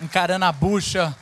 encarando 0.00 0.46
a 0.46 0.52
bucha 0.52 1.14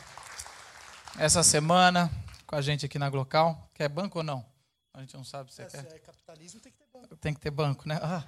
essa 1.17 1.43
semana 1.43 2.09
com 2.47 2.55
a 2.55 2.61
gente 2.61 2.85
aqui 2.85 2.97
na 2.97 3.09
Glocal. 3.09 3.69
Quer 3.73 3.89
banco 3.89 4.19
ou 4.19 4.23
não? 4.23 4.45
A 4.93 5.01
gente 5.01 5.15
não 5.15 5.23
sabe 5.23 5.53
se 5.53 5.61
é, 5.61 5.65
quer. 5.65 5.79
É 5.79 5.99
capitalismo, 5.99 6.61
tem 6.61 6.71
que 6.71 6.77
ter 6.77 6.87
banco. 6.91 7.15
Tem 7.17 7.33
que 7.33 7.39
ter 7.39 7.51
banco, 7.51 7.87
né? 7.87 7.99
Ah. 8.01 8.23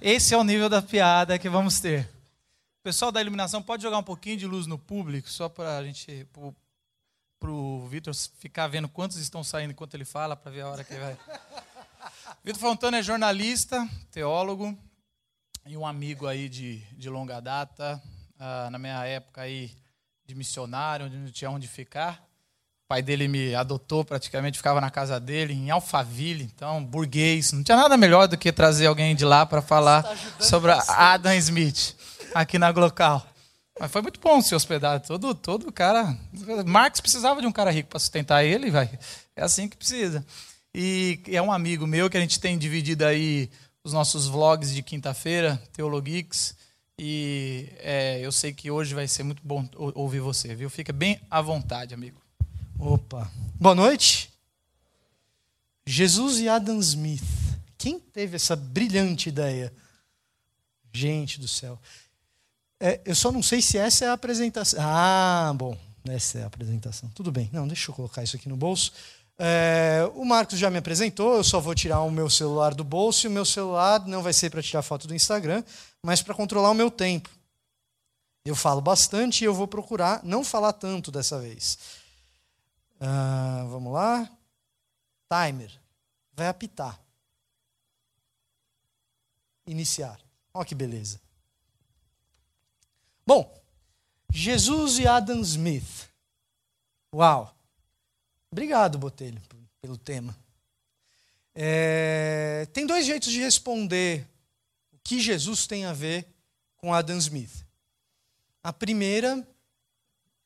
Esse 0.00 0.34
é 0.34 0.36
o 0.36 0.44
nível 0.44 0.68
da 0.68 0.82
piada 0.82 1.38
que 1.38 1.48
vamos 1.48 1.80
ter. 1.80 2.04
O 2.80 2.82
pessoal 2.82 3.10
da 3.10 3.20
iluminação 3.20 3.62
pode 3.62 3.82
jogar 3.82 3.98
um 3.98 4.02
pouquinho 4.02 4.36
de 4.36 4.46
luz 4.46 4.66
no 4.66 4.78
público, 4.78 5.30
só 5.30 5.48
para 5.48 5.78
a 5.78 5.84
gente, 5.84 6.28
para 7.38 7.50
o 7.50 7.86
Vitor 7.88 8.14
ficar 8.14 8.66
vendo 8.66 8.88
quantos 8.88 9.16
estão 9.16 9.42
saindo 9.42 9.70
enquanto 9.70 9.94
ele 9.94 10.04
fala, 10.04 10.36
para 10.36 10.50
ver 10.50 10.62
a 10.62 10.68
hora 10.68 10.84
que 10.84 10.94
vai. 10.94 11.16
Vitor 12.44 12.60
Fontana 12.60 12.98
é 12.98 13.02
jornalista, 13.02 13.88
teólogo 14.10 14.76
e 15.64 15.76
um 15.76 15.86
amigo 15.86 16.26
aí 16.26 16.48
de, 16.48 16.80
de 16.96 17.08
longa 17.08 17.40
data 17.40 18.02
ah, 18.44 18.68
na 18.72 18.76
minha 18.76 19.04
época 19.04 19.42
aí 19.42 19.70
de 20.26 20.34
missionário, 20.34 21.06
onde 21.06 21.16
não 21.16 21.30
tinha 21.30 21.48
onde 21.48 21.68
ficar. 21.68 22.14
O 22.84 22.88
pai 22.88 23.00
dele 23.00 23.28
me 23.28 23.54
adotou 23.54 24.04
praticamente, 24.04 24.58
ficava 24.58 24.80
na 24.80 24.90
casa 24.90 25.20
dele, 25.20 25.54
em 25.54 25.70
Alphaville, 25.70 26.50
então, 26.52 26.84
burguês. 26.84 27.52
Não 27.52 27.62
tinha 27.62 27.76
nada 27.76 27.96
melhor 27.96 28.26
do 28.26 28.36
que 28.36 28.50
trazer 28.50 28.86
alguém 28.88 29.14
de 29.14 29.24
lá 29.24 29.46
para 29.46 29.62
falar 29.62 30.02
tá 30.02 30.16
sobre 30.40 30.72
Adam 30.88 31.32
Smith, 31.34 31.94
aqui 32.34 32.58
na 32.58 32.72
Glocal. 32.72 33.24
Mas 33.78 33.92
foi 33.92 34.02
muito 34.02 34.18
bom 34.18 34.42
se 34.42 34.56
hospedar. 34.56 34.98
Todo, 35.00 35.36
todo 35.36 35.70
cara. 35.70 36.18
Marx 36.66 37.00
precisava 37.00 37.40
de 37.40 37.46
um 37.46 37.52
cara 37.52 37.70
rico 37.70 37.90
para 37.90 38.00
sustentar 38.00 38.44
ele, 38.44 38.72
vai. 38.72 38.90
É 39.36 39.44
assim 39.44 39.68
que 39.68 39.76
precisa. 39.76 40.26
E 40.74 41.20
é 41.28 41.40
um 41.40 41.52
amigo 41.52 41.86
meu 41.86 42.10
que 42.10 42.16
a 42.16 42.20
gente 42.20 42.40
tem 42.40 42.58
dividido 42.58 43.04
aí 43.04 43.48
os 43.84 43.92
nossos 43.92 44.26
vlogs 44.26 44.74
de 44.74 44.82
quinta-feira, 44.82 45.62
Teologix. 45.72 46.56
E 47.04 47.66
é, 47.80 48.20
eu 48.20 48.30
sei 48.30 48.52
que 48.52 48.70
hoje 48.70 48.94
vai 48.94 49.08
ser 49.08 49.24
muito 49.24 49.42
bom 49.44 49.68
ouvir 49.92 50.20
você, 50.20 50.54
viu? 50.54 50.70
Fica 50.70 50.92
bem 50.92 51.20
à 51.28 51.42
vontade, 51.42 51.92
amigo. 51.92 52.22
Opa. 52.78 53.28
Boa 53.58 53.74
noite. 53.74 54.32
Jesus 55.84 56.38
e 56.38 56.48
Adam 56.48 56.78
Smith. 56.78 57.24
Quem 57.76 57.98
teve 57.98 58.36
essa 58.36 58.54
brilhante 58.54 59.28
ideia? 59.30 59.72
Gente 60.92 61.40
do 61.40 61.48
céu. 61.48 61.76
É, 62.78 63.00
eu 63.04 63.16
só 63.16 63.32
não 63.32 63.42
sei 63.42 63.60
se 63.60 63.76
essa 63.76 64.04
é 64.04 64.08
a 64.08 64.12
apresentação. 64.12 64.78
Ah, 64.80 65.52
bom. 65.56 65.76
Essa 66.08 66.38
é 66.38 66.42
a 66.44 66.46
apresentação. 66.46 67.10
Tudo 67.16 67.32
bem. 67.32 67.50
Não, 67.52 67.66
deixa 67.66 67.90
eu 67.90 67.96
colocar 67.96 68.22
isso 68.22 68.36
aqui 68.36 68.48
no 68.48 68.56
bolso. 68.56 68.92
É, 69.44 70.08
o 70.14 70.24
Marcos 70.24 70.56
já 70.56 70.70
me 70.70 70.78
apresentou, 70.78 71.34
eu 71.34 71.42
só 71.42 71.58
vou 71.58 71.74
tirar 71.74 72.00
o 72.02 72.12
meu 72.12 72.30
celular 72.30 72.76
do 72.76 72.84
bolso 72.84 73.26
e 73.26 73.28
o 73.28 73.30
meu 73.30 73.44
celular 73.44 74.06
não 74.06 74.22
vai 74.22 74.32
ser 74.32 74.50
para 74.50 74.62
tirar 74.62 74.82
foto 74.82 75.08
do 75.08 75.16
Instagram, 75.16 75.64
mas 76.00 76.22
para 76.22 76.32
controlar 76.32 76.70
o 76.70 76.74
meu 76.74 76.88
tempo. 76.88 77.28
Eu 78.44 78.54
falo 78.54 78.80
bastante 78.80 79.42
e 79.42 79.44
eu 79.44 79.52
vou 79.52 79.66
procurar 79.66 80.22
não 80.22 80.44
falar 80.44 80.72
tanto 80.72 81.10
dessa 81.10 81.40
vez. 81.40 81.76
Uh, 83.00 83.68
vamos 83.68 83.92
lá. 83.92 84.30
Timer. 85.28 85.72
Vai 86.34 86.46
apitar. 86.46 87.00
Iniciar. 89.66 90.20
Olha 90.54 90.64
que 90.64 90.74
beleza. 90.76 91.20
Bom, 93.26 93.52
Jesus 94.32 95.00
e 95.00 95.06
Adam 95.08 95.40
Smith. 95.40 96.08
Uau! 97.12 97.52
Obrigado, 98.52 98.98
Botelho, 98.98 99.40
pelo 99.80 99.96
tema. 99.96 100.36
É, 101.54 102.68
tem 102.70 102.86
dois 102.86 103.06
jeitos 103.06 103.32
de 103.32 103.40
responder 103.40 104.28
o 104.92 104.98
que 105.02 105.18
Jesus 105.18 105.66
tem 105.66 105.86
a 105.86 105.94
ver 105.94 106.26
com 106.76 106.92
Adam 106.92 107.16
Smith. 107.16 107.64
A 108.62 108.70
primeira, 108.70 109.42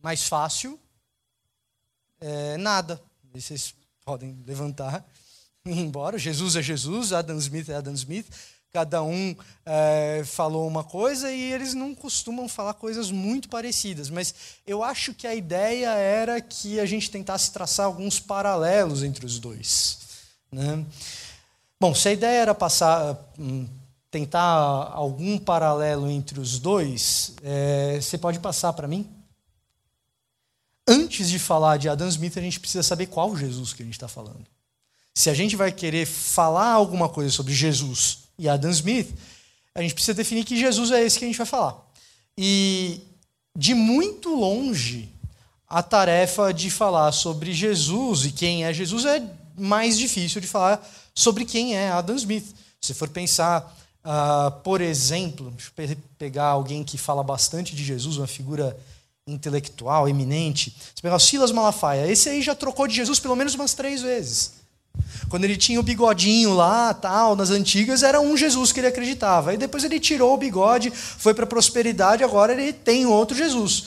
mais 0.01 0.23
fácil, 0.29 0.79
é 2.21 2.57
nada. 2.57 3.03
Vocês 3.35 3.75
podem 4.05 4.41
levantar 4.47 5.05
e 5.65 5.71
ir 5.71 5.79
embora. 5.79 6.17
Jesus 6.17 6.55
é 6.55 6.63
Jesus, 6.63 7.13
Adam 7.13 7.39
Smith 7.39 7.69
é 7.69 7.75
Adam 7.75 7.95
Smith 7.95 8.29
cada 8.73 9.03
um 9.03 9.35
é, 9.65 10.23
falou 10.27 10.69
uma 10.69 10.85
coisa 10.85 11.33
e 11.33 11.53
eles 11.53 11.73
não 11.73 11.95
costumam 11.95 12.49
falar 12.49 12.75
coisas 12.75 13.11
muito 13.11 13.49
parecidas. 13.49 14.11
Mas 14.11 14.35
eu 14.67 14.83
acho 14.83 15.15
que 15.15 15.27
a 15.27 15.35
ideia 15.35 15.91
era 15.95 16.41
que 16.41 16.79
a 16.79 16.85
gente 16.85 17.11
tentasse 17.11 17.53
traçar 17.53 17.87
alguns 17.87 18.21
paralelos 18.21 19.03
entre 19.03 19.25
os 19.25 19.39
dois. 19.39 19.99
Né? 20.53 20.85
Bom, 21.81 21.95
se 21.95 22.09
a 22.09 22.13
ideia 22.13 22.43
era 22.43 22.55
passar, 22.55 23.19
hum, 23.39 23.67
tentar 24.11 24.43
algum 24.93 25.39
paralelo 25.39 26.11
entre 26.11 26.39
os 26.39 26.59
dois, 26.59 27.35
é, 27.43 27.99
você 28.01 28.19
pode 28.19 28.39
passar 28.41 28.73
para 28.73 28.87
mim? 28.89 29.09
Antes 30.87 31.29
de 31.29 31.39
falar 31.39 31.79
de 31.79 31.89
Adam 31.89 32.09
Smith, 32.09 32.37
a 32.37 32.41
gente 32.41 32.61
precisa 32.61 32.83
saber 32.83 33.07
qual 33.07 33.37
Jesus 33.37 33.73
que 33.73 33.83
a 33.83 33.85
gente 33.85 33.95
está 33.95 34.07
falando. 34.07 34.47
Se 35.15 35.31
a 35.31 35.35
gente 35.35 35.57
vai 35.57 35.73
querer 35.73 36.07
falar 36.07 36.73
alguma 36.73 37.09
coisa 37.09 37.31
sobre 37.31 37.55
Jesus 37.55 38.26
e 38.39 38.49
Adam 38.49 38.71
Smith, 38.71 39.15
a 39.75 39.83
gente 39.83 39.95
precisa 39.95 40.15
definir 40.15 40.45
que 40.45 40.59
Jesus 40.59 40.91
é 40.91 41.03
esse 41.03 41.19
que 41.19 41.25
a 41.25 41.29
gente 41.29 41.39
vai 41.39 41.47
falar. 41.47 41.77
E 42.37 43.01
de 43.57 43.75
muito 43.75 44.35
longe, 44.35 45.09
a 45.69 45.83
tarefa 45.83 46.53
de 46.53 46.71
falar 46.71 47.11
sobre 47.13 47.53
Jesus 47.53 48.25
e 48.25 48.33
quem 48.33 48.65
é 48.65 48.73
Jesus 48.73 49.05
é 49.05 49.23
mais 49.57 49.99
difícil 49.99 50.41
de 50.41 50.47
falar 50.47 50.87
sobre 51.15 51.45
quem 51.45 51.75
é 51.75 51.91
Adam 51.91 52.17
Smith. 52.17 52.55
Se 52.81 52.95
for 52.95 53.09
pensar, 53.09 53.75
uh, 54.05 54.51
por 54.63 54.81
exemplo, 54.81 55.51
deixa 55.51 55.73
eu 55.79 55.97
pegar 56.19 56.47
alguém 56.47 56.85
que 56.85 56.99
fala 56.99 57.23
bastante 57.23 57.75
de 57.75 57.83
Jesus, 57.83 58.17
uma 58.19 58.27
figura 58.27 58.77
intelectual, 59.27 60.09
eminente. 60.09 60.77
Se 60.95 61.03
pegar 61.03 61.17
o 61.17 61.21
Silas 61.21 61.51
Malafaia, 61.51 62.11
esse 62.11 62.29
aí 62.29 62.43
já 62.43 62.55
trocou 62.55 62.87
de 62.87 62.95
Jesus 62.95 63.19
pelo 63.19 63.35
menos 63.35 63.55
umas 63.55 63.75
três 63.75 64.03
vezes. 64.03 64.53
Quando 65.29 65.45
ele 65.45 65.57
tinha 65.57 65.81
o 65.81 65.83
bigodinho 65.83 66.55
lá, 66.55 66.95
tal, 66.95 67.35
nas 67.35 67.51
antigas, 67.51 68.03
era 68.03 68.21
um 68.21 68.37
Jesus 68.37 68.73
que 68.73 68.81
ele 68.81 68.87
acreditava. 68.87 69.51
Aí 69.51 69.57
depois 69.57 69.83
ele 69.83 69.99
tirou 69.99 70.35
o 70.35 70.37
bigode, 70.37 70.91
foi 70.91 71.35
para 71.35 71.45
a 71.45 71.49
prosperidade, 71.49 72.23
agora 72.23 72.53
ele 72.53 72.73
tem 72.73 73.07
outro 73.07 73.37
Jesus. 73.37 73.85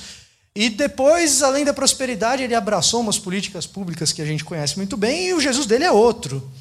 E 0.56 0.70
depois, 0.70 1.42
além 1.42 1.64
da 1.64 1.74
prosperidade, 1.74 2.44
ele 2.44 2.56
abraçou 2.56 3.00
umas 3.00 3.18
políticas 3.18 3.66
públicas 3.66 4.12
que 4.12 4.22
a 4.22 4.26
gente 4.26 4.44
conhece 4.44 4.76
muito 4.78 4.98
bem, 4.98 5.28
e 5.28 5.34
o 5.34 5.40
Jesus 5.40 5.66
dele 5.66 5.86
é 5.86 5.92
outro. 5.92 6.52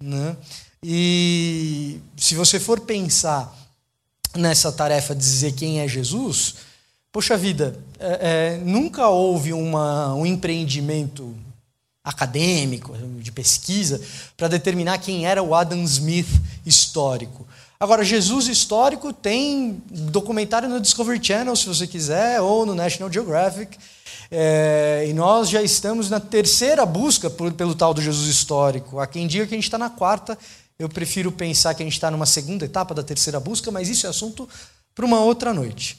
Né? 0.00 0.36
E 0.82 2.00
se 2.16 2.34
você 2.34 2.60
for 2.60 2.80
pensar 2.80 3.52
nessa 4.36 4.70
tarefa 4.70 5.14
de 5.14 5.20
dizer 5.20 5.52
quem 5.52 5.80
é 5.80 5.88
Jesus, 5.88 6.56
poxa 7.10 7.36
vida, 7.36 7.78
é, 7.98 8.18
é, 8.20 8.58
nunca 8.64 9.08
houve 9.08 9.52
uma, 9.52 10.14
um 10.14 10.24
empreendimento 10.24 11.36
acadêmico, 12.04 12.96
de 13.20 13.30
pesquisa, 13.30 14.00
para 14.36 14.48
determinar 14.48 14.98
quem 14.98 15.26
era 15.26 15.42
o 15.42 15.54
Adam 15.54 15.82
Smith 15.84 16.28
histórico. 16.66 17.46
Agora, 17.78 18.04
Jesus 18.04 18.46
histórico 18.46 19.12
tem 19.12 19.82
documentário 19.90 20.68
no 20.68 20.80
Discovery 20.80 21.24
Channel, 21.24 21.56
se 21.56 21.66
você 21.66 21.86
quiser, 21.86 22.40
ou 22.40 22.64
no 22.64 22.74
National 22.74 23.12
Geographic. 23.12 23.76
É, 24.30 25.04
e 25.08 25.12
nós 25.12 25.50
já 25.50 25.62
estamos 25.62 26.08
na 26.08 26.18
terceira 26.18 26.86
busca 26.86 27.28
por, 27.28 27.52
pelo 27.52 27.74
tal 27.74 27.92
do 27.92 28.00
Jesus 28.00 28.28
histórico. 28.28 28.98
Há 28.98 29.06
quem 29.06 29.26
diga 29.26 29.46
que 29.46 29.54
a 29.54 29.56
gente 29.56 29.64
está 29.64 29.78
na 29.78 29.90
quarta, 29.90 30.38
eu 30.78 30.88
prefiro 30.88 31.30
pensar 31.30 31.74
que 31.74 31.82
a 31.82 31.86
gente 31.86 31.94
está 31.94 32.10
numa 32.10 32.24
segunda 32.24 32.64
etapa 32.64 32.94
da 32.94 33.02
terceira 33.02 33.38
busca, 33.38 33.70
mas 33.70 33.88
isso 33.88 34.06
é 34.06 34.10
assunto 34.10 34.48
para 34.94 35.04
uma 35.04 35.20
outra 35.20 35.52
noite. 35.52 35.98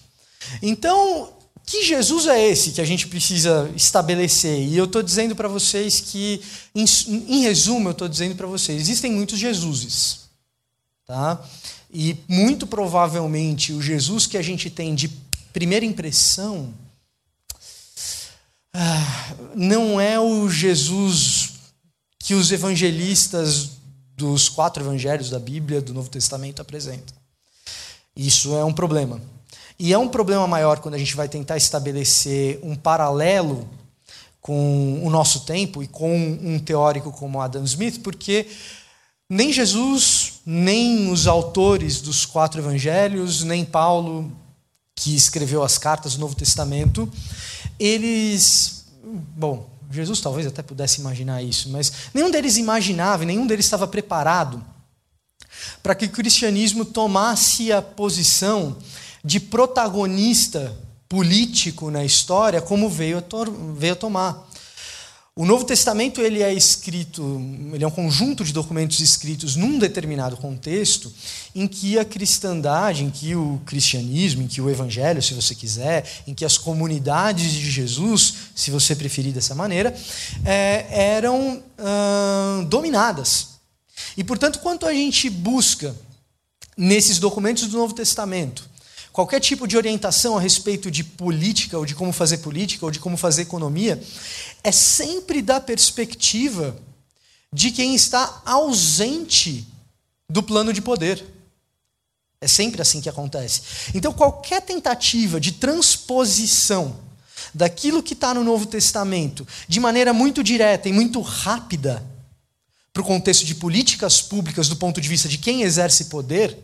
Então, 0.62 1.32
que 1.66 1.84
Jesus 1.84 2.28
é 2.28 2.50
esse 2.50 2.72
que 2.72 2.82
a 2.82 2.86
gente 2.86 3.08
precisa 3.08 3.72
estabelecer? 3.76 4.68
E 4.68 4.78
eu 4.78 4.86
estou 4.86 5.02
dizendo 5.02 5.36
para 5.36 5.48
vocês 5.48 6.00
que, 6.00 6.42
em, 6.76 6.86
em 7.08 7.42
resumo, 7.44 7.90
eu 7.90 7.94
estou 7.94 8.08
dizendo 8.08 8.36
para 8.36 8.48
vocês: 8.48 8.82
existem 8.82 9.12
muitos 9.12 9.40
Jesuses. 9.40 10.22
Tá? 11.06 11.44
E 11.92 12.18
muito 12.28 12.66
provavelmente 12.66 13.74
o 13.74 13.82
Jesus 13.82 14.26
que 14.26 14.38
a 14.38 14.42
gente 14.42 14.70
tem 14.70 14.96
de 14.96 15.10
primeira 15.52 15.86
impressão 15.86 16.74
ah, 18.74 19.36
não 19.54 20.02
é 20.02 20.20
o 20.20 20.50
Jesus 20.50 21.54
que 22.18 22.34
os 22.34 22.52
evangelistas 22.52 23.72
dos 24.16 24.50
quatro 24.50 24.82
evangelhos 24.82 25.30
da 25.30 25.38
Bíblia, 25.38 25.82
do 25.82 25.94
Novo 25.94 26.10
Testamento, 26.10 26.62
apresentam. 26.62 27.16
Isso 28.16 28.56
é 28.56 28.66
um 28.66 28.74
problema. 28.74 29.22
E 29.84 29.92
é 29.92 29.98
um 29.98 30.08
problema 30.08 30.48
maior 30.48 30.80
quando 30.80 30.96
a 30.96 30.98
gente 30.98 31.14
vai 31.14 31.28
tentar 31.28 31.58
estabelecer 31.58 32.58
um 32.64 32.74
paralelo 32.74 33.68
com 34.40 35.06
o 35.06 35.10
nosso 35.10 35.42
tempo 35.42 35.84
e 35.84 35.90
com 35.90 36.18
um 36.42 36.58
teórico 36.58 37.12
como 37.12 37.42
Adam 37.42 37.66
Smith, 37.66 38.00
porque 38.02 38.48
nem 39.30 39.52
Jesus, 39.52 40.36
nem 40.46 41.12
os 41.12 41.28
autores 41.28 42.00
dos 42.00 42.26
quatro 42.26 42.62
evangelhos, 42.62 43.44
nem 43.44 43.66
Paulo, 43.66 44.32
que 44.96 45.14
escreveu 45.14 45.62
as 45.62 45.78
cartas 45.78 46.14
do 46.14 46.22
Novo 46.22 46.34
Testamento, 46.36 47.12
eles. 47.78 48.86
Bom, 49.04 49.70
Jesus 49.92 50.22
talvez 50.22 50.48
até 50.48 50.62
pudesse 50.62 51.02
imaginar 51.02 51.44
isso, 51.44 51.68
mas 51.68 51.92
nenhum 52.14 52.32
deles 52.32 52.56
imaginava, 52.56 53.26
nenhum 53.26 53.46
deles 53.46 53.66
estava 53.66 53.86
preparado 53.86 54.64
para 55.84 55.94
que 55.94 56.06
o 56.06 56.10
cristianismo 56.10 56.86
tomasse 56.86 57.70
a 57.70 57.82
posição 57.82 58.78
de 59.24 59.40
protagonista 59.40 60.76
político 61.08 61.90
na 61.92 62.04
história 62.04 62.62
como 62.62 62.90
veio 62.90 63.20
a, 63.20 63.24
veio 63.76 63.94
a 63.94 63.96
tomar. 63.96 64.50
O 65.36 65.46
Novo 65.46 65.64
Testamento 65.66 66.22
ele 66.22 66.44
é 66.44 66.54
escrito, 66.54 67.42
ele 67.74 67.84
é 67.84 67.88
um 67.88 67.92
conjunto 67.92 68.44
de 68.44 68.54
documentos 68.54 69.00
escritos 69.00 69.56
num 69.56 69.80
determinado 69.80 70.38
contexto 70.38 71.12
em 71.56 71.68
que 71.68 71.98
a 71.98 72.06
cristandade, 72.06 73.04
em 73.04 73.10
que 73.10 73.36
o 73.36 73.60
cristianismo, 73.66 74.44
em 74.44 74.48
que 74.48 74.62
o 74.62 74.70
evangelho, 74.70 75.24
se 75.24 75.34
você 75.34 75.56
quiser, 75.56 76.08
em 76.28 76.36
que 76.36 76.46
as 76.46 76.56
comunidades 76.56 77.52
de 77.52 77.72
Jesus, 77.72 78.34
se 78.54 78.70
você 78.70 78.96
preferir 78.96 79.34
dessa 79.34 79.56
maneira, 79.56 79.96
é, 80.46 80.86
eram 81.16 81.64
dominadas. 82.68 83.54
E 84.16 84.24
portanto, 84.24 84.60
quanto 84.60 84.86
a 84.86 84.94
gente 84.94 85.32
busca 85.32 85.96
nesses 86.78 87.18
documentos 87.18 87.68
do 87.68 87.78
Novo 87.78 87.96
Testamento 87.96 88.73
qualquer 89.14 89.40
tipo 89.40 89.68
de 89.68 89.78
orientação 89.78 90.36
a 90.36 90.42
respeito 90.42 90.90
de 90.90 91.04
política, 91.04 91.78
ou 91.78 91.86
de 91.86 91.94
como 91.94 92.12
fazer 92.12 92.40
política, 92.40 92.84
ou 92.84 92.92
de 92.92 93.00
como 93.00 93.16
fazer 93.16 93.44
economia, 93.44 94.02
é 94.64 94.72
sempre 94.72 95.40
da 95.42 95.62
perspectiva 95.62 96.76
de 97.54 97.70
quem 97.70 97.94
está 97.94 98.42
ausente 98.44 99.68
do 100.28 100.42
plano 100.42 100.74
de 100.74 100.82
poder. 100.82 101.24
É 102.42 102.48
sempre 102.48 102.82
assim 102.82 103.00
que 103.00 103.08
acontece. 103.08 103.62
Então, 103.94 104.12
qualquer 104.12 104.62
tentativa 104.64 105.40
de 105.40 105.54
transposição 105.54 107.00
daquilo 107.54 108.02
que 108.02 108.14
está 108.14 108.34
no 108.34 108.44
Novo 108.44 108.66
Testamento 108.66 109.48
de 109.68 109.80
maneira 109.80 110.12
muito 110.12 110.44
direta 110.44 110.90
e 110.90 110.94
muito 110.94 111.22
rápida 111.22 112.04
para 112.92 113.02
o 113.02 113.06
contexto 113.06 113.46
de 113.46 113.56
políticas 113.56 114.22
públicas 114.22 114.68
do 114.68 114.76
ponto 114.76 115.00
de 115.00 115.08
vista 115.08 115.30
de 115.30 115.38
quem 115.38 115.62
exerce 115.62 116.06
poder, 116.06 116.58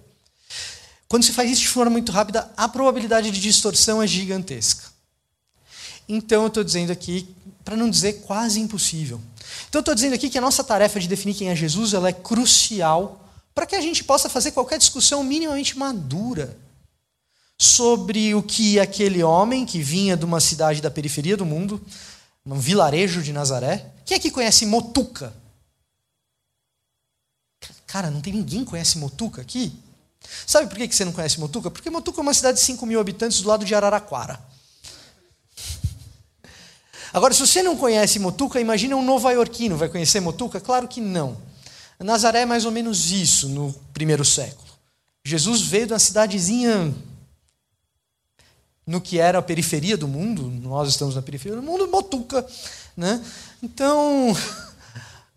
quando 1.10 1.24
se 1.24 1.34
faz 1.34 1.50
isso 1.50 1.62
de 1.62 1.68
forma 1.68 1.90
muito 1.90 2.12
rápida, 2.12 2.50
a 2.56 2.70
probabilidade 2.70 3.32
de 3.32 3.42
distorção 3.42 4.02
é 4.02 4.06
gigantesca. 4.06 4.90
Então 6.08 6.44
eu 6.44 6.48
estou 6.48 6.64
dizendo 6.64 6.92
aqui, 6.92 7.28
para 7.66 7.76
não 7.76 7.90
dizer 7.90 8.22
quase 8.22 8.60
impossível. 8.60 9.20
Então 9.68 9.80
eu 9.80 9.82
estou 9.82 9.96
dizendo 9.96 10.14
aqui 10.14 10.30
que 10.30 10.38
a 10.38 10.42
nossa 10.42 10.64
tarefa 10.64 11.00
de 11.00 11.08
definir 11.08 11.34
quem 11.34 11.50
é 11.50 11.56
Jesus 11.56 11.94
ela 11.94 12.10
é 12.10 12.14
crucial 12.14 13.28
para 13.56 13.66
que 13.66 13.76
a 13.76 13.82
gente 13.82 14.04
possa 14.04 14.30
fazer 14.30 14.52
qualquer 14.52 14.78
discussão 14.78 15.24
minimamente 15.24 15.78
madura 15.78 16.56
sobre 17.58 18.34
o 18.36 18.44
que 18.44 18.80
aquele 18.80 19.24
homem 19.24 19.66
que 19.66 19.82
vinha 19.82 20.16
de 20.16 20.26
uma 20.26 20.40
cidade 20.40 20.80
da 20.80 20.92
periferia 20.92 21.36
do 21.36 21.46
mundo, 21.46 21.84
um 22.46 22.60
vilarejo 22.60 23.22
de 23.22 23.34
Nazaré, 23.34 23.92
quem 24.06 24.16
é 24.16 24.20
que 24.20 24.32
conhece 24.32 24.66
Motuca? 24.66 25.34
Cara, 27.86 28.12
não 28.12 28.22
tem 28.22 28.34
ninguém 28.34 28.64
que 28.64 28.70
conhece 28.70 29.00
Motuca 29.00 29.42
aqui? 29.42 29.74
Sabe 30.46 30.68
por 30.68 30.78
que 30.78 30.94
você 30.94 31.06
não 31.06 31.12
conhece 31.12 31.40
Motuca? 31.40 31.70
Porque 31.72 31.90
Motuca 31.90 32.20
é 32.20 32.24
uma 32.24 32.34
cidade 32.34 32.58
de 32.58 32.64
5 32.64 32.86
mil 32.86 33.00
habitantes 33.00 33.42
do 33.42 33.48
lado 33.48 33.66
de 33.66 33.74
Araraquara. 33.74 34.40
Agora, 37.12 37.34
se 37.34 37.40
você 37.40 37.64
não 37.64 37.76
conhece 37.76 38.20
Motuca, 38.20 38.60
imagina 38.60 38.96
um 38.96 39.04
nova-iorquino. 39.04 39.78
Vai 39.78 39.90
conhecer 39.90 40.20
Motuca? 40.20 40.60
Claro 40.60 40.88
que 40.88 41.02
não. 41.02 41.38
Nazaré 42.00 42.42
é 42.42 42.46
mais 42.46 42.66
ou 42.66 42.72
menos 42.72 43.12
isso 43.12 43.50
no 43.50 43.74
primeiro 43.94 44.24
século. 44.24 44.70
Jesus 45.26 45.62
veio 45.62 45.88
de 45.88 45.94
uma 45.94 46.00
cidadezinha 46.00 46.94
no 48.86 49.00
que 49.00 49.20
era 49.20 49.38
a 49.38 49.42
periferia 49.42 49.96
do 49.96 50.08
mundo, 50.08 50.50
nós 50.64 50.90
estamos 50.90 51.16
na 51.16 51.22
periferia 51.22 51.56
do 51.56 51.62
mundo, 51.62 51.88
Motuca. 51.88 52.46
Né? 52.98 53.24
Então, 53.62 54.36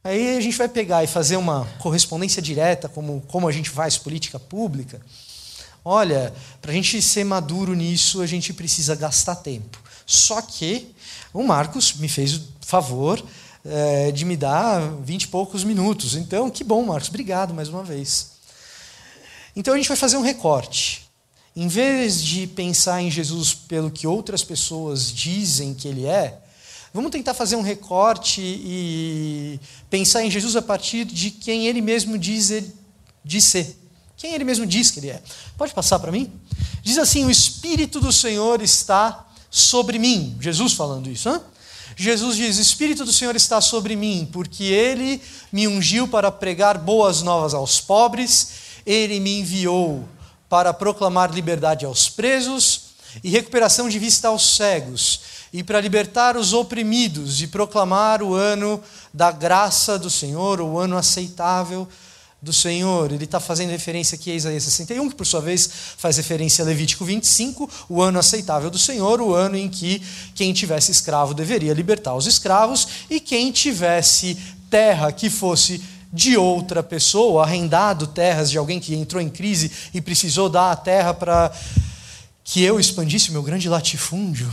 Aí 0.04 0.36
a 0.36 0.40
gente 0.40 0.56
vai 0.58 0.68
pegar 0.68 1.04
e 1.04 1.06
fazer 1.06 1.36
uma 1.36 1.64
correspondência 1.78 2.42
direta, 2.42 2.88
como, 2.88 3.22
como 3.28 3.46
a 3.46 3.52
gente 3.52 3.70
faz 3.70 3.96
política 3.96 4.38
pública. 4.38 5.00
Olha, 5.84 6.34
para 6.60 6.72
a 6.72 6.74
gente 6.74 7.00
ser 7.00 7.24
maduro 7.24 7.74
nisso, 7.74 8.20
a 8.20 8.26
gente 8.26 8.52
precisa 8.52 8.96
gastar 8.96 9.36
tempo. 9.36 9.78
Só 10.04 10.42
que 10.42 10.88
o 11.32 11.42
Marcos 11.42 11.94
me 11.94 12.08
fez 12.08 12.34
o 12.34 12.42
favor 12.60 13.24
é, 13.64 14.10
de 14.10 14.24
me 14.24 14.36
dar 14.36 14.80
vinte 15.02 15.24
e 15.24 15.28
poucos 15.28 15.62
minutos. 15.62 16.14
Então, 16.14 16.50
que 16.50 16.64
bom, 16.64 16.84
Marcos, 16.84 17.08
obrigado 17.08 17.54
mais 17.54 17.68
uma 17.68 17.84
vez. 17.84 18.32
Então 19.54 19.74
a 19.74 19.76
gente 19.76 19.88
vai 19.88 19.96
fazer 19.96 20.16
um 20.16 20.22
recorte. 20.22 21.08
Em 21.54 21.68
vez 21.68 22.22
de 22.22 22.46
pensar 22.46 23.02
em 23.02 23.10
Jesus 23.10 23.54
pelo 23.54 23.90
que 23.90 24.06
outras 24.06 24.42
pessoas 24.42 25.12
dizem 25.12 25.74
que 25.74 25.86
ele 25.86 26.06
é, 26.06 26.38
Vamos 26.94 27.10
tentar 27.10 27.32
fazer 27.32 27.56
um 27.56 27.62
recorte 27.62 28.42
e 28.42 29.58
pensar 29.88 30.22
em 30.22 30.30
Jesus 30.30 30.56
a 30.56 30.62
partir 30.62 31.06
de 31.06 31.30
quem 31.30 31.66
ele 31.66 31.80
mesmo 31.80 32.18
diz 32.18 32.52
de 33.24 33.40
ser. 33.40 33.78
Quem 34.16 34.34
ele 34.34 34.44
mesmo 34.44 34.66
diz 34.66 34.90
que 34.90 35.00
ele 35.00 35.08
é. 35.08 35.22
Pode 35.56 35.72
passar 35.72 35.98
para 35.98 36.12
mim? 36.12 36.30
Diz 36.82 36.98
assim: 36.98 37.24
O 37.24 37.30
Espírito 37.30 37.98
do 37.98 38.12
Senhor 38.12 38.60
está 38.60 39.26
sobre 39.50 39.98
mim. 39.98 40.36
Jesus 40.38 40.74
falando 40.74 41.10
isso, 41.10 41.30
hein? 41.30 41.40
Jesus 41.96 42.36
diz: 42.36 42.58
O 42.58 42.62
Espírito 42.62 43.06
do 43.06 43.12
Senhor 43.12 43.34
está 43.36 43.60
sobre 43.62 43.96
mim, 43.96 44.28
porque 44.30 44.64
ele 44.64 45.20
me 45.50 45.66
ungiu 45.66 46.06
para 46.06 46.30
pregar 46.30 46.76
boas 46.76 47.22
novas 47.22 47.54
aos 47.54 47.80
pobres, 47.80 48.48
ele 48.84 49.18
me 49.18 49.40
enviou 49.40 50.06
para 50.46 50.74
proclamar 50.74 51.32
liberdade 51.32 51.86
aos 51.86 52.10
presos 52.10 52.92
e 53.24 53.30
recuperação 53.30 53.88
de 53.88 53.98
vista 53.98 54.28
aos 54.28 54.56
cegos 54.56 55.20
e 55.52 55.62
para 55.62 55.80
libertar 55.80 56.36
os 56.36 56.52
oprimidos 56.52 57.42
e 57.42 57.46
proclamar 57.46 58.22
o 58.22 58.34
ano 58.34 58.80
da 59.12 59.30
graça 59.30 59.98
do 59.98 60.08
Senhor, 60.08 60.60
o 60.60 60.78
ano 60.78 60.96
aceitável 60.96 61.86
do 62.40 62.52
Senhor. 62.52 63.12
Ele 63.12 63.24
está 63.24 63.38
fazendo 63.38 63.70
referência 63.70 64.16
aqui 64.16 64.30
a 64.30 64.34
Isaías 64.34 64.64
61, 64.64 65.10
que 65.10 65.14
por 65.14 65.26
sua 65.26 65.40
vez 65.40 65.68
faz 65.98 66.16
referência 66.16 66.64
a 66.64 66.66
Levítico 66.66 67.04
25, 67.04 67.70
o 67.88 68.00
ano 68.00 68.18
aceitável 68.18 68.70
do 68.70 68.78
Senhor, 68.78 69.20
o 69.20 69.34
ano 69.34 69.56
em 69.56 69.68
que 69.68 70.02
quem 70.34 70.54
tivesse 70.54 70.90
escravo 70.90 71.34
deveria 71.34 71.74
libertar 71.74 72.14
os 72.14 72.26
escravos 72.26 72.88
e 73.10 73.20
quem 73.20 73.52
tivesse 73.52 74.36
terra 74.70 75.12
que 75.12 75.28
fosse 75.28 75.82
de 76.10 76.36
outra 76.36 76.82
pessoa, 76.82 77.42
arrendado 77.44 78.06
terras 78.06 78.50
de 78.50 78.58
alguém 78.58 78.80
que 78.80 78.94
entrou 78.94 79.22
em 79.22 79.30
crise 79.30 79.70
e 79.94 80.00
precisou 80.00 80.48
dar 80.48 80.72
a 80.72 80.76
terra 80.76 81.14
para 81.14 81.52
que 82.42 82.62
eu 82.62 82.80
expandisse 82.80 83.30
o 83.30 83.32
meu 83.32 83.42
grande 83.42 83.68
latifúndio 83.68 84.50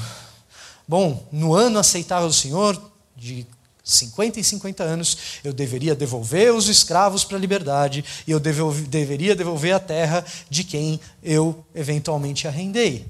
Bom, 0.89 1.23
no 1.31 1.53
ano 1.53 1.77
aceitável 1.77 2.27
do 2.27 2.33
Senhor, 2.33 2.75
de 3.15 3.45
50 3.83 4.39
em 4.39 4.43
50 4.43 4.81
anos, 4.83 5.17
eu 5.43 5.53
deveria 5.53 5.93
devolver 5.93 6.51
os 6.51 6.67
escravos 6.67 7.23
para 7.23 7.37
a 7.37 7.39
liberdade 7.39 8.03
e 8.25 8.31
eu 8.31 8.39
deveria 8.39 9.35
devolver 9.35 9.75
a 9.75 9.79
terra 9.79 10.25
de 10.49 10.63
quem 10.63 10.99
eu 11.21 11.63
eventualmente 11.75 12.47
arrendei. 12.47 13.05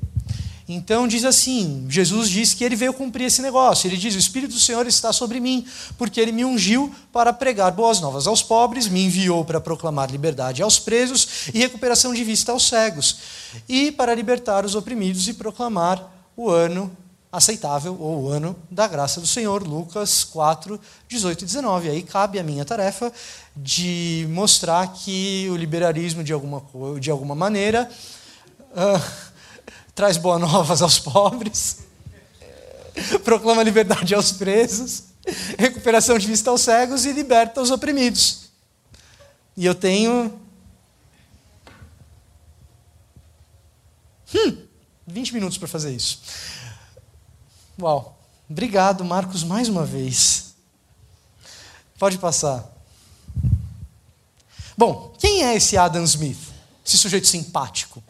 Então 0.67 1.07
diz 1.07 1.23
assim: 1.23 1.85
Jesus 1.87 2.29
diz 2.29 2.53
que 2.53 2.65
ele 2.65 2.75
veio 2.75 2.93
cumprir 2.93 3.27
esse 3.27 3.41
negócio. 3.41 3.87
Ele 3.87 3.95
diz: 3.95 4.13
O 4.13 4.19
Espírito 4.19 4.55
do 4.55 4.59
Senhor 4.59 4.85
está 4.85 5.13
sobre 5.13 5.39
mim, 5.39 5.65
porque 5.97 6.19
ele 6.19 6.33
me 6.33 6.43
ungiu 6.43 6.93
para 7.13 7.31
pregar 7.31 7.71
boas 7.71 8.01
novas 8.01 8.27
aos 8.27 8.43
pobres, 8.43 8.89
me 8.89 9.05
enviou 9.05 9.45
para 9.45 9.61
proclamar 9.61 10.11
liberdade 10.11 10.61
aos 10.61 10.77
presos 10.77 11.47
e 11.53 11.59
recuperação 11.59 12.13
de 12.13 12.25
vista 12.25 12.51
aos 12.51 12.67
cegos, 12.67 13.19
e 13.69 13.89
para 13.89 14.13
libertar 14.13 14.65
os 14.65 14.75
oprimidos 14.75 15.29
e 15.29 15.33
proclamar 15.33 16.13
o 16.35 16.49
ano 16.49 16.91
aceitável 17.31 17.95
ou 17.99 18.23
o 18.23 18.29
ano 18.29 18.55
da 18.71 18.87
graça 18.87 19.21
do 19.21 19.27
Senhor, 19.27 19.61
Lucas 19.61 20.23
4, 20.23 20.79
18 21.07 21.41
e 21.41 21.45
19. 21.45 21.89
Aí 21.89 22.03
cabe 22.03 22.39
a 22.39 22.43
minha 22.43 22.65
tarefa 22.65 23.13
de 23.55 24.27
mostrar 24.29 24.87
que 24.93 25.47
o 25.51 25.55
liberalismo, 25.55 26.23
de 26.23 26.33
alguma, 26.33 26.63
de 26.99 27.11
alguma 27.11 27.35
maneira, 27.35 27.89
uh, 28.71 29.29
traz 29.93 30.17
boas 30.17 30.41
novas 30.41 30.81
aos 30.81 30.97
pobres, 30.97 31.79
proclama 33.23 33.61
liberdade 33.61 34.15
aos 34.15 34.31
presos, 34.31 35.03
recuperação 35.57 36.17
de 36.17 36.25
vista 36.25 36.49
aos 36.49 36.61
cegos 36.61 37.05
e 37.05 37.11
liberta 37.11 37.61
os 37.61 37.69
oprimidos. 37.69 38.49
E 39.55 39.65
eu 39.65 39.75
tenho. 39.75 40.39
Hum, 44.33 44.57
20 45.05 45.33
minutos 45.33 45.57
para 45.57 45.67
fazer 45.67 45.91
isso. 45.91 46.21
Uau. 47.81 48.17
Obrigado, 48.49 49.05
Marcos, 49.05 49.41
mais 49.41 49.69
uma 49.69 49.85
vez. 49.85 50.53
Pode 51.97 52.17
passar. 52.17 52.69
Bom, 54.77 55.13
quem 55.17 55.45
é 55.45 55.55
esse 55.55 55.77
Adam 55.77 56.03
Smith? 56.03 56.39
Esse 56.85 56.97
sujeito 56.97 57.27
simpático. 57.27 58.03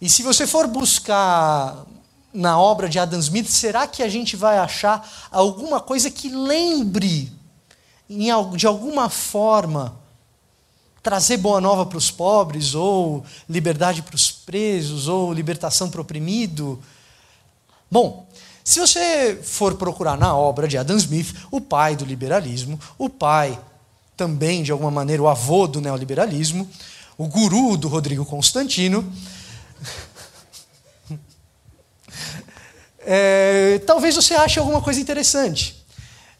E 0.00 0.08
se 0.08 0.22
você 0.22 0.48
for 0.48 0.66
buscar 0.66 1.86
na 2.32 2.58
obra 2.58 2.88
de 2.88 2.98
Adam 2.98 3.20
Smith, 3.20 3.46
será 3.48 3.86
que 3.86 4.02
a 4.02 4.08
gente 4.08 4.34
vai 4.34 4.58
achar 4.58 5.28
alguma 5.30 5.80
coisa 5.80 6.10
que 6.10 6.28
lembre, 6.28 7.32
de 8.56 8.66
alguma 8.66 9.08
forma, 9.08 9.96
trazer 11.02 11.36
boa 11.36 11.60
nova 11.60 11.86
para 11.86 11.98
os 11.98 12.10
pobres, 12.10 12.74
ou 12.74 13.24
liberdade 13.48 14.02
para 14.02 14.16
os 14.16 14.30
presos, 14.30 15.06
ou 15.06 15.32
libertação 15.32 15.88
para 15.88 15.98
o 15.98 16.02
oprimido? 16.02 16.82
Bom, 17.90 18.27
se 18.68 18.78
você 18.80 19.38
for 19.42 19.76
procurar 19.76 20.18
na 20.18 20.36
obra 20.36 20.68
de 20.68 20.76
Adam 20.76 20.98
Smith, 20.98 21.34
o 21.50 21.58
pai 21.58 21.96
do 21.96 22.04
liberalismo, 22.04 22.78
o 22.98 23.08
pai 23.08 23.58
também, 24.14 24.62
de 24.62 24.70
alguma 24.70 24.90
maneira, 24.90 25.22
o 25.22 25.26
avô 25.26 25.66
do 25.66 25.80
neoliberalismo, 25.80 26.68
o 27.16 27.26
guru 27.26 27.78
do 27.78 27.88
Rodrigo 27.88 28.26
Constantino, 28.26 29.10
é, 33.00 33.80
talvez 33.86 34.16
você 34.16 34.34
ache 34.34 34.58
alguma 34.58 34.82
coisa 34.82 35.00
interessante. 35.00 35.82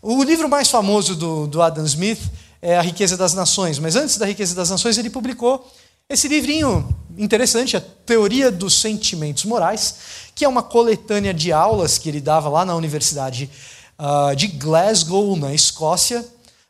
O 0.02 0.22
livro 0.22 0.50
mais 0.50 0.68
famoso 0.68 1.16
do, 1.16 1.46
do 1.46 1.62
Adam 1.62 1.86
Smith 1.86 2.20
é 2.60 2.76
A 2.76 2.82
Riqueza 2.82 3.16
das 3.16 3.32
Nações, 3.32 3.78
mas 3.78 3.96
antes 3.96 4.18
da 4.18 4.26
Riqueza 4.26 4.54
das 4.54 4.68
Nações 4.68 4.98
ele 4.98 5.08
publicou 5.08 5.66
esse 6.08 6.26
livrinho 6.26 6.88
interessante, 7.18 7.76
A 7.76 7.80
Teoria 7.80 8.50
dos 8.50 8.80
Sentimentos 8.80 9.44
Morais, 9.44 9.96
que 10.34 10.42
é 10.42 10.48
uma 10.48 10.62
coletânea 10.62 11.34
de 11.34 11.52
aulas 11.52 11.98
que 11.98 12.08
ele 12.08 12.20
dava 12.20 12.48
lá 12.48 12.64
na 12.64 12.74
Universidade 12.74 13.50
uh, 13.98 14.34
de 14.34 14.46
Glasgow, 14.46 15.36
na 15.36 15.52
Escócia. 15.52 16.24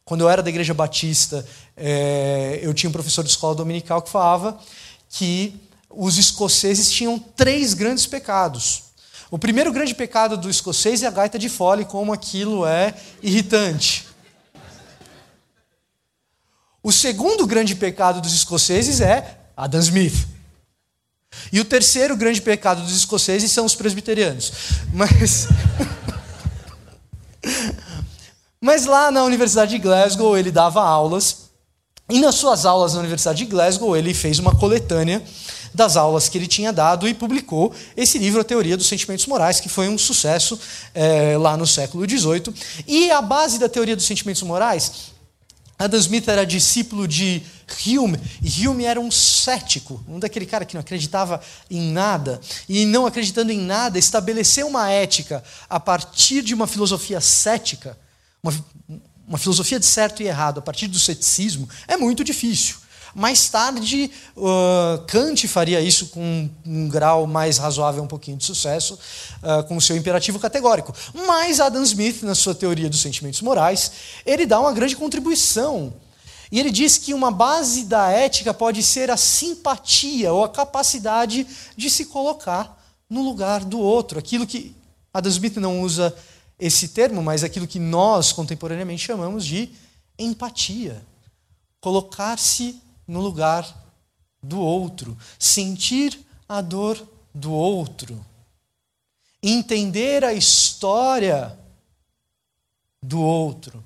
Quando 0.05 0.23
eu 0.23 0.29
era 0.29 0.43
da 0.43 0.51
Igreja 0.51 0.75
Batista, 0.75 1.47
é, 1.77 2.59
eu 2.63 2.75
tinha 2.75 2.91
um 2.91 2.93
professor 2.93 3.23
de 3.23 3.31
escola 3.31 3.55
dominical 3.55 4.03
que 4.03 4.11
falava 4.11 4.59
que 5.09 5.55
os 5.89 6.19
escoceses 6.19 6.91
tinham 6.91 7.17
três 7.19 7.75
grandes 7.75 8.07
pecados. 8.07 8.85
O 9.31 9.39
primeiro 9.39 9.71
grande 9.71 9.95
pecado 9.95 10.37
do 10.37 10.51
escocês 10.51 11.03
é 11.03 11.07
a 11.07 11.11
gaita 11.11 11.39
de 11.39 11.49
fole, 11.49 11.85
como 11.85 12.13
aquilo 12.13 12.67
é 12.67 12.93
irritante. 13.23 14.08
O 16.83 16.93
segundo 16.93 17.47
grande 17.47 17.75
pecado 17.75 18.21
dos 18.21 18.35
escoceses 18.35 19.01
é 19.01 19.39
Adam 19.57 19.81
Smith. 19.81 20.27
E 21.53 21.61
o 21.61 21.65
terceiro 21.65 22.17
grande 22.17 22.41
pecado 22.41 22.83
dos 22.83 22.97
escoceses 22.97 23.51
são 23.53 23.65
os 23.65 23.75
presbiterianos. 23.75 24.53
Mas. 24.93 25.49
Mas 28.61 28.87
lá 28.87 29.11
na 29.11 29.23
Universidade 29.23 29.71
de 29.73 29.79
Glasgow 29.79 30.37
ele 30.37 30.51
dava 30.51 30.83
aulas. 30.83 31.49
E 32.11 32.19
nas 32.21 32.37
suas 32.37 32.65
aulas 32.65 32.95
na 32.95 33.01
Universidade 33.01 33.39
de 33.39 33.45
Glasgow 33.45 33.97
ele 33.97 34.15
fez 34.15 34.39
uma 34.39 34.55
coletânea 34.55 35.23
das 35.75 35.97
aulas 35.97 36.29
que 36.29 36.39
ele 36.39 36.47
tinha 36.47 36.73
dado 36.73 37.07
e 37.07 37.15
publicou 37.15 37.73
esse 37.97 38.19
livro, 38.19 38.41
A 38.41 38.45
Teoria 38.45 38.77
dos 38.77 38.87
Sentimentos 38.87 39.27
Morais, 39.27 39.61
que 39.61 39.69
foi 39.69 39.89
um 39.89 39.99
sucesso 39.99 40.59
é, 40.95 41.37
lá 41.37 41.57
no 41.57 41.67
século 41.67 42.09
XVIII. 42.09 42.55
E 42.87 43.11
a 43.11 43.21
base 43.21 43.59
da 43.59 43.69
teoria 43.69 43.95
dos 43.95 44.07
sentimentos 44.07 44.43
morais, 44.43 45.13
Adam 45.79 46.01
Smith 46.01 46.27
era 46.27 46.45
discípulo 46.45 47.07
de 47.07 47.41
Hume, 47.87 48.19
e 48.43 48.67
Hume 48.67 48.85
era 48.85 48.99
um 48.99 49.11
cético, 49.11 50.03
um 50.09 50.19
daquele 50.19 50.45
cara 50.45 50.65
que 50.65 50.75
não 50.75 50.81
acreditava 50.81 51.41
em 51.71 51.93
nada, 51.93 52.41
e 52.69 52.85
não 52.85 53.07
acreditando 53.07 53.53
em 53.53 53.61
nada, 53.61 53.97
estabeleceu 53.99 54.67
uma 54.67 54.91
ética 54.91 55.45
a 55.71 55.79
partir 55.79 56.43
de 56.43 56.53
uma 56.53 56.67
filosofia 56.67 57.21
cética, 57.21 57.97
uma, 58.43 58.53
uma 59.29 59.39
filosofia 59.39 59.79
de 59.79 59.87
certo 59.87 60.21
e 60.21 60.27
errado, 60.27 60.59
a 60.59 60.63
partir 60.63 60.89
do 60.89 60.99
ceticismo, 60.99 61.69
é 61.87 61.97
muito 61.97 62.25
difícil. 62.25 62.78
Mais 63.19 63.49
tarde, 63.49 64.13
uh, 64.37 65.03
Kant 65.09 65.49
faria 65.49 65.81
isso 65.81 66.07
com 66.07 66.49
um 66.65 66.89
grau 66.89 67.27
mais 67.27 67.59
razoável, 67.59 68.01
um 68.01 68.07
pouquinho 68.07 68.37
de 68.37 68.45
sucesso, 68.45 68.97
uh, 69.43 69.65
com 69.65 69.77
o 69.77 69.81
seu 69.81 69.97
imperativo 69.97 70.39
categórico. 70.39 70.95
Mas 71.27 71.59
Adam 71.59 71.83
Smith, 71.83 72.23
na 72.23 72.37
sua 72.37 72.55
teoria 72.55 72.89
dos 72.89 73.01
sentimentos 73.01 73.43
morais, 73.43 73.91
ele 74.25 74.47
dá 74.47 74.61
uma 74.61 74.73
grande 74.73 74.95
contribuição. 74.95 75.93
E 76.53 76.61
ele 76.61 76.71
diz 76.71 76.97
que 76.97 77.13
uma 77.13 77.33
base 77.33 77.87
da 77.87 78.09
ética 78.09 78.55
pode 78.55 78.85
ser 78.85 79.11
a 79.11 79.17
simpatia 79.17 80.33
ou 80.33 80.45
a 80.45 80.49
capacidade 80.49 81.45
de 81.77 81.91
se 81.91 82.05
colocar 82.05 82.81
no 83.11 83.25
lugar 83.25 83.65
do 83.65 83.81
outro. 83.81 84.17
Aquilo 84.17 84.47
que 84.47 84.77
Adam 85.13 85.33
Smith 85.33 85.57
não 85.57 85.83
usa 85.83 86.15
esse 86.57 86.87
termo, 86.87 87.21
mas 87.21 87.43
aquilo 87.43 87.67
que 87.67 87.81
nós 87.81 88.31
contemporaneamente 88.31 89.05
chamamos 89.05 89.45
de 89.45 89.71
empatia. 90.17 91.03
Colocar-se 91.81 92.81
no 93.09 93.21
lugar 93.23 93.67
do 94.43 94.61
outro, 94.61 95.17
sentir 95.39 96.25
a 96.47 96.61
dor 96.61 97.05
do 97.35 97.51
outro, 97.51 98.25
entender 99.43 100.23
a 100.23 100.35
história 100.35 101.59
do 103.03 103.21
outro 103.21 103.83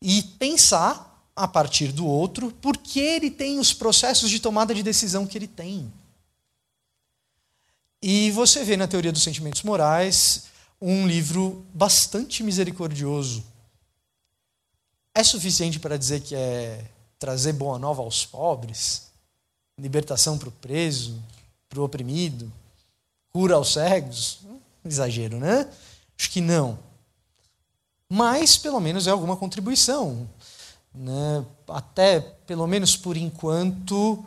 e 0.00 0.22
pensar 0.22 1.08
a 1.34 1.48
partir 1.48 1.92
do 1.92 2.06
outro 2.06 2.52
porque 2.60 3.00
ele 3.00 3.30
tem 3.30 3.58
os 3.58 3.72
processos 3.72 4.30
de 4.30 4.40
tomada 4.40 4.74
de 4.74 4.82
decisão 4.82 5.26
que 5.26 5.36
ele 5.36 5.48
tem. 5.48 5.92
E 8.02 8.30
você 8.30 8.64
vê 8.64 8.76
na 8.76 8.88
teoria 8.88 9.12
dos 9.12 9.22
sentimentos 9.22 9.62
morais 9.62 10.44
um 10.80 11.06
livro 11.06 11.66
bastante 11.74 12.42
misericordioso. 12.42 13.44
É 15.14 15.22
suficiente 15.22 15.78
para 15.78 15.98
dizer 15.98 16.22
que 16.22 16.34
é 16.34 16.84
trazer 17.20 17.52
boa 17.52 17.78
nova 17.78 18.00
aos 18.00 18.24
pobres, 18.24 19.10
libertação 19.78 20.38
para 20.38 20.48
o 20.48 20.52
preso, 20.52 21.22
para 21.68 21.78
o 21.78 21.84
oprimido, 21.84 22.50
cura 23.30 23.54
aos 23.54 23.74
cegos. 23.74 24.40
Exagero, 24.84 25.38
né? 25.38 25.68
Acho 26.18 26.30
que 26.30 26.40
não. 26.40 26.78
Mas, 28.08 28.56
pelo 28.56 28.80
menos, 28.80 29.06
é 29.06 29.10
alguma 29.10 29.36
contribuição. 29.36 30.26
Né? 30.92 31.44
Até, 31.68 32.20
pelo 32.20 32.66
menos 32.66 32.96
por 32.96 33.16
enquanto, 33.16 34.24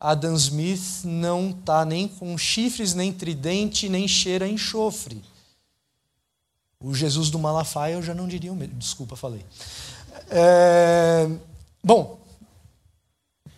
Adam 0.00 0.34
Smith 0.34 1.04
não 1.04 1.50
está 1.50 1.84
nem 1.84 2.08
com 2.08 2.36
chifres, 2.38 2.94
nem 2.94 3.12
tridente, 3.12 3.88
nem 3.88 4.08
cheira 4.08 4.48
enxofre. 4.48 5.22
O 6.80 6.94
Jesus 6.94 7.30
do 7.30 7.38
Malafaia 7.38 7.94
eu 7.94 8.02
já 8.02 8.14
não 8.14 8.26
diria 8.26 8.52
o 8.52 8.56
mesmo. 8.56 8.76
Desculpa, 8.76 9.16
falei. 9.16 9.44
É... 10.30 11.28
Bom, 11.86 12.18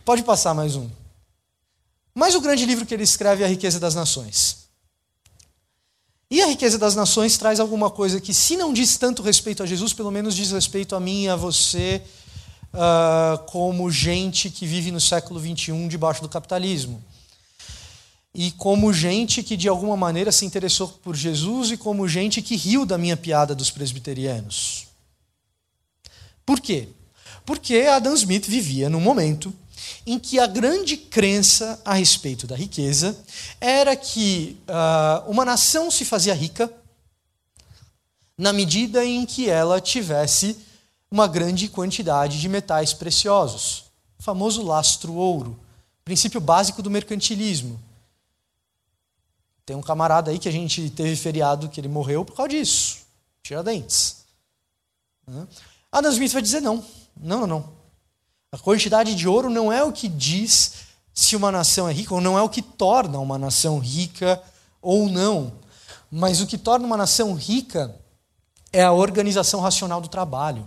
pode 0.05 0.23
passar 0.23 0.53
mais 0.53 0.77
um. 0.77 0.87
Mas 2.15 2.35
o 2.35 2.43
grande 2.43 2.67
livro 2.67 2.85
que 2.85 2.93
ele 2.93 3.03
escreve 3.03 3.43
é 3.43 3.47
A 3.47 3.49
Riqueza 3.49 3.81
das 3.81 3.95
Nações. 3.95 4.69
E 6.31 6.43
a 6.43 6.47
riqueza 6.47 6.77
das 6.77 6.95
nações 6.95 7.39
traz 7.39 7.59
alguma 7.59 7.89
coisa 7.89 8.21
que, 8.21 8.35
se 8.35 8.55
não 8.55 8.71
diz 8.71 8.99
tanto 8.99 9.23
respeito 9.23 9.63
a 9.63 9.67
Jesus, 9.67 9.95
pelo 9.95 10.11
menos 10.11 10.37
diz 10.37 10.51
respeito 10.51 10.95
a 10.95 11.01
mim 11.01 11.23
e 11.23 11.29
a 11.31 11.37
você, 11.37 12.03
uh, 12.75 13.39
como 13.47 13.91
gente 13.91 14.51
que 14.51 14.67
vive 14.67 14.93
no 14.93 15.01
século 15.01 15.41
XXI 15.41 15.89
debaixo 15.89 16.21
do 16.21 16.29
capitalismo. 16.29 17.03
E 18.35 18.53
como 18.53 18.93
gente 18.93 19.43
que, 19.43 19.57
de 19.57 19.71
alguma 19.71 19.97
maneira, 19.97 20.31
se 20.31 20.45
interessou 20.45 20.89
por 20.89 21.17
Jesus 21.17 21.71
e 21.71 21.79
como 21.79 22.07
gente 22.07 22.43
que 22.43 22.57
riu 22.57 22.85
da 22.85 22.99
minha 22.99 23.17
piada 23.17 23.55
dos 23.55 23.71
presbiterianos. 23.71 24.87
Por 26.45 26.61
quê? 26.61 26.91
Porque 27.49 27.76
Adam 27.76 28.12
Smith 28.12 28.47
vivia 28.47 28.90
num 28.90 29.00
momento 29.00 29.55
em 30.07 30.19
que 30.19 30.38
a 30.38 30.47
grande 30.47 30.99
crença 30.99 31.81
a 31.83 31.95
respeito 31.95 32.47
da 32.47 32.55
riqueza 32.55 33.19
era 33.59 33.97
que 33.97 34.61
uh, 34.69 35.31
uma 35.31 35.47
nação 35.47 35.90
se 35.90 36.05
fazia 36.05 36.35
rica 36.35 36.71
na 38.37 38.52
medida 38.52 39.02
em 39.02 39.25
que 39.25 39.49
ela 39.49 39.81
tivesse 39.81 40.59
uma 41.11 41.26
grande 41.26 41.71
quantidade 41.71 42.38
de 42.38 42.50
metais 42.50 42.93
preciosos, 42.93 43.85
o 44.19 44.23
famoso 44.23 44.62
lastro 44.62 45.14
ouro, 45.14 45.59
princípio 46.05 46.43
básico 46.43 46.83
do 46.83 46.90
mercantilismo. 46.90 47.81
Tem 49.64 49.75
um 49.75 49.81
camarada 49.81 50.31
aí 50.31 50.38
que 50.38 50.50
a 50.50 50.52
gente 50.52 50.90
teve 50.90 51.17
feriado 51.17 51.71
que 51.71 51.81
ele 51.81 51.88
morreu 51.88 52.26
por 52.26 52.37
causa 52.37 52.50
disso, 52.50 52.99
Tiradentes. 53.43 54.19
Adam 55.90 56.12
Smith 56.12 56.33
vai 56.33 56.43
dizer 56.43 56.61
não, 56.61 56.85
não, 57.21 57.41
não, 57.41 57.47
não. 57.47 57.79
A 58.51 58.59
quantidade 58.59 59.15
de 59.15 59.29
ouro 59.29 59.51
não 59.51 59.73
é 59.73 59.83
o 59.85 59.93
que 59.93 60.09
diz 60.09 60.73
se 61.13 61.37
uma 61.37 61.53
nação 61.53 61.89
é 61.89 61.93
rica, 61.93 62.15
ou 62.15 62.21
não 62.21 62.39
é 62.39 62.43
o 62.43 62.49
que 62.49 62.63
torna 62.63 63.19
uma 63.19 63.37
nação 63.37 63.79
rica 63.79 64.41
ou 64.81 65.09
não. 65.09 65.53
Mas 66.11 66.41
o 66.41 66.47
que 66.47 66.57
torna 66.57 66.87
uma 66.87 66.97
nação 66.97 67.35
rica 67.35 67.95
é 68.73 68.83
a 68.83 68.93
organização 68.93 69.61
racional 69.61 70.01
do 70.01 70.09
trabalho. 70.09 70.67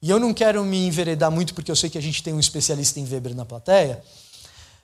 E 0.00 0.10
eu 0.10 0.18
não 0.18 0.32
quero 0.32 0.64
me 0.64 0.86
enveredar 0.86 1.30
muito, 1.30 1.54
porque 1.54 1.70
eu 1.70 1.76
sei 1.76 1.90
que 1.90 1.98
a 1.98 2.02
gente 2.02 2.22
tem 2.22 2.32
um 2.32 2.40
especialista 2.40 2.98
em 2.98 3.04
Weber 3.04 3.34
na 3.34 3.44
plateia, 3.44 4.02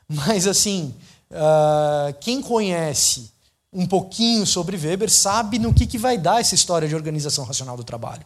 mas 0.09 0.47
assim, 0.47 0.95
uh, 1.31 2.15
quem 2.21 2.43
conhece 2.43 3.33
um 3.73 3.87
pouquinho 3.87 4.47
sobre 4.47 4.77
Weber 4.77 5.11
sabe 5.11 5.59
no 5.59 5.73
que, 5.75 5.87
que 5.87 5.99
vai 5.99 6.19
dar 6.19 6.41
essa 6.41 6.55
história 6.55 6.87
de 6.87 6.95
organização 6.95 7.45
racional 7.45 7.77
do 7.77 7.85
trabalho. 7.85 8.25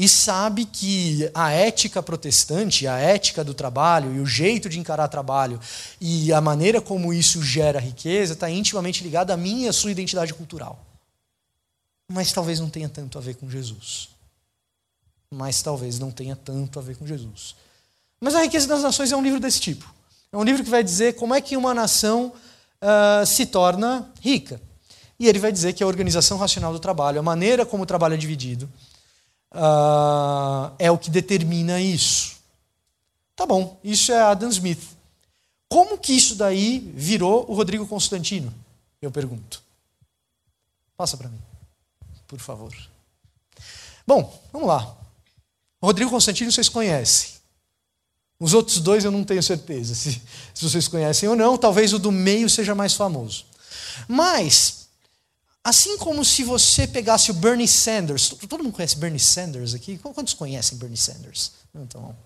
E 0.00 0.08
sabe 0.08 0.64
que 0.64 1.30
a 1.34 1.50
ética 1.50 2.02
protestante, 2.02 2.86
a 2.86 2.96
ética 2.96 3.44
do 3.44 3.52
trabalho 3.52 4.16
e 4.16 4.18
o 4.18 4.24
jeito 4.24 4.66
de 4.66 4.78
encarar 4.78 5.06
trabalho 5.08 5.60
e 6.00 6.32
a 6.32 6.40
maneira 6.40 6.80
como 6.80 7.12
isso 7.12 7.42
gera 7.42 7.78
riqueza 7.78 8.32
está 8.32 8.48
intimamente 8.48 9.04
ligada 9.04 9.34
à 9.34 9.36
minha 9.36 9.66
e 9.66 9.68
à 9.68 9.74
sua 9.74 9.90
identidade 9.90 10.32
cultural. 10.32 10.82
Mas 12.10 12.32
talvez 12.32 12.58
não 12.58 12.70
tenha 12.70 12.88
tanto 12.88 13.18
a 13.18 13.20
ver 13.20 13.34
com 13.34 13.50
Jesus. 13.50 14.08
Mas 15.30 15.60
talvez 15.60 15.98
não 15.98 16.10
tenha 16.10 16.34
tanto 16.34 16.78
a 16.78 16.82
ver 16.82 16.96
com 16.96 17.06
Jesus. 17.06 17.54
Mas 18.18 18.34
A 18.34 18.40
Riqueza 18.40 18.66
das 18.66 18.82
Nações 18.82 19.12
é 19.12 19.16
um 19.16 19.22
livro 19.22 19.38
desse 19.38 19.60
tipo. 19.60 19.84
É 20.32 20.36
um 20.38 20.42
livro 20.42 20.64
que 20.64 20.70
vai 20.70 20.82
dizer 20.82 21.16
como 21.16 21.34
é 21.34 21.42
que 21.42 21.58
uma 21.58 21.74
nação 21.74 22.32
uh, 22.80 23.26
se 23.26 23.44
torna 23.44 24.10
rica. 24.22 24.58
E 25.18 25.28
ele 25.28 25.38
vai 25.38 25.52
dizer 25.52 25.74
que 25.74 25.84
a 25.84 25.86
organização 25.86 26.38
racional 26.38 26.72
do 26.72 26.78
trabalho, 26.78 27.20
a 27.20 27.22
maneira 27.22 27.66
como 27.66 27.82
o 27.82 27.86
trabalho 27.86 28.14
é 28.14 28.16
dividido, 28.16 28.66
uh, 29.52 30.74
é 30.78 30.90
o 30.90 30.98
que 30.98 31.10
determina 31.10 31.80
isso. 31.80 32.36
Tá 33.34 33.46
bom, 33.46 33.78
isso 33.82 34.12
é 34.12 34.20
Adam 34.20 34.50
Smith. 34.50 34.82
Como 35.68 35.98
que 35.98 36.12
isso 36.12 36.34
daí 36.34 36.78
virou 36.94 37.48
o 37.48 37.54
Rodrigo 37.54 37.86
Constantino? 37.86 38.52
Eu 39.00 39.10
pergunto. 39.10 39.62
Passa 40.96 41.16
para 41.16 41.28
mim, 41.28 41.40
por 42.26 42.38
favor. 42.38 42.74
Bom, 44.06 44.42
vamos 44.52 44.68
lá. 44.68 44.96
O 45.80 45.86
Rodrigo 45.86 46.10
Constantino 46.10 46.52
vocês 46.52 46.68
conhecem. 46.68 47.40
Os 48.38 48.54
outros 48.54 48.80
dois 48.80 49.04
eu 49.04 49.10
não 49.10 49.22
tenho 49.22 49.42
certeza 49.42 49.94
se, 49.94 50.20
se 50.54 50.68
vocês 50.68 50.88
conhecem 50.88 51.28
ou 51.28 51.36
não. 51.36 51.56
Talvez 51.56 51.92
o 51.92 51.98
do 51.98 52.10
meio 52.10 52.50
seja 52.50 52.74
mais 52.74 52.94
famoso. 52.94 53.44
Mas 54.08 54.79
Assim 55.62 55.98
como 55.98 56.24
se 56.24 56.42
você 56.42 56.86
pegasse 56.86 57.30
o 57.30 57.34
Bernie 57.34 57.68
Sanders. 57.68 58.30
Todo 58.48 58.64
mundo 58.64 58.72
conhece 58.72 58.96
Bernie 58.96 59.20
Sanders 59.20 59.74
aqui? 59.74 59.98
Quantos 59.98 60.32
conhecem 60.32 60.78
Bernie 60.78 60.96
Sanders? 60.96 61.52
Então, 61.74 62.16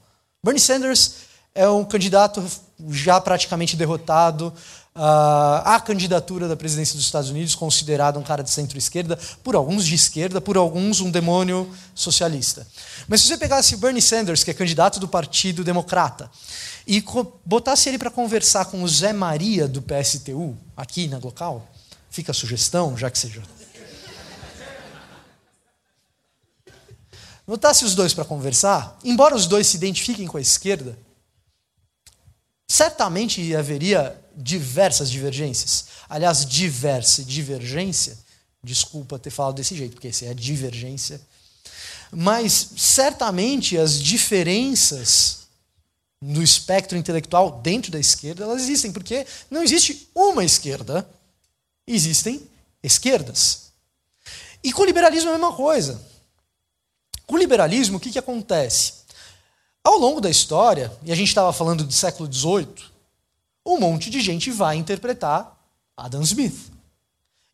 Bernie 0.42 0.60
Sanders 0.60 1.16
é 1.54 1.68
um 1.68 1.84
candidato 1.84 2.44
já 2.90 3.20
praticamente 3.20 3.76
derrotado 3.76 4.52
uh, 4.94 5.62
à 5.64 5.80
candidatura 5.80 6.48
da 6.48 6.56
presidência 6.56 6.94
dos 6.94 7.04
Estados 7.04 7.30
Unidos, 7.30 7.54
considerado 7.54 8.18
um 8.18 8.22
cara 8.22 8.42
de 8.42 8.50
centro-esquerda, 8.50 9.18
por 9.42 9.54
alguns 9.54 9.84
de 9.84 9.94
esquerda, 9.94 10.40
por 10.40 10.56
alguns 10.56 11.00
um 11.00 11.10
demônio 11.10 11.72
socialista. 11.94 12.66
Mas 13.08 13.22
se 13.22 13.28
você 13.28 13.36
pegasse 13.36 13.74
o 13.74 13.78
Bernie 13.78 14.02
Sanders, 14.02 14.42
que 14.42 14.50
é 14.50 14.54
candidato 14.54 14.98
do 14.98 15.08
Partido 15.08 15.62
Democrata, 15.62 16.30
e 16.86 17.02
botasse 17.44 17.88
ele 17.88 17.98
para 17.98 18.10
conversar 18.10 18.66
com 18.66 18.82
o 18.82 18.88
Zé 18.88 19.12
Maria 19.12 19.66
do 19.66 19.80
PSTU, 19.80 20.56
aqui 20.76 21.06
na 21.08 21.18
local, 21.18 21.68
Fica 22.14 22.30
a 22.30 22.34
sugestão, 22.34 22.96
já 22.96 23.10
que 23.10 23.18
seja. 23.18 23.42
Botasse 27.44 27.84
os 27.84 27.96
dois 27.96 28.14
para 28.14 28.24
conversar, 28.24 28.96
embora 29.02 29.34
os 29.34 29.48
dois 29.48 29.66
se 29.66 29.76
identifiquem 29.76 30.28
com 30.28 30.36
a 30.36 30.40
esquerda, 30.40 30.96
certamente 32.68 33.52
haveria 33.56 34.16
diversas 34.36 35.10
divergências. 35.10 35.86
Aliás, 36.08 36.46
diversa 36.46 37.24
divergência, 37.24 38.16
desculpa 38.62 39.18
ter 39.18 39.30
falado 39.30 39.56
desse 39.56 39.74
jeito, 39.74 39.94
porque 39.94 40.06
esse 40.06 40.24
é 40.24 40.32
divergência. 40.32 41.20
Mas 42.12 42.70
certamente 42.76 43.76
as 43.76 44.00
diferenças 44.00 45.48
no 46.22 46.44
espectro 46.44 46.96
intelectual 46.96 47.60
dentro 47.60 47.90
da 47.90 47.98
esquerda, 47.98 48.44
elas 48.44 48.62
existem, 48.62 48.92
porque 48.92 49.26
não 49.50 49.64
existe 49.64 50.08
uma 50.14 50.44
esquerda 50.44 51.04
existem 51.86 52.48
esquerdas. 52.82 53.72
E 54.62 54.72
com 54.72 54.82
o 54.82 54.86
liberalismo 54.86 55.30
é 55.30 55.34
a 55.34 55.38
mesma 55.38 55.52
coisa. 55.52 56.00
Com 57.26 57.34
o 57.34 57.38
liberalismo, 57.38 57.98
o 57.98 58.00
que, 58.00 58.10
que 58.10 58.18
acontece? 58.18 59.04
Ao 59.82 59.98
longo 59.98 60.20
da 60.20 60.30
história, 60.30 60.90
e 61.02 61.12
a 61.12 61.14
gente 61.14 61.28
estava 61.28 61.52
falando 61.52 61.84
do 61.84 61.92
século 61.92 62.32
XVIII, 62.32 62.94
um 63.66 63.78
monte 63.78 64.10
de 64.10 64.20
gente 64.20 64.50
vai 64.50 64.76
interpretar 64.76 65.58
Adam 65.96 66.22
Smith. 66.22 66.72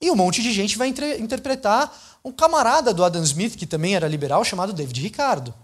E 0.01 0.11
um 0.11 0.17
monte 0.17 0.43
de 0.43 0.53
gente 0.53 0.79
vai 0.79 0.89
interpretar 0.89 2.21
um 2.25 2.33
camarada 2.33 2.95
do 2.95 3.05
Adam 3.05 3.23
Smith, 3.23 3.57
que 3.57 3.67
também 3.67 3.95
era 3.95 4.09
liberal, 4.09 4.45
chamado 4.45 4.73
David 4.73 5.01
Ricardo. 5.01 5.55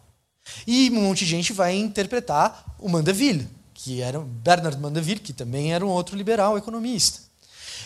E 0.67 0.91
um 0.91 1.03
monte 1.03 1.21
de 1.21 1.31
gente 1.31 1.53
vai 1.53 1.75
interpretar 1.75 2.77
o 2.79 2.89
Mandeville, 2.89 3.49
que 3.75 4.01
era 4.01 4.21
Bernard 4.21 4.79
Mandeville, 4.79 5.21
que 5.21 5.33
também 5.33 5.73
era 5.73 5.85
um 5.85 5.89
outro 5.89 6.17
liberal 6.17 6.57
economista. 6.57 7.26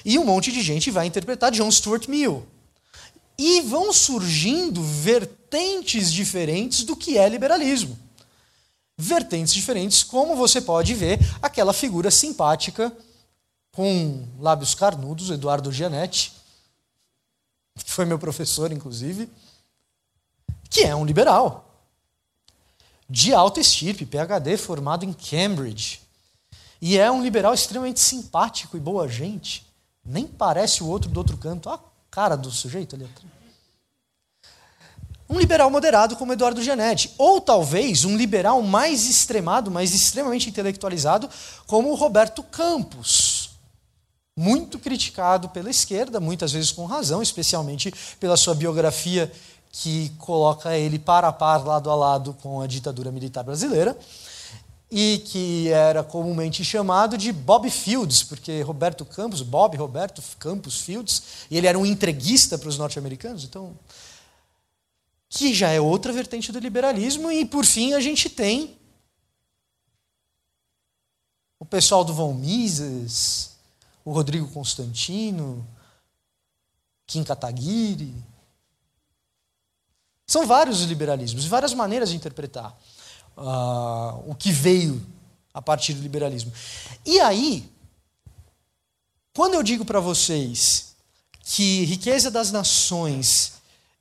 E 0.05 0.19
um 0.19 0.25
monte 0.25 0.53
de 0.53 0.63
gente 0.63 0.91
vai 0.91 1.07
interpretar 1.07 1.51
John 1.51 1.71
Stuart 1.71 2.09
Mill. 2.09 2.47
E 3.39 3.61
vão 3.63 3.93
surgindo 3.93 4.83
vertentes 4.83 6.13
diferentes 6.13 6.85
do 6.85 6.97
que 6.97 7.17
é 7.17 7.29
liberalismo. 7.29 7.99
Vertentes 8.97 9.55
diferentes, 9.55 10.03
como 10.03 10.37
você 10.37 10.61
pode 10.61 10.95
ver 10.95 11.19
aquela 11.41 11.73
figura 11.73 12.11
simpática 12.11 12.95
com 13.73 14.27
lábios 14.39 14.75
carnudos, 14.75 15.31
Eduardo 15.31 15.73
Gianetti, 15.73 16.33
que 17.85 17.91
foi 17.91 18.05
meu 18.05 18.19
professor, 18.19 18.73
inclusive, 18.73 19.29
que 20.69 20.83
é 20.83 20.95
um 20.95 21.05
liberal. 21.05 21.67
De 23.09 23.33
alta 23.35 23.61
estirpe, 23.61 24.07
PhD, 24.07 24.57
formado 24.57 25.05
em 25.05 25.13
Cambridge. 25.13 26.01
E 26.81 26.97
é 26.97 27.11
um 27.11 27.23
liberal 27.23 27.53
extremamente 27.53 28.01
simpático 28.01 28.77
e 28.77 28.81
boa 28.81 29.09
gente. 29.09 29.67
Nem 30.05 30.27
parece 30.27 30.83
o 30.83 30.89
outro 30.89 31.11
do 31.11 31.19
outro 31.19 31.37
canto. 31.37 31.69
Olha 31.69 31.79
a 31.79 31.81
cara 32.11 32.37
do 32.37 32.51
sujeito 32.51 32.97
ali 32.97 33.05
atrás. 33.05 33.41
Um 35.29 35.39
liberal 35.39 35.71
moderado 35.71 36.17
como 36.17 36.33
Eduardo 36.33 36.63
Gianetti. 36.63 37.15
Ou 37.17 37.41
talvez 37.41 38.05
um 38.05 38.17
liberal 38.17 38.61
mais 38.63 39.09
extremado, 39.09 39.71
mais 39.71 39.95
extremamente 39.95 40.49
intelectualizado, 40.49 41.31
como 41.67 41.95
Roberto 41.95 42.43
Campos. 42.43 43.51
Muito 44.37 44.79
criticado 44.79 45.49
pela 45.49 45.71
esquerda, 45.71 46.19
muitas 46.19 46.51
vezes 46.53 46.73
com 46.73 46.85
razão, 46.85 47.23
especialmente 47.23 47.93
pela 48.19 48.37
sua 48.37 48.55
biografia 48.55 49.31
que 49.71 50.11
coloca 50.19 50.77
ele 50.77 50.99
para 50.99 51.29
a 51.29 51.33
par, 51.33 51.65
lado 51.65 51.91
a 51.91 51.95
lado 51.95 52.35
com 52.43 52.61
a 52.61 52.67
ditadura 52.67 53.13
militar 53.13 53.45
brasileira 53.45 53.97
e 54.91 55.23
que 55.25 55.69
era 55.69 56.03
comumente 56.03 56.65
chamado 56.65 57.17
de 57.17 57.33
Bob 57.33 57.71
Fields, 57.71 58.25
porque 58.25 58.61
Roberto 58.63 59.05
Campos, 59.05 59.41
Bob 59.41 59.77
Roberto 59.77 60.21
Campos 60.39 60.81
Fields, 60.81 61.47
e 61.49 61.57
ele 61.57 61.69
era 61.69 61.79
um 61.79 61.87
entreguista 61.87 62.59
para 62.59 62.69
os 62.69 62.77
norte-americanos, 62.77 63.45
então 63.45 63.79
que 65.29 65.55
já 65.55 65.69
é 65.69 65.81
outra 65.81 66.13
vertente 66.13 66.51
do 66.51 66.59
liberalismo 66.59 67.31
e 67.31 67.45
por 67.45 67.65
fim 67.65 67.95
a 67.95 68.01
gente 68.01 68.29
tem 68.29 68.77
o 71.57 71.65
pessoal 71.65 72.05
do 72.05 72.13
Von 72.13 72.35
Mises, 72.35 73.53
o 74.05 74.11
Rodrigo 74.11 74.51
Constantino, 74.51 75.65
Kim 77.07 77.23
Kataguiri. 77.23 78.13
São 80.27 80.47
vários 80.47 80.81
os 80.81 80.87
liberalismos, 80.87 81.45
várias 81.45 81.75
maneiras 81.75 82.11
de 82.11 82.17
interpretar 82.17 82.77
uh, 83.41 84.31
o 84.31 84.35
que 84.35 84.53
veio 84.53 85.05
a 85.53 85.61
partir 85.61 85.95
do 85.95 86.03
liberalismo. 86.03 86.53
E 87.05 87.19
aí, 87.21 87.69
quando 89.35 89.55
eu 89.55 89.63
digo 89.63 89.85
para 89.85 89.99
vocês 89.99 90.95
que 91.43 91.85
Riqueza 91.85 92.31
das 92.31 92.53
Nações 92.53 93.55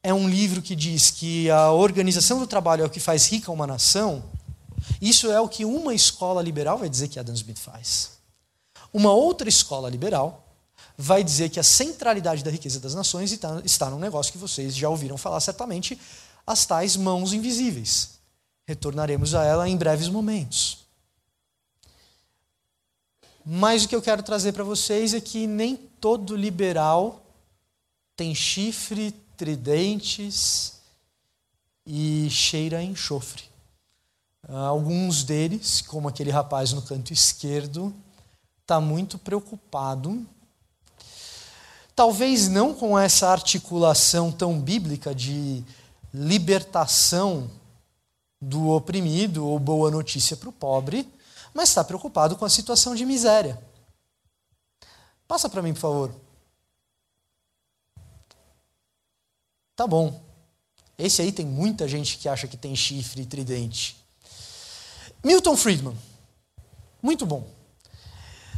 é 0.03 0.13
um 0.13 0.29
livro 0.29 0.61
que 0.61 0.75
diz 0.75 1.09
que 1.09 1.49
a 1.49 1.71
organização 1.71 2.39
do 2.39 2.47
trabalho 2.47 2.83
é 2.83 2.85
o 2.85 2.89
que 2.89 2.99
faz 2.99 3.27
rica 3.27 3.51
uma 3.51 3.65
nação, 3.65 4.23
isso 5.01 5.31
é 5.31 5.39
o 5.39 5.49
que 5.49 5.65
uma 5.65 5.93
escola 5.93 6.41
liberal 6.41 6.77
vai 6.77 6.89
dizer 6.89 7.07
que 7.07 7.19
Adam 7.19 7.33
Smith 7.33 7.57
faz. 7.57 8.11
Uma 8.93 9.11
outra 9.13 9.49
escola 9.49 9.89
liberal 9.89 10.45
vai 10.97 11.23
dizer 11.23 11.49
que 11.49 11.59
a 11.59 11.63
centralidade 11.63 12.43
da 12.43 12.51
riqueza 12.51 12.79
das 12.79 12.93
nações 12.93 13.31
está, 13.31 13.89
num 13.89 13.99
negócio 13.99 14.31
que 14.31 14.37
vocês 14.37 14.75
já 14.75 14.89
ouviram 14.89 15.17
falar 15.17 15.39
certamente, 15.39 15.99
as 16.45 16.65
tais 16.65 16.97
mãos 16.97 17.31
invisíveis. 17.31 18.18
Retornaremos 18.69 19.33
a 19.33 19.43
ela 19.43 19.67
em 19.67 19.75
breves 19.75 20.07
momentos. 20.09 20.85
Mas 23.43 23.83
o 23.83 23.87
que 23.87 23.95
eu 23.95 24.01
quero 24.01 24.21
trazer 24.21 24.51
para 24.51 24.63
vocês 24.63 25.15
é 25.15 25.19
que 25.19 25.47
nem 25.47 25.75
todo 25.75 26.35
liberal 26.35 27.19
tem 28.15 28.35
chifre, 28.35 29.11
tridentes 29.35 30.73
e 31.83 32.29
cheira 32.29 32.77
a 32.77 32.83
enxofre. 32.83 33.41
Alguns 34.47 35.23
deles, 35.23 35.81
como 35.81 36.07
aquele 36.07 36.29
rapaz 36.29 36.71
no 36.71 36.83
canto 36.83 37.11
esquerdo, 37.11 37.91
está 38.61 38.79
muito 38.79 39.17
preocupado. 39.17 40.23
Talvez 41.95 42.47
não 42.47 42.75
com 42.75 42.99
essa 42.99 43.29
articulação 43.29 44.31
tão 44.31 44.61
bíblica 44.61 45.15
de 45.15 45.63
libertação 46.13 47.49
do 48.41 48.69
oprimido 48.69 49.45
ou 49.45 49.59
boa 49.59 49.91
notícia 49.91 50.37
para 50.37 50.49
o 50.49 50.53
pobre, 50.53 51.07
mas 51.53 51.69
está 51.69 51.83
preocupado 51.83 52.35
com 52.35 52.45
a 52.45 52.49
situação 52.49 52.95
de 52.95 53.05
miséria. 53.05 53.61
Passa 55.27 55.49
para 55.49 55.61
mim, 55.61 55.73
por 55.73 55.79
favor. 55.79 56.15
Tá 59.75 59.85
bom. 59.85 60.21
Esse 60.97 61.21
aí 61.21 61.31
tem 61.31 61.45
muita 61.45 61.87
gente 61.87 62.17
que 62.17 62.27
acha 62.27 62.47
que 62.47 62.57
tem 62.57 62.75
chifre 62.75 63.21
e 63.21 63.25
tridente. 63.25 63.97
Milton 65.23 65.55
Friedman. 65.55 65.97
Muito 67.01 67.25
bom. 67.25 67.49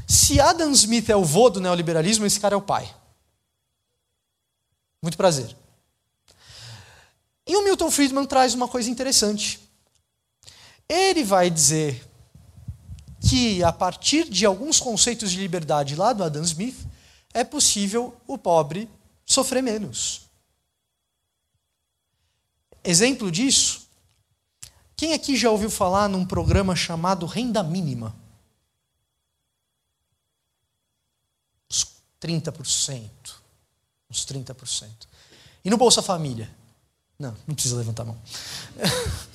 Se 0.07 0.39
Adam 0.39 0.71
Smith 0.71 1.09
é 1.09 1.15
o 1.15 1.23
vô 1.23 1.49
do 1.49 1.61
neoliberalismo, 1.61 2.25
esse 2.25 2.39
cara 2.39 2.55
é 2.55 2.57
o 2.57 2.61
pai. 2.61 2.93
Muito 5.01 5.17
prazer. 5.17 5.55
E 7.45 7.55
o 7.55 7.63
Milton 7.63 7.89
Friedman 7.89 8.25
traz 8.25 8.53
uma 8.53 8.67
coisa 8.67 8.89
interessante. 8.89 9.59
Ele 10.91 11.23
vai 11.23 11.49
dizer 11.49 12.05
que, 13.21 13.63
a 13.63 13.71
partir 13.71 14.29
de 14.29 14.45
alguns 14.45 14.77
conceitos 14.77 15.31
de 15.31 15.39
liberdade 15.39 15.95
lá 15.95 16.11
do 16.11 16.21
Adam 16.21 16.43
Smith, 16.43 16.85
é 17.33 17.45
possível 17.45 18.13
o 18.27 18.37
pobre 18.37 18.89
sofrer 19.25 19.63
menos. 19.63 20.23
Exemplo 22.83 23.31
disso, 23.31 23.87
quem 24.97 25.13
aqui 25.13 25.37
já 25.37 25.49
ouviu 25.49 25.69
falar 25.69 26.09
num 26.09 26.25
programa 26.25 26.75
chamado 26.75 27.25
Renda 27.25 27.63
Mínima? 27.63 28.13
Uns 31.71 31.87
30%. 32.21 33.09
Uns 34.09 34.25
30%. 34.25 34.89
E 35.63 35.69
no 35.69 35.77
Bolsa 35.77 36.01
Família? 36.01 36.53
Não, 37.17 37.37
não 37.47 37.55
precisa 37.55 37.77
levantar 37.77 38.03
a 38.03 38.07
mão. 38.07 38.21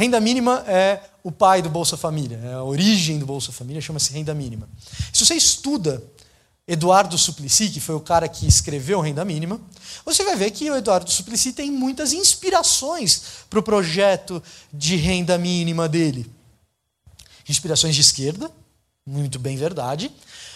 renda 0.00 0.18
mínima 0.18 0.64
é 0.66 0.98
o 1.22 1.30
pai 1.30 1.60
do 1.60 1.68
Bolsa 1.68 1.94
Família, 1.94 2.40
é 2.42 2.54
a 2.54 2.62
origem 2.62 3.18
do 3.18 3.26
Bolsa 3.26 3.52
Família, 3.52 3.82
chama-se 3.82 4.10
renda 4.14 4.32
mínima. 4.32 4.66
Se 5.12 5.26
você 5.26 5.34
estuda 5.34 6.02
Eduardo 6.66 7.18
Suplicy, 7.18 7.68
que 7.68 7.80
foi 7.80 7.94
o 7.94 8.00
cara 8.00 8.26
que 8.26 8.46
escreveu 8.46 9.02
Renda 9.02 9.26
Mínima, 9.26 9.60
você 10.02 10.24
vai 10.24 10.36
ver 10.36 10.52
que 10.52 10.70
o 10.70 10.74
Eduardo 10.74 11.10
Suplicy 11.10 11.52
tem 11.52 11.70
muitas 11.70 12.14
inspirações 12.14 13.22
para 13.50 13.58
o 13.58 13.62
projeto 13.62 14.42
de 14.72 14.96
renda 14.96 15.36
mínima 15.36 15.86
dele. 15.86 16.30
Inspirações 17.46 17.94
de 17.94 18.00
esquerda, 18.00 18.50
muito 19.04 19.38
bem 19.38 19.58
verdade, 19.58 20.10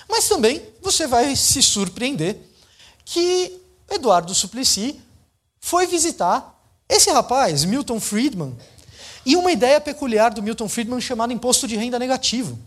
mas 0.08 0.26
também 0.26 0.62
você 0.80 1.06
vai 1.06 1.36
se 1.36 1.62
surpreender 1.62 2.38
que 3.04 3.60
Eduardo 3.90 4.34
Suplicy 4.34 4.98
foi 5.60 5.86
visitar 5.86 6.50
esse 6.88 7.10
rapaz, 7.10 7.64
Milton 7.64 7.98
Friedman, 7.98 8.56
e 9.24 9.36
uma 9.36 9.52
ideia 9.52 9.80
peculiar 9.80 10.32
do 10.32 10.42
Milton 10.42 10.68
Friedman 10.68 11.00
chamada 11.00 11.32
imposto 11.32 11.66
de 11.66 11.76
renda 11.76 11.98
negativo. 11.98 12.58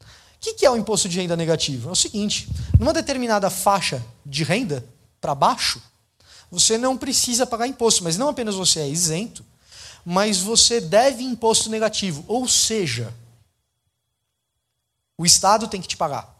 O 0.00 0.54
que 0.54 0.64
é 0.64 0.70
o 0.70 0.76
imposto 0.76 1.08
de 1.08 1.18
renda 1.18 1.36
negativo? 1.36 1.88
É 1.88 1.92
o 1.92 1.96
seguinte: 1.96 2.48
numa 2.78 2.92
determinada 2.92 3.50
faixa 3.50 4.04
de 4.24 4.44
renda 4.44 4.84
para 5.20 5.34
baixo, 5.34 5.82
você 6.50 6.78
não 6.78 6.96
precisa 6.96 7.46
pagar 7.46 7.66
imposto, 7.66 8.04
mas 8.04 8.16
não 8.16 8.28
apenas 8.28 8.54
você 8.54 8.80
é 8.80 8.88
isento, 8.88 9.44
mas 10.04 10.38
você 10.38 10.80
deve 10.80 11.22
imposto 11.24 11.68
negativo, 11.68 12.24
ou 12.28 12.48
seja, 12.48 13.12
o 15.18 15.26
Estado 15.26 15.66
tem 15.66 15.82
que 15.82 15.88
te 15.88 15.96
pagar. 15.96 16.34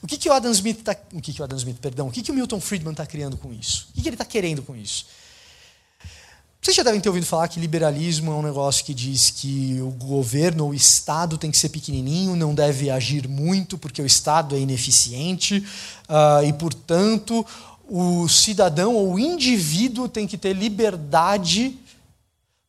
O 0.00 0.06
que, 0.06 0.16
que 0.16 0.28
o 0.28 0.32
Adam 0.32 0.52
Smith 0.52 0.78
está. 0.78 0.96
O 1.12 1.20
que, 1.20 1.32
que 1.32 1.40
o 1.40 1.44
Adam 1.44 1.58
Smith, 1.58 1.78
perdão, 1.78 2.08
o 2.08 2.12
que, 2.12 2.22
que 2.22 2.30
o 2.30 2.34
Milton 2.34 2.60
Friedman 2.60 2.92
está 2.92 3.04
criando 3.04 3.36
com 3.36 3.52
isso? 3.52 3.88
O 3.90 3.94
que, 3.94 4.02
que 4.02 4.08
ele 4.08 4.14
está 4.14 4.24
querendo 4.24 4.62
com 4.62 4.76
isso? 4.76 5.06
Vocês 6.68 6.76
já 6.76 6.82
devem 6.82 7.00
ter 7.00 7.08
ouvido 7.08 7.24
falar 7.24 7.48
que 7.48 7.58
liberalismo 7.58 8.30
é 8.30 8.34
um 8.34 8.42
negócio 8.42 8.84
que 8.84 8.92
diz 8.92 9.30
que 9.30 9.80
o 9.80 9.90
governo 9.90 10.64
ou 10.64 10.70
o 10.72 10.74
Estado 10.74 11.38
tem 11.38 11.50
que 11.50 11.56
ser 11.56 11.70
pequenininho, 11.70 12.36
não 12.36 12.54
deve 12.54 12.90
agir 12.90 13.26
muito, 13.26 13.78
porque 13.78 14.02
o 14.02 14.04
Estado 14.04 14.54
é 14.54 14.58
ineficiente, 14.58 15.66
uh, 16.10 16.44
e, 16.46 16.52
portanto, 16.52 17.46
o 17.88 18.28
cidadão 18.28 18.94
ou 18.94 19.14
o 19.14 19.18
indivíduo 19.18 20.10
tem 20.10 20.26
que 20.26 20.36
ter 20.36 20.52
liberdade 20.52 21.74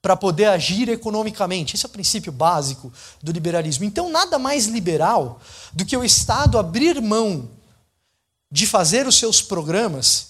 para 0.01 0.15
poder 0.15 0.45
agir 0.45 0.87
economicamente. 0.87 1.75
Esse 1.75 1.85
é 1.85 1.89
o 1.89 1.91
princípio 1.91 2.31
básico 2.31 2.93
do 3.21 3.33
liberalismo. 3.33 3.83
Então, 3.83 4.09
nada 4.09 4.39
mais 4.39 4.65
liberal 4.65 5.41
do 5.73 5.83
que 5.83 5.97
o 5.97 6.05
Estado 6.05 6.57
abrir 6.57 7.01
mão 7.01 7.49
de 8.49 8.65
fazer 8.65 9.05
os 9.05 9.17
seus 9.17 9.41
programas 9.41 10.28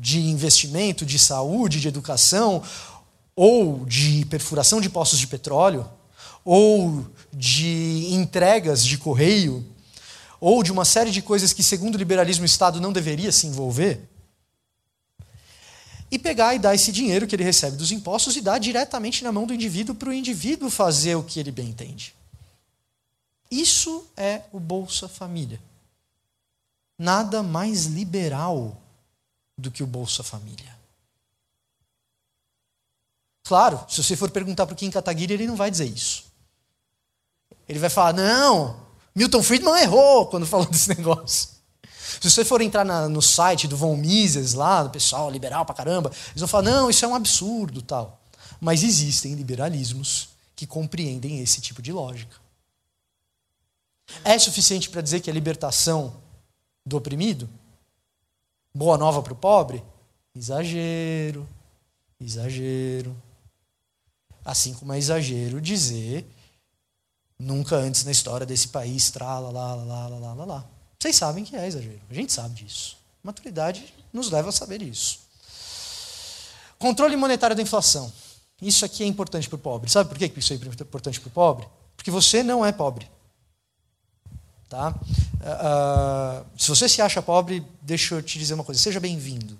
de 0.00 0.20
investimento, 0.20 1.06
de 1.06 1.18
saúde, 1.18 1.80
de 1.80 1.88
educação, 1.88 2.62
ou 3.34 3.84
de 3.84 4.24
perfuração 4.26 4.80
de 4.80 4.88
poços 4.88 5.18
de 5.18 5.26
petróleo, 5.26 5.88
ou 6.44 7.06
de 7.32 8.08
entregas 8.10 8.84
de 8.84 8.98
correio, 8.98 9.64
ou 10.40 10.62
de 10.62 10.70
uma 10.70 10.84
série 10.84 11.10
de 11.10 11.22
coisas 11.22 11.52
que, 11.52 11.62
segundo 11.62 11.94
o 11.94 11.98
liberalismo, 11.98 12.42
o 12.42 12.46
Estado 12.46 12.80
não 12.80 12.92
deveria 12.92 13.32
se 13.32 13.46
envolver, 13.46 14.00
e 16.10 16.18
pegar 16.18 16.54
e 16.54 16.58
dar 16.58 16.74
esse 16.74 16.92
dinheiro 16.92 17.26
que 17.26 17.34
ele 17.34 17.42
recebe 17.42 17.76
dos 17.76 17.90
impostos 17.90 18.36
e 18.36 18.40
dar 18.40 18.58
diretamente 18.58 19.24
na 19.24 19.32
mão 19.32 19.44
do 19.44 19.52
indivíduo 19.52 19.94
para 19.94 20.08
o 20.08 20.14
indivíduo 20.14 20.70
fazer 20.70 21.16
o 21.16 21.22
que 21.22 21.40
ele 21.40 21.50
bem 21.50 21.68
entende. 21.68 22.14
Isso 23.50 24.06
é 24.16 24.42
o 24.52 24.60
Bolsa 24.60 25.08
Família. 25.08 25.60
Nada 26.98 27.42
mais 27.42 27.86
liberal 27.86 28.80
do 29.56 29.70
que 29.70 29.82
o 29.82 29.86
Bolsa 29.86 30.22
Família. 30.22 30.76
Claro, 33.44 33.84
se 33.88 34.02
você 34.02 34.16
for 34.16 34.30
perguntar 34.30 34.66
para 34.66 34.74
o 34.74 34.76
Kim 34.76 34.90
Kataguiri, 34.90 35.34
ele 35.34 35.46
não 35.46 35.56
vai 35.56 35.70
dizer 35.70 35.86
isso. 35.86 36.24
Ele 37.68 37.78
vai 37.78 37.88
falar: 37.88 38.12
não, 38.12 38.76
Milton 39.14 39.42
Friedman 39.42 39.80
errou 39.82 40.26
quando 40.26 40.46
falou 40.46 40.66
desse 40.70 40.88
negócio. 40.88 41.50
Se 42.20 42.30
você 42.30 42.44
for 42.44 42.60
entrar 42.60 42.84
na, 42.84 43.08
no 43.08 43.22
site 43.22 43.68
do 43.68 43.76
Von 43.76 43.96
Mises, 43.96 44.54
lá, 44.54 44.82
do 44.82 44.90
pessoal 44.90 45.30
liberal 45.30 45.64
pra 45.64 45.74
caramba, 45.74 46.10
eles 46.10 46.40
vão 46.40 46.48
falar: 46.48 46.70
não, 46.70 46.90
isso 46.90 47.04
é 47.04 47.08
um 47.08 47.14
absurdo 47.14 47.82
tal. 47.82 48.20
Mas 48.60 48.82
existem 48.82 49.34
liberalismos 49.34 50.30
que 50.54 50.66
compreendem 50.66 51.40
esse 51.40 51.60
tipo 51.60 51.80
de 51.80 51.92
lógica. 51.92 52.36
É 54.24 54.38
suficiente 54.38 54.88
para 54.88 55.02
dizer 55.02 55.20
que 55.20 55.30
a 55.30 55.32
libertação 55.32 56.16
do 56.84 56.96
oprimido 56.96 57.48
boa 58.76 58.98
nova 58.98 59.22
para 59.22 59.32
o 59.32 59.36
pobre? 59.36 59.82
Exagero, 60.34 61.48
exagero. 62.20 63.16
Assim 64.44 64.74
como 64.74 64.92
é 64.92 64.98
exagero 64.98 65.60
dizer 65.60 66.30
nunca 67.38 67.76
antes 67.76 68.04
na 68.04 68.12
história 68.12 68.46
desse 68.46 68.68
país, 68.68 69.10
trala, 69.10 69.50
lá, 69.50 69.74
lá, 69.74 69.84
lá, 69.84 70.18
lá, 70.18 70.34
lá, 70.34 70.44
lá. 70.44 70.64
Vocês 70.98 71.16
sabem 71.16 71.44
que 71.44 71.56
é 71.56 71.66
exagero, 71.66 72.00
a 72.08 72.14
gente 72.14 72.32
sabe 72.32 72.54
disso. 72.54 72.96
Maturidade 73.22 73.92
nos 74.12 74.30
leva 74.30 74.50
a 74.50 74.52
saber 74.52 74.82
isso. 74.82 75.20
Controle 76.78 77.16
monetário 77.16 77.56
da 77.56 77.62
inflação. 77.62 78.12
Isso 78.60 78.84
aqui 78.84 79.02
é 79.02 79.06
importante 79.06 79.48
para 79.48 79.56
o 79.56 79.58
pobre. 79.58 79.90
Sabe 79.90 80.08
por 80.08 80.18
que 80.18 80.38
isso 80.38 80.52
é 80.52 80.56
importante 80.56 81.20
para 81.20 81.28
o 81.28 81.32
pobre? 81.32 81.68
Porque 81.96 82.10
você 82.10 82.42
não 82.42 82.64
é 82.64 82.72
pobre. 82.72 83.10
Tá? 84.68 84.90
Uh, 84.90 86.44
se 86.58 86.68
você 86.68 86.88
se 86.88 87.00
acha 87.00 87.22
pobre, 87.22 87.64
deixa 87.80 88.16
eu 88.16 88.22
te 88.22 88.38
dizer 88.38 88.54
uma 88.54 88.64
coisa: 88.64 88.80
seja 88.80 88.98
bem-vindo. 88.98 89.58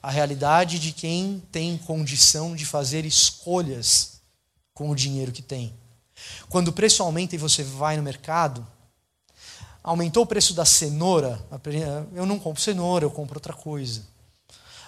A 0.00 0.10
realidade 0.10 0.78
de 0.78 0.92
quem 0.92 1.42
tem 1.50 1.76
condição 1.76 2.54
de 2.54 2.64
fazer 2.64 3.04
escolhas 3.04 4.20
com 4.72 4.90
o 4.90 4.94
dinheiro 4.94 5.32
que 5.32 5.42
tem. 5.42 5.74
Quando 6.48 6.68
o 6.68 6.72
preço 6.72 7.02
aumenta 7.02 7.34
e 7.34 7.38
você 7.38 7.64
vai 7.64 7.96
no 7.96 8.02
mercado, 8.02 8.64
aumentou 9.82 10.22
o 10.22 10.26
preço 10.26 10.54
da 10.54 10.64
cenoura, 10.64 11.44
eu 12.14 12.24
não 12.24 12.38
compro 12.38 12.62
cenoura, 12.62 13.04
eu 13.04 13.10
compro 13.10 13.38
outra 13.38 13.52
coisa. 13.52 14.06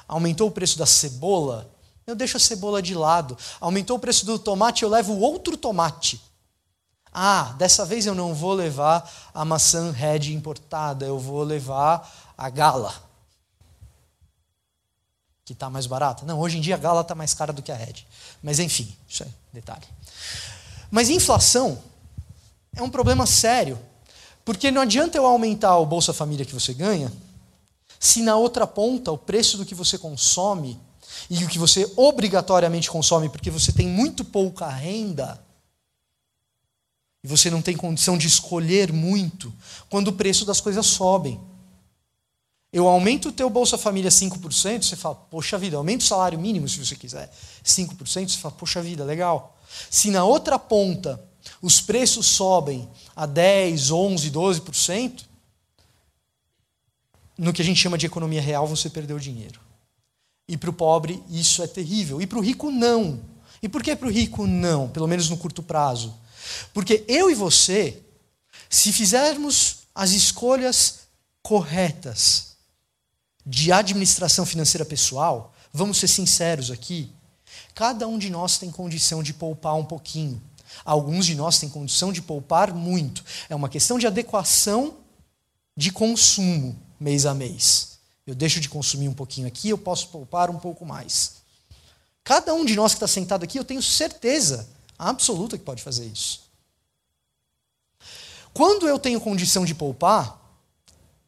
Aumentou 0.06 0.48
o 0.48 0.52
preço 0.52 0.78
da 0.78 0.86
cebola, 0.86 1.68
eu 2.06 2.14
deixo 2.14 2.36
a 2.36 2.40
cebola 2.40 2.80
de 2.80 2.94
lado. 2.94 3.36
Aumentou 3.60 3.96
o 3.96 4.00
preço 4.00 4.24
do 4.24 4.38
tomate, 4.38 4.84
eu 4.84 4.88
levo 4.88 5.18
outro 5.18 5.56
tomate. 5.56 6.20
Ah, 7.12 7.54
dessa 7.58 7.84
vez 7.84 8.06
eu 8.06 8.14
não 8.14 8.34
vou 8.34 8.52
levar 8.52 9.10
a 9.34 9.44
maçã 9.44 9.90
red 9.90 10.32
importada, 10.32 11.04
eu 11.04 11.18
vou 11.18 11.42
levar 11.42 12.32
a 12.38 12.48
gala, 12.48 12.94
que 15.44 15.52
está 15.52 15.68
mais 15.68 15.86
barata. 15.86 16.24
Não, 16.24 16.38
hoje 16.38 16.58
em 16.58 16.60
dia 16.60 16.76
a 16.76 16.78
gala 16.78 17.00
está 17.00 17.14
mais 17.14 17.34
cara 17.34 17.52
do 17.52 17.62
que 17.62 17.72
a 17.72 17.76
red. 17.76 18.06
Mas 18.42 18.60
enfim, 18.60 18.96
isso 19.08 19.24
é 19.24 19.28
detalhe. 19.52 19.86
Mas 20.90 21.10
inflação 21.10 21.82
é 22.76 22.82
um 22.82 22.90
problema 22.90 23.26
sério, 23.26 23.78
porque 24.44 24.70
não 24.70 24.82
adianta 24.82 25.18
eu 25.18 25.26
aumentar 25.26 25.76
o 25.78 25.86
Bolsa 25.86 26.12
Família 26.12 26.46
que 26.46 26.54
você 26.54 26.72
ganha, 26.72 27.12
se 27.98 28.22
na 28.22 28.36
outra 28.36 28.66
ponta 28.66 29.10
o 29.10 29.18
preço 29.18 29.58
do 29.58 29.66
que 29.66 29.74
você 29.74 29.98
consome 29.98 30.80
e 31.28 31.44
o 31.44 31.48
que 31.48 31.58
você 31.58 31.92
obrigatoriamente 31.96 32.90
consome, 32.90 33.28
porque 33.28 33.50
você 33.50 33.72
tem 33.72 33.86
muito 33.86 34.24
pouca 34.24 34.68
renda, 34.68 35.38
e 37.22 37.28
você 37.28 37.50
não 37.50 37.60
tem 37.60 37.76
condição 37.76 38.16
de 38.16 38.26
escolher 38.26 38.92
muito 38.92 39.52
quando 39.88 40.08
o 40.08 40.12
preço 40.12 40.44
das 40.44 40.60
coisas 40.60 40.86
sobem. 40.86 41.40
Eu 42.72 42.86
aumento 42.86 43.28
o 43.28 43.32
teu 43.32 43.50
Bolsa 43.50 43.76
Família 43.76 44.10
5%, 44.10 44.82
você 44.84 44.96
fala, 44.96 45.14
poxa 45.14 45.58
vida, 45.58 45.76
aumenta 45.76 46.04
o 46.04 46.06
salário 46.06 46.38
mínimo 46.38 46.68
se 46.68 46.78
você 46.78 46.94
quiser. 46.94 47.30
5%, 47.64 48.28
você 48.28 48.38
fala, 48.38 48.54
poxa 48.54 48.80
vida, 48.80 49.04
legal. 49.04 49.58
Se 49.90 50.10
na 50.10 50.24
outra 50.24 50.58
ponta 50.58 51.22
os 51.60 51.80
preços 51.80 52.26
sobem 52.26 52.88
a 53.14 53.26
10, 53.26 53.90
11, 53.90 54.30
12%, 54.30 55.24
no 57.36 57.52
que 57.52 57.62
a 57.62 57.64
gente 57.64 57.80
chama 57.80 57.98
de 57.98 58.06
economia 58.06 58.40
real, 58.40 58.66
você 58.66 58.88
perdeu 58.88 59.18
dinheiro. 59.18 59.60
E 60.46 60.56
para 60.56 60.70
o 60.70 60.72
pobre 60.72 61.22
isso 61.28 61.62
é 61.62 61.66
terrível. 61.66 62.20
E 62.20 62.26
para 62.26 62.38
o 62.38 62.42
rico, 62.42 62.70
não. 62.70 63.20
E 63.62 63.68
por 63.68 63.82
que 63.82 63.94
para 63.94 64.08
o 64.08 64.10
rico, 64.10 64.46
não? 64.46 64.88
Pelo 64.88 65.06
menos 65.06 65.28
no 65.28 65.36
curto 65.36 65.62
prazo. 65.62 66.14
Porque 66.72 67.04
eu 67.06 67.30
e 67.30 67.34
você, 67.34 68.00
se 68.68 68.92
fizermos 68.92 69.80
as 69.94 70.12
escolhas 70.12 71.00
corretas 71.42 72.56
de 73.44 73.72
administração 73.72 74.46
financeira 74.46 74.84
pessoal, 74.84 75.54
vamos 75.72 75.98
ser 75.98 76.08
sinceros 76.08 76.70
aqui, 76.70 77.10
cada 77.74 78.06
um 78.06 78.18
de 78.18 78.30
nós 78.30 78.58
tem 78.58 78.70
condição 78.70 79.22
de 79.22 79.32
poupar 79.32 79.74
um 79.74 79.84
pouquinho. 79.84 80.40
Alguns 80.84 81.26
de 81.26 81.34
nós 81.34 81.58
têm 81.58 81.68
condição 81.68 82.12
de 82.12 82.22
poupar 82.22 82.72
muito. 82.72 83.24
É 83.48 83.54
uma 83.54 83.68
questão 83.68 83.98
de 83.98 84.06
adequação 84.06 84.96
de 85.76 85.90
consumo 85.90 86.78
mês 86.98 87.26
a 87.26 87.34
mês. 87.34 87.98
Eu 88.26 88.34
deixo 88.34 88.60
de 88.60 88.68
consumir 88.68 89.08
um 89.08 89.14
pouquinho 89.14 89.46
aqui, 89.46 89.70
eu 89.70 89.78
posso 89.78 90.08
poupar 90.08 90.50
um 90.50 90.58
pouco 90.58 90.86
mais. 90.86 91.39
Cada 92.30 92.54
um 92.54 92.64
de 92.64 92.76
nós 92.76 92.92
que 92.92 92.98
está 92.98 93.08
sentado 93.08 93.42
aqui, 93.42 93.58
eu 93.58 93.64
tenho 93.64 93.82
certeza 93.82 94.68
absoluta 94.96 95.58
que 95.58 95.64
pode 95.64 95.82
fazer 95.82 96.06
isso. 96.06 96.48
Quando 98.54 98.86
eu 98.86 99.00
tenho 99.00 99.20
condição 99.20 99.64
de 99.64 99.74
poupar, 99.74 100.40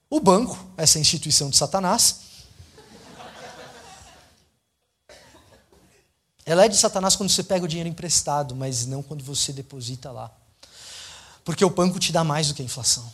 o 0.08 0.20
banco, 0.20 0.56
essa 0.76 1.00
instituição 1.00 1.50
de 1.50 1.56
Satanás, 1.56 2.20
ela 6.46 6.66
é 6.66 6.68
de 6.68 6.76
Satanás 6.76 7.16
quando 7.16 7.30
você 7.30 7.42
pega 7.42 7.64
o 7.64 7.68
dinheiro 7.68 7.90
emprestado, 7.90 8.54
mas 8.54 8.86
não 8.86 9.02
quando 9.02 9.24
você 9.24 9.52
deposita 9.52 10.12
lá. 10.12 10.30
Porque 11.44 11.64
o 11.64 11.70
banco 11.70 11.98
te 11.98 12.12
dá 12.12 12.22
mais 12.22 12.46
do 12.46 12.54
que 12.54 12.62
a 12.62 12.64
inflação. 12.64 13.12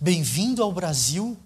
Bem-vindo 0.00 0.62
ao 0.62 0.70
Brasil 0.70 1.36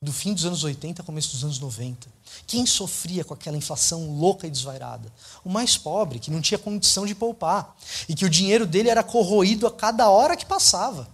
do 0.00 0.12
fim 0.12 0.34
dos 0.34 0.44
anos 0.44 0.62
80, 0.62 1.02
começo 1.02 1.32
dos 1.32 1.44
anos 1.44 1.58
90. 1.58 2.08
Quem 2.46 2.66
sofria 2.66 3.24
com 3.24 3.32
aquela 3.32 3.56
inflação 3.56 4.18
louca 4.18 4.46
e 4.46 4.50
desvairada? 4.50 5.10
O 5.44 5.48
mais 5.48 5.76
pobre, 5.76 6.18
que 6.18 6.30
não 6.30 6.40
tinha 6.40 6.58
condição 6.58 7.06
de 7.06 7.14
poupar 7.14 7.74
e 8.08 8.14
que 8.14 8.24
o 8.24 8.30
dinheiro 8.30 8.66
dele 8.66 8.90
era 8.90 9.02
corroído 9.02 9.66
a 9.66 9.70
cada 9.70 10.08
hora 10.10 10.36
que 10.36 10.44
passava. 10.44 11.08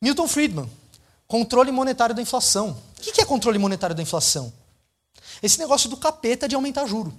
Milton 0.00 0.28
Friedman, 0.28 0.70
controle 1.26 1.70
monetário 1.70 2.14
da 2.14 2.20
inflação. 2.20 2.76
O 2.98 3.00
que 3.00 3.20
é 3.20 3.24
controle 3.24 3.58
monetário 3.58 3.94
da 3.94 4.02
inflação? 4.02 4.52
Esse 5.42 5.58
negócio 5.58 5.88
do 5.88 5.96
capeta 5.96 6.48
de 6.48 6.54
aumentar 6.54 6.86
juro. 6.86 7.14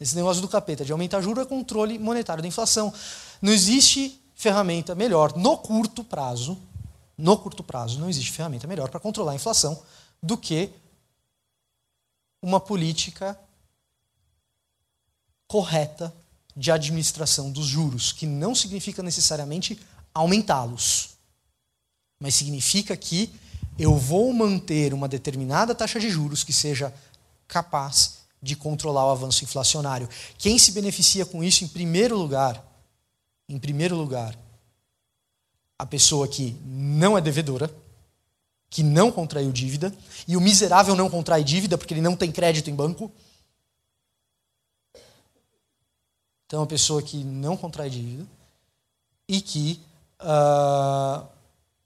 Esse 0.00 0.16
negócio 0.16 0.42
do 0.42 0.48
capeta 0.48 0.84
de 0.84 0.92
aumentar 0.92 1.20
juro 1.20 1.40
é 1.40 1.46
controle 1.46 1.98
monetário 1.98 2.42
da 2.42 2.48
inflação. 2.48 2.92
Não 3.40 3.52
existe 3.52 4.20
ferramenta 4.44 4.94
melhor 4.94 5.36
no 5.36 5.56
curto 5.58 6.04
prazo 6.04 6.56
no 7.16 7.36
curto 7.38 7.62
prazo, 7.62 7.98
não 8.00 8.10
existe 8.10 8.32
ferramenta 8.32 8.66
melhor 8.66 8.88
para 8.90 9.00
controlar 9.00 9.32
a 9.32 9.36
inflação 9.36 9.80
do 10.22 10.36
que 10.36 10.70
uma 12.42 12.58
política 12.58 13.38
correta 15.46 16.14
de 16.56 16.70
administração 16.70 17.50
dos 17.50 17.66
juros, 17.66 18.12
que 18.12 18.26
não 18.26 18.54
significa 18.54 19.02
necessariamente 19.02 19.80
aumentá-los, 20.12 21.10
mas 22.18 22.34
significa 22.34 22.96
que 22.96 23.32
eu 23.78 23.96
vou 23.96 24.32
manter 24.32 24.92
uma 24.92 25.08
determinada 25.08 25.74
taxa 25.74 25.98
de 25.98 26.10
juros 26.10 26.44
que 26.44 26.52
seja 26.52 26.92
capaz 27.46 28.24
de 28.42 28.54
controlar 28.56 29.06
o 29.06 29.10
avanço 29.10 29.44
inflacionário. 29.44 30.08
Quem 30.36 30.58
se 30.58 30.72
beneficia 30.72 31.24
com 31.24 31.42
isso 31.42 31.64
em 31.64 31.68
primeiro 31.68 32.16
lugar, 32.16 32.62
em 33.48 33.58
primeiro 33.58 33.96
lugar, 33.96 34.38
a 35.78 35.86
pessoa 35.86 36.26
que 36.26 36.56
não 36.64 37.16
é 37.16 37.20
devedora, 37.20 37.70
que 38.70 38.82
não 38.82 39.12
contraiu 39.12 39.52
dívida, 39.52 39.94
e 40.26 40.36
o 40.36 40.40
miserável 40.40 40.94
não 40.94 41.10
contrai 41.10 41.44
dívida 41.44 41.78
porque 41.78 41.94
ele 41.94 42.00
não 42.00 42.16
tem 42.16 42.32
crédito 42.32 42.70
em 42.70 42.74
banco. 42.74 43.10
Então, 46.46 46.62
a 46.62 46.66
pessoa 46.66 47.02
que 47.02 47.18
não 47.18 47.56
contrai 47.56 47.90
dívida 47.90 48.26
e 49.28 49.40
que 49.40 49.80
uh, 50.20 51.26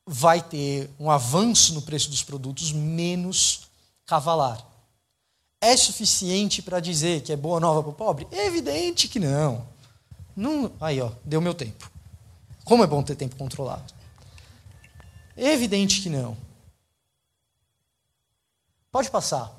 vai 0.06 0.42
ter 0.42 0.90
um 0.98 1.10
avanço 1.10 1.74
no 1.74 1.82
preço 1.82 2.10
dos 2.10 2.22
produtos 2.22 2.72
menos 2.72 3.68
cavalar. 4.06 4.64
É 5.60 5.76
suficiente 5.76 6.62
para 6.62 6.80
dizer 6.80 7.22
que 7.22 7.32
é 7.32 7.36
boa 7.36 7.60
nova 7.60 7.82
para 7.82 7.90
o 7.90 7.94
pobre? 7.94 8.26
Evidente 8.32 9.08
que 9.08 9.18
não. 9.18 9.66
Não. 10.38 10.72
Aí, 10.80 11.00
ó, 11.00 11.10
deu 11.24 11.40
meu 11.40 11.52
tempo. 11.52 11.90
Como 12.64 12.84
é 12.84 12.86
bom 12.86 13.02
ter 13.02 13.16
tempo 13.16 13.34
controlado? 13.34 13.92
Evidente 15.36 16.00
que 16.00 16.08
não. 16.08 16.36
Pode 18.92 19.10
passar. 19.10 19.52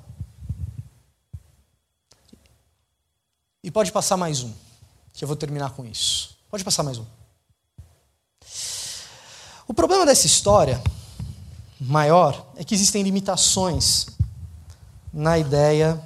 E 3.62 3.70
pode 3.70 3.92
passar 3.92 4.16
mais 4.16 4.42
um, 4.42 4.52
que 5.12 5.22
eu 5.22 5.28
vou 5.28 5.36
terminar 5.36 5.72
com 5.72 5.84
isso. 5.84 6.38
Pode 6.50 6.64
passar 6.64 6.82
mais 6.82 6.96
um. 6.96 7.04
O 9.68 9.74
problema 9.74 10.06
dessa 10.06 10.26
história 10.26 10.82
maior 11.78 12.52
é 12.56 12.64
que 12.64 12.74
existem 12.74 13.02
limitações 13.02 14.06
na 15.12 15.38
ideia 15.38 16.02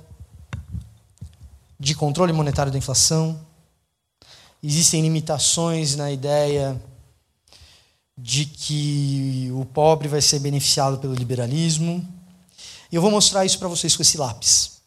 de 1.78 1.94
controle 1.94 2.32
monetário 2.32 2.72
da 2.72 2.78
inflação, 2.78 3.43
existem 4.66 5.03
limitações 5.03 5.94
na 5.94 6.11
ideia 6.11 6.81
de 8.16 8.46
que 8.46 9.50
o 9.53 9.66
pobre 9.66 10.09
vai 10.09 10.22
ser 10.22 10.38
beneficiado 10.38 10.98
pelo 10.98 11.14
liberalismo. 11.14 12.07
E 12.90 12.96
eu 12.96 13.03
vou 13.03 13.11
mostrar 13.11 13.44
isso 13.44 13.59
para 13.59 13.68
vocês 13.68 13.94
com 13.94 14.00
esse 14.00 14.16
lápis. 14.16 14.81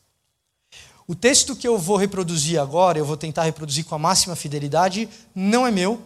O 1.08 1.14
texto 1.14 1.56
que 1.56 1.68
eu 1.68 1.78
vou 1.78 1.96
reproduzir 1.96 2.60
agora, 2.60 2.98
eu 2.98 3.06
vou 3.06 3.16
tentar 3.16 3.44
reproduzir 3.44 3.86
com 3.86 3.94
a 3.94 4.00
máxima 4.00 4.36
fidelidade, 4.36 5.08
não 5.36 5.66
é 5.66 5.70
meu, 5.70 6.02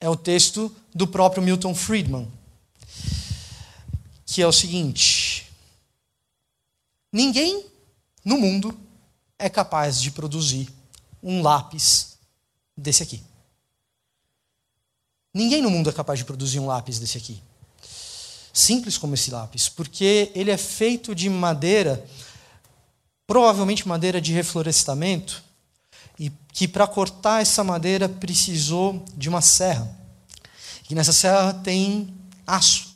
é 0.00 0.08
o 0.08 0.16
texto 0.16 0.74
do 0.94 1.06
próprio 1.06 1.42
Milton 1.42 1.74
Friedman, 1.74 2.30
que 4.24 4.40
é 4.40 4.46
o 4.46 4.52
seguinte: 4.52 5.50
Ninguém 7.12 7.66
no 8.24 8.38
mundo 8.38 8.78
é 9.36 9.50
capaz 9.50 10.00
de 10.00 10.10
produzir 10.10 10.72
um 11.22 11.42
lápis 11.42 12.15
desse 12.76 13.02
aqui. 13.02 13.22
Ninguém 15.32 15.60
no 15.60 15.70
mundo 15.70 15.90
é 15.90 15.92
capaz 15.92 16.18
de 16.18 16.24
produzir 16.24 16.58
um 16.58 16.66
lápis 16.66 16.98
desse 16.98 17.18
aqui. 17.18 17.42
Simples 18.52 18.96
como 18.96 19.14
esse 19.14 19.30
lápis, 19.30 19.68
porque 19.68 20.32
ele 20.34 20.50
é 20.50 20.56
feito 20.56 21.14
de 21.14 21.28
madeira, 21.28 22.02
provavelmente 23.26 23.86
madeira 23.86 24.18
de 24.20 24.32
reflorestamento, 24.32 25.44
e 26.18 26.32
que 26.52 26.66
para 26.66 26.86
cortar 26.86 27.42
essa 27.42 27.62
madeira 27.62 28.08
precisou 28.08 29.04
de 29.14 29.28
uma 29.28 29.42
serra. 29.42 29.94
E 30.88 30.94
nessa 30.94 31.12
serra 31.12 31.52
tem 31.52 32.14
aço. 32.46 32.95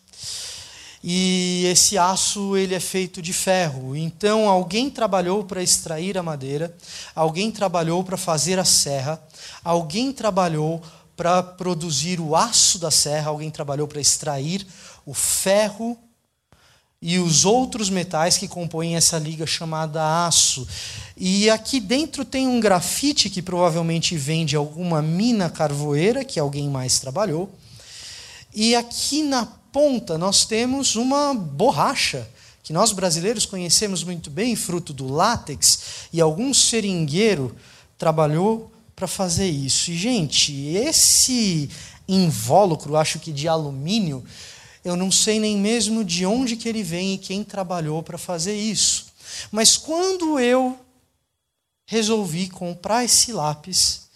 E 1.02 1.64
esse 1.66 1.96
aço 1.96 2.56
ele 2.56 2.74
é 2.74 2.80
feito 2.80 3.22
de 3.22 3.32
ferro. 3.32 3.96
Então 3.96 4.48
alguém 4.48 4.90
trabalhou 4.90 5.44
para 5.44 5.62
extrair 5.62 6.18
a 6.18 6.22
madeira, 6.22 6.74
alguém 7.14 7.50
trabalhou 7.50 8.04
para 8.04 8.16
fazer 8.16 8.58
a 8.58 8.64
serra, 8.64 9.22
alguém 9.64 10.12
trabalhou 10.12 10.82
para 11.16 11.42
produzir 11.42 12.20
o 12.20 12.36
aço 12.36 12.78
da 12.78 12.90
serra, 12.90 13.30
alguém 13.30 13.50
trabalhou 13.50 13.88
para 13.88 14.00
extrair 14.00 14.66
o 15.06 15.14
ferro 15.14 15.96
e 17.02 17.18
os 17.18 17.46
outros 17.46 17.88
metais 17.88 18.36
que 18.36 18.46
compõem 18.46 18.94
essa 18.94 19.18
liga 19.18 19.46
chamada 19.46 20.26
aço. 20.26 20.68
E 21.16 21.48
aqui 21.48 21.80
dentro 21.80 22.26
tem 22.26 22.46
um 22.46 22.60
grafite 22.60 23.30
que 23.30 23.40
provavelmente 23.40 24.16
vem 24.18 24.44
de 24.44 24.54
alguma 24.54 25.00
mina 25.00 25.48
carvoeira 25.48 26.24
que 26.24 26.38
alguém 26.38 26.68
mais 26.68 26.98
trabalhou. 26.98 27.50
E 28.54 28.74
aqui 28.74 29.22
na 29.22 29.46
ponta 29.72 30.18
nós 30.18 30.44
temos 30.44 30.96
uma 30.96 31.34
borracha 31.34 32.28
que 32.62 32.72
nós 32.72 32.92
brasileiros 32.92 33.46
conhecemos 33.46 34.04
muito 34.04 34.30
bem, 34.30 34.54
fruto 34.54 34.92
do 34.92 35.08
látex, 35.12 36.08
e 36.12 36.20
algum 36.20 36.52
seringueiro 36.54 37.56
trabalhou 37.98 38.70
para 38.94 39.08
fazer 39.08 39.48
isso. 39.48 39.90
E, 39.90 39.96
gente, 39.96 40.52
esse 40.68 41.70
invólucro, 42.06 42.96
acho 42.96 43.18
que 43.18 43.32
de 43.32 43.48
alumínio, 43.48 44.24
eu 44.84 44.94
não 44.94 45.10
sei 45.10 45.40
nem 45.40 45.56
mesmo 45.56 46.04
de 46.04 46.24
onde 46.26 46.54
que 46.54 46.68
ele 46.68 46.82
vem 46.82 47.14
e 47.14 47.18
quem 47.18 47.42
trabalhou 47.42 48.02
para 48.02 48.18
fazer 48.18 48.54
isso. 48.54 49.06
Mas 49.50 49.76
quando 49.76 50.38
eu 50.38 50.78
resolvi 51.86 52.48
comprar 52.48 53.04
esse 53.04 53.32
lápis, 53.32 54.08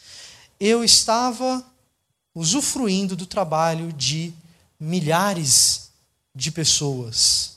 eu 0.60 0.84
estava 0.84 1.64
usufruindo 2.34 3.16
do 3.16 3.26
trabalho 3.26 3.92
de 3.92 4.32
milhares 4.84 5.88
de 6.34 6.52
pessoas. 6.52 7.52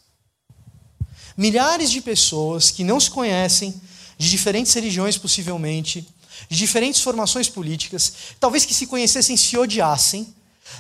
Milhares 1.35 1.91
de 1.91 2.01
pessoas 2.01 2.71
que 2.71 2.85
não 2.85 2.99
se 2.99 3.11
conhecem, 3.11 3.79
de 4.17 4.29
diferentes 4.29 4.73
religiões 4.73 5.17
possivelmente, 5.17 6.07
de 6.49 6.57
diferentes 6.57 7.01
formações 7.01 7.49
políticas, 7.49 8.13
talvez 8.39 8.65
que 8.65 8.73
se 8.73 8.87
conhecessem 8.87 9.35
se 9.35 9.57
odiassem, 9.57 10.33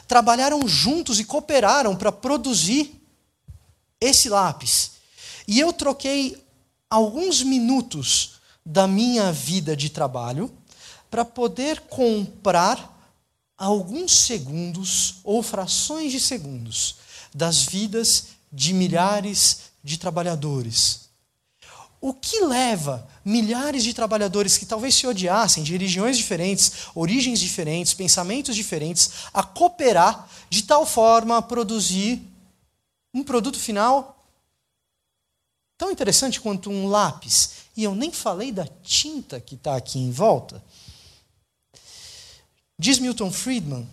trabalharam 0.07 0.65
juntos 0.67 1.19
e 1.19 1.25
cooperaram 1.25 1.95
para 1.95 2.13
produzir 2.13 2.95
esse 3.99 4.29
lápis. 4.29 4.91
E 5.47 5.59
eu 5.59 5.73
troquei 5.73 6.41
alguns 6.89 7.43
minutos 7.43 8.39
da 8.65 8.87
minha 8.87 9.33
vida 9.33 9.75
de 9.75 9.89
trabalho 9.89 10.49
para 11.11 11.25
poder 11.25 11.81
comprar 11.81 12.96
alguns 13.57 14.11
segundos 14.11 15.15
ou 15.23 15.41
frações 15.41 16.11
de 16.11 16.19
segundos 16.19 16.97
das 17.33 17.63
vidas 17.63 18.27
de 18.51 18.73
milhares 18.73 19.61
de 19.83 19.97
trabalhadores. 19.97 21.07
O 21.99 22.13
que 22.13 22.41
leva 22.41 23.07
milhares 23.25 23.83
de 23.83 23.93
trabalhadores 23.93 24.57
que 24.57 24.65
talvez 24.65 24.93
se 24.93 25.07
odiassem, 25.07 25.63
de 25.63 25.71
religiões 25.71 26.15
diferentes, 26.15 26.71
origens 26.93 27.39
diferentes, 27.39 27.93
pensamentos 27.93 28.55
diferentes, 28.55 29.09
a 29.33 29.41
cooperar 29.41 30.29
de 30.49 30.63
tal 30.63 30.85
forma 30.85 31.37
a 31.37 31.41
produzir 31.41 32.21
um 33.13 33.23
produto 33.23 33.59
final 33.59 34.13
tão 35.77 35.91
interessante 35.91 36.39
quanto 36.39 36.69
um 36.69 36.87
lápis? 36.87 37.51
E 37.75 37.83
eu 37.83 37.95
nem 37.95 38.11
falei 38.11 38.51
da 38.51 38.67
tinta 38.83 39.39
que 39.39 39.55
está 39.55 39.75
aqui 39.75 39.99
em 39.99 40.11
volta. 40.11 40.63
Diz 42.79 42.99
Milton 42.99 43.31
Friedman, 43.31 43.87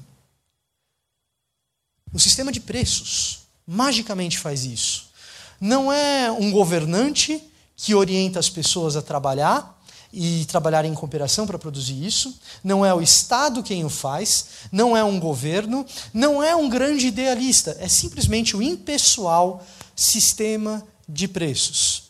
o 2.13 2.21
sistema 2.21 2.53
de 2.53 2.61
preços 2.61 3.41
magicamente 3.67 4.39
faz 4.39 4.65
isso. 4.65 5.11
Não 5.59 5.91
é 5.91 6.31
um 6.31 6.51
governante 6.51 7.43
que 7.77 7.95
orienta 7.95 8.39
as 8.39 8.51
pessoas 8.51 8.95
a 8.95 9.03
trabalhar 9.03 9.83
e 10.13 10.45
trabalhar 10.45 10.85
em 10.85 10.95
cooperação 10.95 11.47
para 11.47 11.59
produzir 11.59 12.05
isso. 12.05 12.39
Não 12.63 12.85
é 12.85 12.95
o 12.95 13.01
Estado 13.01 13.63
quem 13.63 13.85
o 13.85 13.91
faz, 13.91 14.47
não 14.71 14.95
é 14.97 15.03
um 15.03 15.19
governo, 15.19 15.87
não 16.13 16.43
é 16.43 16.55
um 16.55 16.69
grande 16.69 17.07
idealista, 17.07 17.77
é 17.81 17.89
simplesmente 17.89 18.55
o 18.55 18.63
impessoal 18.63 19.67
sistema 19.97 20.87
de 21.09 21.27
preços. 21.27 22.05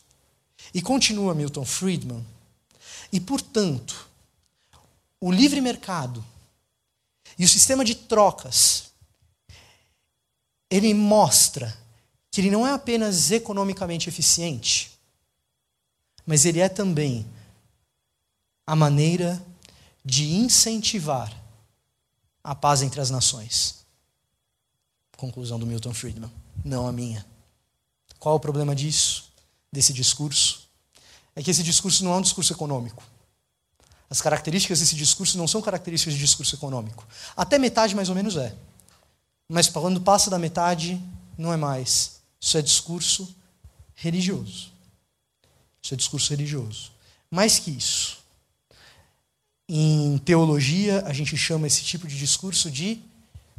E 0.75 0.83
continua 0.83 1.35
Milton 1.35 1.65
Friedman. 1.65 2.27
E, 3.13 3.21
portanto, 3.21 4.09
o 5.21 5.31
livre 5.31 5.61
mercado 5.61 6.25
e 7.39 7.45
o 7.45 7.49
sistema 7.49 7.85
de 7.85 7.95
trocas, 7.95 8.91
ele 10.71 10.93
mostra 10.95 11.77
que 12.31 12.41
ele 12.41 12.51
não 12.51 12.67
é 12.67 12.73
apenas 12.73 13.31
economicamente 13.31 14.09
eficiente, 14.09 14.99
mas 16.27 16.45
ele 16.45 16.61
é 16.61 16.69
também 16.69 17.27
a 18.67 18.75
maneira 18.75 19.45
de 20.05 20.35
incentivar 20.35 21.33
a 22.43 22.55
paz 22.55 22.83
entre 22.83 23.01
as 23.01 23.11
nações. 23.11 23.85
Conclusão 25.17 25.59
do 25.59 25.67
Milton 25.67 25.95
Friedman, 25.95 26.31
não 26.65 26.87
a 26.87 26.93
minha. 26.93 27.25
Qual 28.19 28.37
o 28.37 28.41
problema 28.41 28.75
disso, 28.75 29.33
desse 29.73 29.93
discurso? 29.93 30.69
É 31.37 31.43
que 31.43 31.51
esse 31.51 31.63
discurso 31.63 32.05
não 32.05 32.15
é 32.15 32.17
um 32.17 32.23
discurso 32.23 32.53
econômico. 32.53 33.03
As 34.15 34.21
características 34.21 34.79
desse 34.79 34.95
discurso 34.95 35.37
não 35.37 35.49
são 35.49 35.61
características 35.61 36.15
de 36.15 36.21
discurso 36.21 36.55
econômico. 36.55 37.05
Até 37.37 37.59
metade, 37.59 37.97
mais 37.97 38.09
ou 38.09 38.15
menos, 38.15 38.37
é. 38.37 38.55
Mas 39.49 39.69
quando 39.69 40.01
passa 40.01 40.31
da 40.31 40.39
metade, 40.39 41.03
não 41.37 41.53
é 41.53 41.57
mais. 41.57 42.21
Isso 42.41 42.57
é 42.57 42.63
discurso 42.63 43.35
religioso. 43.93 44.71
Isso 45.83 45.95
é 45.95 45.97
discurso 45.97 46.31
religioso. 46.31 46.93
Mais 47.29 47.59
que 47.59 47.73
isso. 47.73 48.19
Em 49.69 50.17
teologia, 50.19 51.03
a 51.07 51.13
gente 51.13 51.37
chama 51.37 51.67
esse 51.67 51.83
tipo 51.83 52.07
de 52.07 52.17
discurso 52.17 52.71
de 52.71 53.03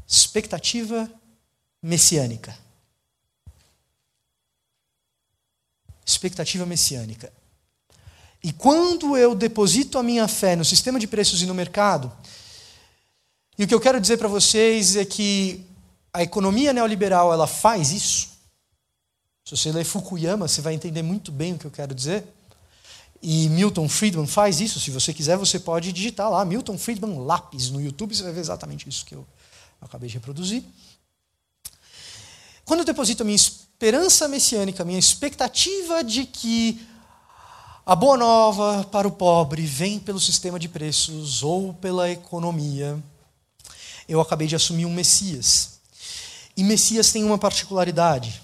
expectativa 0.08 1.12
messiânica. 1.84 2.58
Expectativa 6.06 6.65
messiânica. 6.65 7.34
E 8.45 8.53
quando 8.53 9.17
eu 9.17 9.34
deposito 9.34 9.97
a 9.97 10.03
minha 10.03 10.27
fé 10.27 10.55
no 10.55 10.63
sistema 10.63 10.99
de 10.99 11.08
preços 11.08 11.41
e 11.41 11.47
no 11.47 11.55
mercado, 11.55 12.12
e 13.58 13.63
o 13.63 13.67
que 13.67 13.73
eu 13.73 13.79
quero 13.79 13.99
dizer 13.99 14.17
para 14.17 14.27
vocês 14.27 14.95
é 14.95 15.03
que 15.03 15.65
a 16.13 16.21
economia 16.21 16.71
neoliberal 16.71 17.34
ela 17.34 17.47
faz 17.47 17.91
isso. 17.91 18.27
Se 19.43 19.58
você 19.58 19.71
ler 19.71 19.84
Fukuyama, 19.84 20.47
você 20.47 20.62
vai 20.62 20.75
entender 20.75 21.01
muito 21.01 21.31
bem 21.31 21.53
o 21.53 21.58
que 21.58 21.65
eu 21.65 21.71
quero 21.71 21.95
dizer. 21.95 22.23
E 23.19 23.49
Milton 23.49 23.89
Friedman 23.89 24.27
faz 24.27 24.62
isso. 24.62 24.79
Se 24.79 24.91
você 24.91 25.12
quiser, 25.12 25.38
você 25.38 25.60
pode 25.60 25.91
digitar 25.91 26.29
lá 26.29 26.45
Milton 26.45 26.77
Friedman 26.77 27.25
lápis 27.25 27.71
no 27.71 27.81
YouTube, 27.81 28.15
você 28.15 28.21
vai 28.21 28.31
ver 28.31 28.41
exatamente 28.41 28.88
isso 28.88 29.08
que 29.08 29.15
eu 29.15 29.25
acabei 29.81 30.08
de 30.08 30.13
reproduzir. 30.13 30.63
Quando 32.63 32.81
eu 32.81 32.86
deposito 32.86 33.23
a 33.23 33.25
minha 33.25 33.36
esperança 33.36 34.27
messiânica, 34.27 34.84
a 34.84 34.86
minha 34.86 34.99
expectativa 34.99 36.03
de 36.03 36.27
que 36.27 36.79
a 37.86 37.95
boa 37.95 38.17
nova 38.17 38.84
para 38.86 39.08
o 39.08 39.12
pobre 39.12 39.63
vem 39.63 40.00
pelo 40.00 40.19
sistema 40.19 40.58
de 40.58 40.67
preços 40.67 41.43
ou 41.43 41.71
pela 41.71 42.10
economia. 42.10 43.02
Eu 44.10 44.19
acabei 44.19 44.48
de 44.48 44.56
assumir 44.56 44.88
um 44.88 44.93
Messias. 44.93 45.82
E 46.58 46.63
Messias 46.63 47.12
tem 47.12 47.24
uma 47.24 47.38
particularidade 47.38 48.41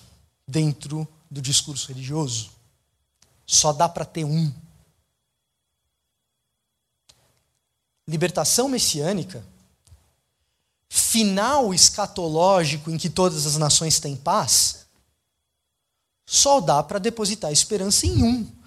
dentro 0.47 1.08
do 1.30 1.41
discurso 1.41 1.88
religioso. 1.88 2.51
Só 3.47 3.73
dá 3.73 3.89
para 3.89 4.06
ter 4.06 4.25
um. 4.25 4.54
Libertação 8.08 8.69
messiânica, 8.69 9.43
final 10.88 11.73
escatológico 11.73 12.91
em 12.91 12.97
que 12.97 13.10
todas 13.10 13.47
as 13.47 13.58
nações 13.58 13.99
têm 13.99 14.15
paz, 14.15 14.86
só 16.27 16.62
dá 16.62 16.84
para 16.84 16.99
depositar 16.99 17.51
esperança 17.51 18.06
em 18.06 18.23
um 18.23 18.61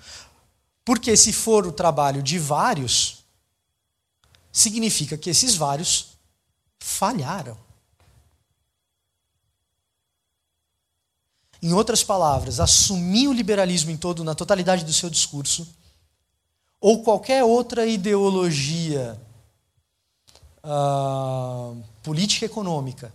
porque 0.84 1.16
se 1.16 1.32
for 1.32 1.66
o 1.66 1.72
trabalho 1.72 2.22
de 2.22 2.38
vários, 2.38 3.24
significa 4.52 5.16
que 5.16 5.30
esses 5.30 5.56
vários 5.56 6.18
falharam. 6.78 7.56
Em 11.62 11.72
outras 11.72 12.04
palavras, 12.04 12.60
assumir 12.60 13.26
o 13.26 13.32
liberalismo 13.32 13.90
em 13.90 13.96
todo, 13.96 14.22
na 14.22 14.34
totalidade 14.34 14.84
do 14.84 14.92
seu 14.92 15.08
discurso, 15.08 15.66
ou 16.78 17.02
qualquer 17.02 17.42
outra 17.42 17.86
ideologia 17.86 19.18
uh, 20.62 21.82
política 22.02 22.44
econômica, 22.44 23.10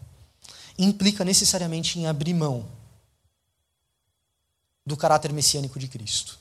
implica 0.80 1.24
necessariamente 1.24 2.00
em 2.00 2.08
abrir 2.08 2.34
mão 2.34 2.66
do 4.84 4.98
caráter 4.98 5.32
messiânico 5.32 5.78
de 5.78 5.88
Cristo. 5.88 6.39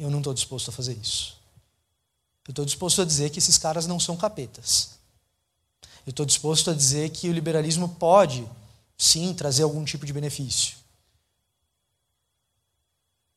Eu 0.00 0.10
não 0.10 0.20
estou 0.20 0.32
disposto 0.32 0.70
a 0.70 0.72
fazer 0.72 0.94
isso. 0.94 1.36
Eu 2.48 2.52
estou 2.52 2.64
disposto 2.64 3.02
a 3.02 3.04
dizer 3.04 3.28
que 3.28 3.38
esses 3.38 3.58
caras 3.58 3.86
não 3.86 4.00
são 4.00 4.16
capetas. 4.16 4.98
Eu 6.06 6.10
estou 6.10 6.24
disposto 6.24 6.70
a 6.70 6.74
dizer 6.74 7.10
que 7.10 7.28
o 7.28 7.32
liberalismo 7.32 7.86
pode, 7.86 8.48
sim, 8.96 9.34
trazer 9.34 9.62
algum 9.62 9.84
tipo 9.84 10.06
de 10.06 10.12
benefício. 10.14 10.78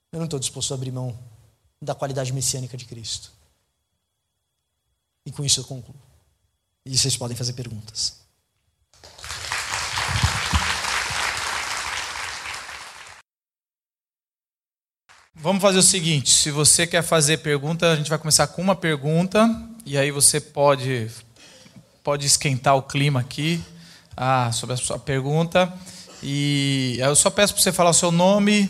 Eu 0.10 0.19
não 0.19 0.26
estou 0.26 0.39
disposto 0.39 0.71
a 0.71 0.76
abrir 0.76 0.91
mão 0.91 1.19
da 1.82 1.93
qualidade 1.93 2.32
messiânica 2.32 2.78
de 2.78 2.86
Cristo. 2.86 3.30
E 5.26 5.34
com 5.34 5.43
isso 5.43 5.60
eu 5.60 5.65
concluo. 5.65 5.99
E 6.86 6.97
vocês 6.97 7.17
podem 7.17 7.36
fazer 7.36 7.52
perguntas. 7.54 8.22
Vamos 15.35 15.61
fazer 15.61 15.79
o 15.79 15.83
seguinte: 15.83 16.29
se 16.29 16.51
você 16.51 16.85
quer 16.85 17.01
fazer 17.01 17.37
pergunta, 17.37 17.91
a 17.91 17.95
gente 17.95 18.09
vai 18.09 18.19
começar 18.19 18.47
com 18.47 18.61
uma 18.61 18.75
pergunta, 18.75 19.49
e 19.85 19.97
aí 19.97 20.11
você 20.11 20.39
pode, 20.39 21.09
pode 22.03 22.25
esquentar 22.25 22.75
o 22.77 22.83
clima 22.83 23.19
aqui 23.19 23.61
ah, 24.15 24.51
sobre 24.53 24.75
a 24.75 24.77
sua 24.77 24.99
pergunta. 24.99 25.73
E 26.21 26.97
eu 26.99 27.15
só 27.15 27.29
peço 27.29 27.53
para 27.53 27.63
você 27.63 27.71
falar 27.71 27.89
o 27.89 27.93
seu 27.93 28.11
nome 28.11 28.69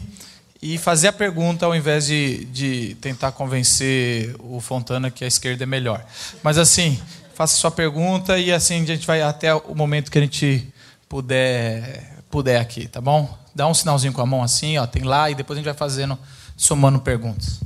e 0.61 0.77
fazer 0.77 1.09
a 1.09 1.13
pergunta 1.13 1.65
ao 1.65 1.75
invés 1.75 2.07
de, 2.07 2.45
de 2.45 2.95
tentar 2.95 3.33
convencer 3.33 4.33
o 4.39 4.61
Fontana 4.61 5.11
que 5.11 5.25
a 5.25 5.27
esquerda 5.27 5.63
é 5.63 5.67
melhor. 5.67 6.03
Mas 6.41 6.57
assim, 6.57 6.99
faça 7.35 7.55
a 7.55 7.59
sua 7.59 7.71
pergunta 7.71 8.39
e 8.39 8.51
assim 8.51 8.81
a 8.81 8.85
gente 8.85 9.05
vai 9.05 9.21
até 9.21 9.53
o 9.53 9.75
momento 9.75 10.09
que 10.09 10.17
a 10.17 10.21
gente 10.21 10.73
puder, 11.09 12.23
puder 12.31 12.59
aqui, 12.59 12.87
tá 12.87 13.01
bom? 13.01 13.37
Dá 13.53 13.67
um 13.67 13.73
sinalzinho 13.73 14.13
com 14.13 14.21
a 14.21 14.25
mão 14.25 14.41
assim, 14.41 14.77
ó, 14.77 14.87
tem 14.87 15.03
lá, 15.03 15.29
e 15.29 15.35
depois 15.35 15.57
a 15.57 15.59
gente 15.59 15.65
vai 15.65 15.75
fazendo 15.75 16.17
somando 16.55 16.99
perguntas. 16.99 17.59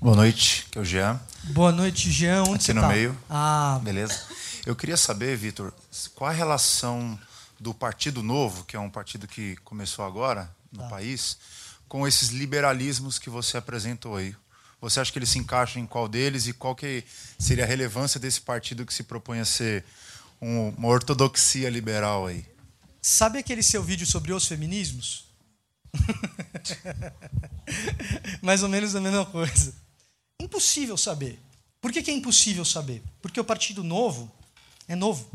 Boa 0.00 0.14
noite, 0.14 0.66
que 0.70 0.78
é 0.78 0.80
o 0.80 0.84
Jean. 0.84 1.20
Boa 1.44 1.72
noite, 1.72 2.12
Jean. 2.12 2.42
Onde 2.42 2.54
Aqui 2.54 2.64
você 2.64 2.74
no 2.74 2.80
tá? 2.80 2.88
meio. 2.88 3.18
Ah, 3.28 3.80
beleza. 3.82 4.24
Eu 4.64 4.76
queria 4.76 4.96
saber, 4.96 5.36
Vitor, 5.36 5.72
qual 6.14 6.30
a 6.30 6.32
relação 6.32 7.18
do 7.58 7.74
Partido 7.74 8.22
Novo, 8.22 8.64
que 8.64 8.76
é 8.76 8.78
um 8.80 8.90
partido 8.90 9.26
que 9.26 9.56
começou 9.64 10.04
agora, 10.04 10.48
no 10.70 10.82
tá. 10.82 10.88
país 10.88 11.38
com 11.88 12.06
esses 12.06 12.28
liberalismos 12.28 13.18
que 13.18 13.30
você 13.30 13.56
apresentou 13.56 14.16
aí. 14.16 14.34
Você 14.88 15.00
acha 15.00 15.10
que 15.10 15.18
ele 15.18 15.26
se 15.26 15.38
encaixa 15.38 15.80
em 15.80 15.86
qual 15.86 16.06
deles 16.06 16.46
e 16.46 16.52
qual 16.52 16.76
que 16.76 17.02
seria 17.36 17.64
a 17.64 17.66
relevância 17.66 18.20
desse 18.20 18.40
partido 18.40 18.86
que 18.86 18.94
se 18.94 19.02
propõe 19.02 19.40
a 19.40 19.44
ser 19.44 19.84
um, 20.40 20.68
uma 20.68 20.86
ortodoxia 20.86 21.68
liberal 21.68 22.26
aí? 22.26 22.46
Sabe 23.02 23.40
aquele 23.40 23.64
seu 23.64 23.82
vídeo 23.82 24.06
sobre 24.06 24.32
os 24.32 24.46
feminismos? 24.46 25.24
Mais 28.40 28.62
ou 28.62 28.68
menos 28.68 28.94
a 28.94 29.00
mesma 29.00 29.26
coisa. 29.26 29.74
Impossível 30.40 30.96
saber. 30.96 31.40
Por 31.80 31.90
que, 31.90 32.00
que 32.00 32.12
é 32.12 32.14
impossível 32.14 32.64
saber? 32.64 33.02
Porque 33.20 33.40
o 33.40 33.44
Partido 33.44 33.82
Novo 33.82 34.30
é 34.86 34.94
novo. 34.94 35.28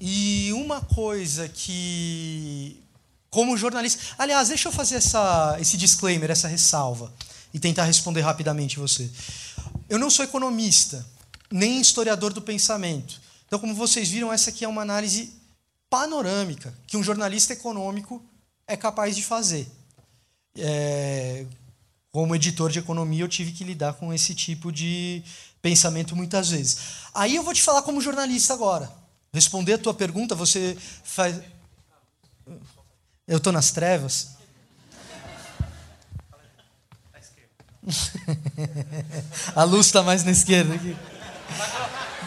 E 0.00 0.52
uma 0.52 0.80
coisa 0.80 1.48
que, 1.48 2.80
como 3.34 3.56
jornalista. 3.56 4.00
Aliás, 4.16 4.46
deixa 4.46 4.68
eu 4.68 4.72
fazer 4.72 4.94
essa, 4.94 5.56
esse 5.60 5.76
disclaimer, 5.76 6.30
essa 6.30 6.46
ressalva, 6.46 7.12
e 7.52 7.58
tentar 7.58 7.82
responder 7.82 8.20
rapidamente 8.20 8.78
você. 8.78 9.10
Eu 9.88 9.98
não 9.98 10.08
sou 10.08 10.24
economista, 10.24 11.04
nem 11.50 11.80
historiador 11.80 12.32
do 12.32 12.40
pensamento. 12.40 13.20
Então, 13.44 13.58
como 13.58 13.74
vocês 13.74 14.08
viram, 14.08 14.32
essa 14.32 14.50
aqui 14.50 14.64
é 14.64 14.68
uma 14.68 14.82
análise 14.82 15.32
panorâmica 15.90 16.72
que 16.86 16.96
um 16.96 17.02
jornalista 17.02 17.52
econômico 17.52 18.24
é 18.68 18.76
capaz 18.76 19.16
de 19.16 19.24
fazer. 19.24 19.68
É, 20.56 21.44
como 22.12 22.36
editor 22.36 22.70
de 22.70 22.78
economia, 22.78 23.24
eu 23.24 23.28
tive 23.28 23.50
que 23.50 23.64
lidar 23.64 23.94
com 23.94 24.14
esse 24.14 24.32
tipo 24.32 24.70
de 24.70 25.24
pensamento 25.60 26.14
muitas 26.14 26.50
vezes. 26.50 26.76
Aí 27.12 27.34
eu 27.34 27.42
vou 27.42 27.52
te 27.52 27.62
falar 27.62 27.82
como 27.82 28.00
jornalista 28.00 28.54
agora. 28.54 28.88
Responder 29.32 29.72
a 29.72 29.78
tua 29.78 29.92
pergunta, 29.92 30.36
você 30.36 30.78
faz. 31.02 31.34
Eu 33.26 33.38
estou 33.38 33.52
nas 33.52 33.70
trevas? 33.70 34.34
a 39.54 39.64
luz 39.64 39.86
está 39.86 40.02
mais 40.02 40.24
na 40.24 40.30
esquerda 40.30 40.74
aqui. 40.74 40.96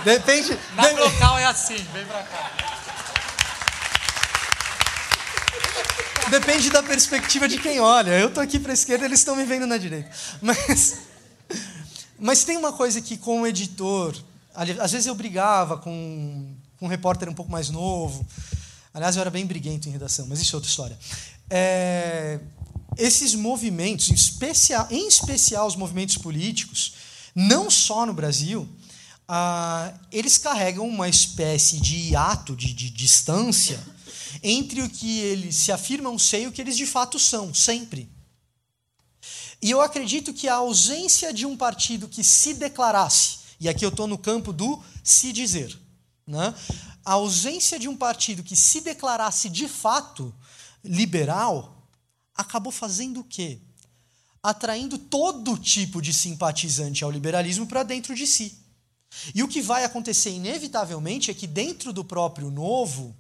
Depende. 0.04 0.58
Na 0.76 0.90
local 0.92 1.38
é 1.38 1.46
assim, 1.46 1.76
vem 1.76 2.06
pra 2.06 2.24
cá. 2.24 2.52
Depende 6.30 6.70
da 6.70 6.84
perspectiva 6.84 7.48
de 7.48 7.58
quem 7.60 7.80
olha. 7.80 8.12
Eu 8.12 8.32
tô 8.32 8.40
aqui 8.40 8.60
para 8.60 8.72
a 8.72 8.74
esquerda, 8.74 9.06
eles 9.06 9.20
estão 9.20 9.36
me 9.36 9.46
vendo 9.46 9.66
na 9.66 9.78
direita. 9.78 10.10
Mas, 10.42 10.98
mas 12.20 12.44
tem 12.44 12.58
uma 12.58 12.74
coisa 12.74 13.02
que, 13.02 13.18
como 13.18 13.48
editor, 13.48 14.16
às 14.54 14.92
vezes 14.92 15.08
eu 15.08 15.16
brigava 15.16 15.78
com, 15.78 16.54
com 16.78 16.86
um 16.86 16.90
repórter 16.90 17.30
um 17.30 17.34
pouco 17.34 17.52
mais 17.52 17.70
novo. 17.70 18.26
Aliás, 18.98 19.16
eu 19.16 19.22
era 19.22 19.30
bem 19.30 19.46
briguento 19.46 19.88
em 19.88 19.92
redação, 19.92 20.26
mas 20.26 20.42
isso 20.42 20.56
é 20.56 20.58
outra 20.58 20.72
história. 20.72 20.98
É, 21.52 22.40
esses 22.98 23.36
movimentos, 23.36 24.10
em 24.10 24.16
especial, 24.16 24.88
em 24.90 25.08
especial 25.08 25.68
os 25.68 25.76
movimentos 25.76 26.18
políticos, 26.18 26.94
não 27.36 27.70
só 27.70 28.08
no 28.08 28.14
Brasil, 28.14 28.68
ah, 29.28 29.94
eles 30.12 30.40
carregam 30.40 30.88
uma 30.88 31.08
espécie 31.08 31.80
de 31.80 32.16
ato 32.16 32.56
de, 32.56 32.74
de 32.74 32.90
distância 32.90 33.80
entre 34.42 34.82
o 34.82 34.90
que 34.90 35.20
eles 35.20 35.56
se 35.58 35.72
afirmam 35.72 36.18
ser 36.18 36.42
e 36.42 36.48
o 36.48 36.52
que 36.52 36.60
eles 36.60 36.76
de 36.76 36.88
fato 36.88 37.20
são, 37.20 37.54
sempre. 37.54 38.10
E 39.62 39.70
eu 39.70 39.80
acredito 39.80 40.34
que 40.34 40.48
a 40.48 40.56
ausência 40.56 41.32
de 41.32 41.46
um 41.46 41.56
partido 41.56 42.08
que 42.08 42.24
se 42.24 42.56
declarasse, 42.56 43.38
e 43.60 43.70
aqui 43.70 43.86
eu 43.86 43.90
estou 43.90 44.08
no 44.08 44.18
campo 44.18 44.52
do 44.52 44.82
se 45.04 45.32
dizer, 45.32 45.78
né? 46.28 46.54
a 47.06 47.14
ausência 47.14 47.80
de 47.80 47.88
um 47.88 47.96
partido 47.96 48.44
que 48.44 48.56
se 48.56 48.82
declarasse 48.82 49.50
de 49.50 49.68
fato 49.68 50.36
liberal, 50.84 51.88
acabou 52.36 52.72
fazendo 52.72 53.22
o 53.22 53.24
quê? 53.24 53.62
Atraindo 54.44 54.98
todo 54.98 55.58
tipo 55.58 56.02
de 56.02 56.14
simpatizante 56.14 57.04
ao 57.04 57.12
liberalismo 57.12 57.66
para 57.66 57.84
dentro 57.84 58.14
de 58.14 58.28
si. 58.28 58.60
E 59.34 59.42
o 59.42 59.48
que 59.48 59.62
vai 59.62 59.86
acontecer 59.86 60.32
inevitavelmente 60.32 61.32
é 61.32 61.34
que 61.34 61.48
dentro 61.48 61.94
do 61.94 62.04
próprio 62.04 62.52
novo, 62.52 63.16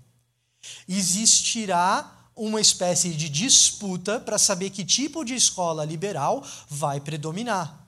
existirá 0.87 2.29
uma 2.35 2.61
espécie 2.61 3.13
de 3.13 3.29
disputa 3.29 4.19
para 4.19 4.37
saber 4.37 4.69
que 4.69 4.85
tipo 4.85 5.23
de 5.23 5.33
escola 5.33 5.83
liberal 5.83 6.45
vai 6.69 6.99
predominar. 6.99 7.87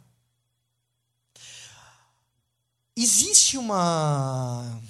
Existe 2.95 3.57
uma 3.57 4.81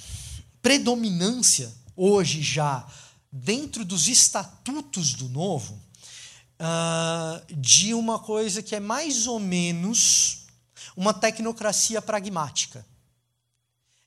predominância 0.61 1.73
hoje 1.95 2.41
já 2.41 2.87
dentro 3.31 3.85
dos 3.85 4.07
estatutos 4.07 5.13
do 5.13 5.29
novo 5.29 5.79
uh, 6.59 7.55
de 7.55 7.93
uma 7.93 8.19
coisa 8.19 8.61
que 8.61 8.75
é 8.75 8.79
mais 8.79 9.27
ou 9.27 9.39
menos 9.39 10.47
uma 10.95 11.13
tecnocracia 11.13 12.01
pragmática 12.01 12.85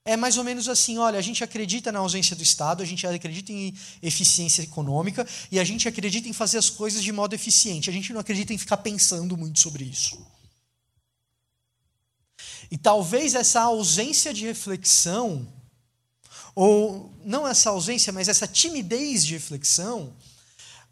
é 0.05 0.17
mais 0.17 0.37
ou 0.37 0.45
menos 0.45 0.69
assim: 0.69 0.99
olha, 0.99 1.19
a 1.19 1.23
gente 1.23 1.45
acredita 1.45 1.93
na 1.93 2.01
ausência 2.01 2.35
do 2.35 2.43
Estado, 2.43 2.83
a 2.83 2.87
gente 2.87 3.07
acredita 3.07 3.53
em 3.53 3.75
eficiência 4.03 4.63
econômica 4.63 5.27
e 5.51 5.61
a 5.61 5.65
gente 5.65 5.87
acredita 5.87 6.29
em 6.29 6.33
fazer 6.33 6.59
as 6.59 6.69
coisas 6.69 7.03
de 7.03 7.13
modo 7.13 7.35
eficiente. 7.35 7.89
A 7.89 7.93
gente 7.93 8.13
não 8.13 8.21
acredita 8.21 8.53
em 8.53 8.59
ficar 8.59 8.79
pensando 8.79 9.37
muito 9.37 9.61
sobre 9.61 9.85
isso. 9.85 10.19
E 12.71 12.77
talvez 12.77 13.35
essa 13.35 13.61
ausência 13.61 14.33
de 14.35 14.45
reflexão, 14.45 15.47
ou 16.55 17.13
não 17.25 17.47
essa 17.47 17.71
ausência, 17.71 18.13
mas 18.13 18.29
essa 18.29 18.47
timidez 18.47 19.25
de 19.25 19.35
reflexão, 19.35 20.13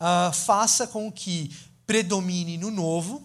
uh, 0.01 0.33
faça 0.33 0.87
com 0.87 1.11
que 1.11 1.55
predomine 1.87 2.57
no 2.57 2.71
novo 2.71 3.23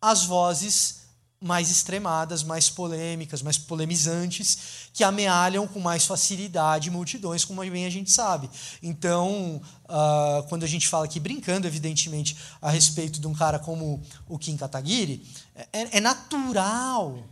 as 0.00 0.24
vozes 0.24 0.98
mais 1.40 1.70
extremadas, 1.70 2.42
mais 2.42 2.68
polêmicas, 2.68 3.42
mais 3.42 3.56
polemizantes, 3.56 4.90
que 4.92 5.04
amealham 5.04 5.68
com 5.68 5.78
mais 5.78 6.04
facilidade 6.04 6.90
multidões, 6.90 7.44
como 7.44 7.60
bem 7.70 7.86
a 7.86 7.90
gente 7.90 8.10
sabe. 8.10 8.50
Então, 8.82 9.62
uh, 9.84 10.42
quando 10.48 10.64
a 10.64 10.66
gente 10.66 10.88
fala 10.88 11.04
aqui, 11.04 11.20
brincando, 11.20 11.66
evidentemente, 11.66 12.36
a 12.60 12.70
respeito 12.70 13.20
de 13.20 13.26
um 13.28 13.34
cara 13.34 13.58
como 13.58 14.02
o 14.28 14.36
Kim 14.36 14.56
Kataguiri, 14.56 15.24
é, 15.72 15.98
é 15.98 16.00
natural 16.00 17.24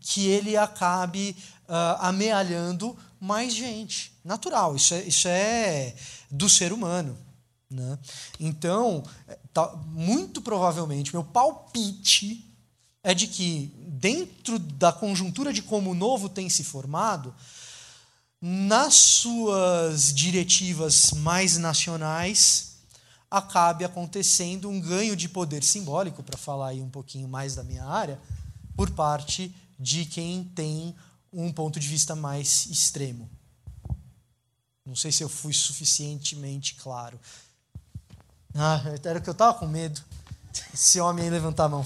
que 0.00 0.26
ele 0.26 0.56
acabe 0.56 1.36
uh, 1.68 2.00
amealhando 2.00 2.96
mais 3.20 3.54
gente. 3.54 4.12
Natural, 4.24 4.76
isso 4.76 4.94
é, 4.94 5.04
isso 5.04 5.28
é 5.28 5.94
do 6.30 6.48
ser 6.48 6.72
humano. 6.72 7.16
Né? 7.70 7.98
Então, 8.40 9.04
tá, 9.52 9.74
muito 9.86 10.40
provavelmente, 10.40 11.12
meu 11.12 11.24
palpite 11.24 12.44
é 13.02 13.14
de 13.14 13.26
que, 13.26 13.72
dentro 13.76 14.58
da 14.58 14.92
conjuntura 14.92 15.52
de 15.52 15.62
como 15.62 15.90
o 15.90 15.94
novo 15.94 16.28
tem 16.28 16.48
se 16.48 16.64
formado, 16.64 17.34
nas 18.40 18.94
suas 18.94 20.14
diretivas 20.14 21.12
mais 21.12 21.58
nacionais, 21.58 22.76
acabe 23.30 23.84
acontecendo 23.84 24.68
um 24.68 24.80
ganho 24.80 25.14
de 25.14 25.28
poder 25.28 25.62
simbólico, 25.62 26.22
para 26.22 26.38
falar 26.38 26.68
aí 26.68 26.80
um 26.80 26.88
pouquinho 26.88 27.28
mais 27.28 27.54
da 27.54 27.62
minha 27.62 27.84
área, 27.84 28.18
por 28.76 28.90
parte 28.90 29.54
de 29.78 30.04
quem 30.04 30.44
tem 30.44 30.94
um 31.32 31.52
ponto 31.52 31.78
de 31.78 31.86
vista 31.86 32.16
mais 32.16 32.66
extremo. 32.66 33.30
Não 34.84 34.96
sei 34.96 35.12
se 35.12 35.22
eu 35.22 35.28
fui 35.28 35.52
suficientemente 35.52 36.74
claro. 36.76 37.20
Ah, 38.54 38.82
era 39.04 39.20
que 39.20 39.28
eu 39.28 39.32
estava 39.32 39.58
com 39.58 39.66
medo. 39.66 40.00
Esse 40.72 40.98
homem 41.00 41.24
aí 41.24 41.30
levantar 41.30 41.64
a 41.64 41.68
mão. 41.68 41.84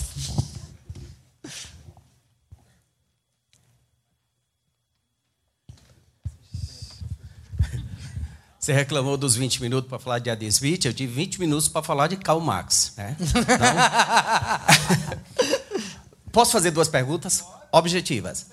Você 8.63 8.73
reclamou 8.73 9.17
dos 9.17 9.35
20 9.35 9.61
minutos 9.61 9.89
para 9.89 9.99
falar 9.99 10.21
de 10.21 10.31
Adam 10.31 10.47
Smith, 10.47 10.85
eu 10.85 10.95
tive 10.95 11.13
20 11.13 11.41
minutos 11.41 11.69
para 11.69 11.83
falar 11.83 12.07
de 12.07 12.17
Karl 12.17 12.39
Marx. 12.39 12.93
Né? 12.97 13.17
Posso 16.33 16.53
fazer 16.53 16.71
duas 16.71 16.89
perguntas 16.89 17.45
objetivas? 17.71 18.47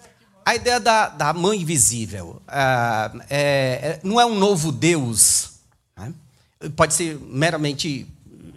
A 0.45 0.55
ideia 0.55 0.79
da, 0.79 1.09
da 1.09 1.33
mãe 1.33 1.61
invisível 1.61 2.41
uh, 2.47 3.21
é, 3.29 3.99
não 4.03 4.19
é 4.19 4.25
um 4.25 4.37
novo 4.37 4.71
Deus. 4.71 5.51
Né? 5.97 6.13
Pode 6.75 6.93
ser 6.93 7.19
meramente 7.19 8.07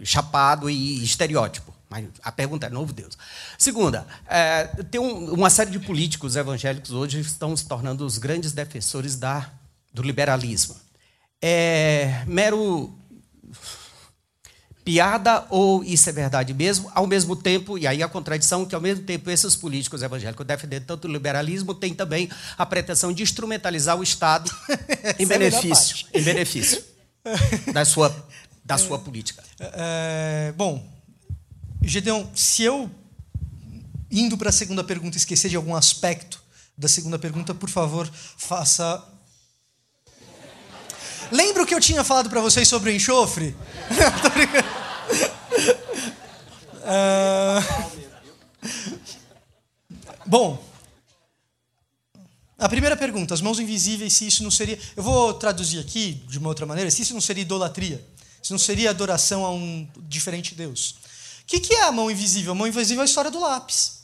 chapado 0.03 0.69
e 0.69 1.03
estereótipo. 1.03 1.73
Mas 1.89 2.05
a 2.21 2.31
pergunta 2.31 2.67
é: 2.67 2.69
novo 2.69 2.91
Deus? 2.91 3.17
Segunda, 3.57 4.05
é, 4.27 4.65
tem 4.91 4.99
um, 4.99 5.33
uma 5.33 5.49
série 5.49 5.71
de 5.71 5.79
políticos 5.79 6.35
evangélicos 6.35 6.91
hoje 6.91 7.21
que 7.21 7.27
estão 7.27 7.55
se 7.55 7.65
tornando 7.65 8.05
os 8.05 8.17
grandes 8.17 8.51
defensores 8.51 9.15
da, 9.15 9.49
do 9.93 10.01
liberalismo 10.01 10.75
é 11.45 12.23
mero 12.25 12.97
piada 14.83 15.45
ou 15.49 15.83
isso 15.83 16.09
é 16.09 16.11
verdade 16.11 16.53
mesmo? 16.53 16.91
Ao 16.93 17.07
mesmo 17.07 17.35
tempo, 17.35 17.77
e 17.77 17.87
aí 17.87 18.03
a 18.03 18.07
contradição 18.07 18.65
que 18.65 18.75
ao 18.75 18.81
mesmo 18.81 19.03
tempo 19.03 19.29
esses 19.29 19.55
políticos 19.55 20.01
evangélicos 20.01 20.45
defendendo 20.45 20.85
tanto 20.85 21.07
o 21.07 21.11
liberalismo 21.11 21.73
tem 21.73 21.93
também 21.93 22.29
a 22.57 22.65
pretensão 22.65 23.13
de 23.13 23.23
instrumentalizar 23.23 23.97
o 23.97 24.03
Estado 24.03 24.51
em 25.19 25.23
é 25.23 25.25
benefício, 25.25 26.05
em 26.13 26.21
benefício. 26.21 26.83
da 27.73 27.85
sua, 27.85 28.13
da 28.63 28.77
sua 28.77 28.99
política. 28.99 29.43
É, 29.59 30.53
bom, 30.55 30.85
Gedeon, 31.81 32.25
se 32.35 32.63
eu, 32.63 32.89
indo 34.11 34.37
para 34.37 34.49
a 34.49 34.53
segunda 34.53 34.83
pergunta, 34.83 35.17
esquecer 35.17 35.49
de 35.49 35.55
algum 35.55 35.75
aspecto 35.75 36.41
da 36.77 36.87
segunda 36.87 37.19
pergunta, 37.19 37.53
por 37.53 37.69
favor, 37.69 38.09
faça. 38.37 39.03
Lembra 41.33 41.63
o 41.63 41.65
que 41.65 41.73
eu 41.73 41.79
tinha 41.81 42.03
falado 42.03 42.29
para 42.29 42.39
vocês 42.39 42.67
sobre 42.67 42.91
o 42.91 42.93
enxofre? 42.93 43.55
uh... 46.85 47.57
Bom, 50.27 50.63
a 52.59 52.69
primeira 52.69 52.95
pergunta, 52.95 53.33
as 53.33 53.41
mãos 53.41 53.57
invisíveis, 53.59 54.13
se 54.13 54.27
isso 54.27 54.43
não 54.43 54.51
seria. 54.51 54.79
Eu 54.95 55.01
vou 55.01 55.33
traduzir 55.33 55.79
aqui 55.79 56.23
de 56.27 56.37
uma 56.37 56.49
outra 56.49 56.67
maneira, 56.67 56.91
se 56.91 57.01
isso 57.01 57.15
não 57.15 57.21
seria 57.21 57.41
idolatria, 57.41 58.05
se 58.43 58.51
não 58.51 58.59
seria 58.59 58.91
adoração 58.91 59.43
a 59.43 59.51
um 59.51 59.89
diferente 60.07 60.53
Deus. 60.53 60.91
O 61.41 61.45
que, 61.47 61.59
que 61.59 61.73
é 61.73 61.81
a 61.85 61.91
mão 61.91 62.11
invisível? 62.11 62.51
A 62.51 62.55
mão 62.55 62.67
invisível 62.67 63.01
é 63.01 63.05
a 63.05 63.09
história 63.09 63.31
do 63.31 63.39
lápis. 63.39 64.03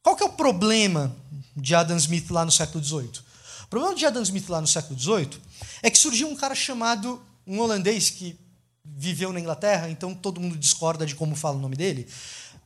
Qual 0.00 0.14
que 0.14 0.22
é 0.22 0.26
o 0.26 0.32
problema 0.32 1.12
de 1.56 1.74
Adam 1.74 1.96
Smith 1.96 2.30
lá 2.30 2.44
no 2.44 2.52
século 2.52 2.84
XVIII? 2.84 3.24
O 3.64 3.66
problema 3.66 3.96
de 3.96 4.06
Adam 4.06 4.22
Smith 4.22 4.48
lá 4.48 4.60
no 4.60 4.68
século 4.68 4.96
XVIII 4.96 5.42
é 5.84 5.90
que 5.90 5.98
surgiu 5.98 6.28
um 6.28 6.34
cara 6.34 6.54
chamado, 6.54 7.22
um 7.46 7.60
holandês 7.60 8.08
que 8.08 8.40
viveu 8.82 9.34
na 9.34 9.38
Inglaterra, 9.38 9.90
então 9.90 10.14
todo 10.14 10.40
mundo 10.40 10.56
discorda 10.56 11.04
de 11.04 11.14
como 11.14 11.36
fala 11.36 11.58
o 11.58 11.60
nome 11.60 11.76
dele, 11.76 12.08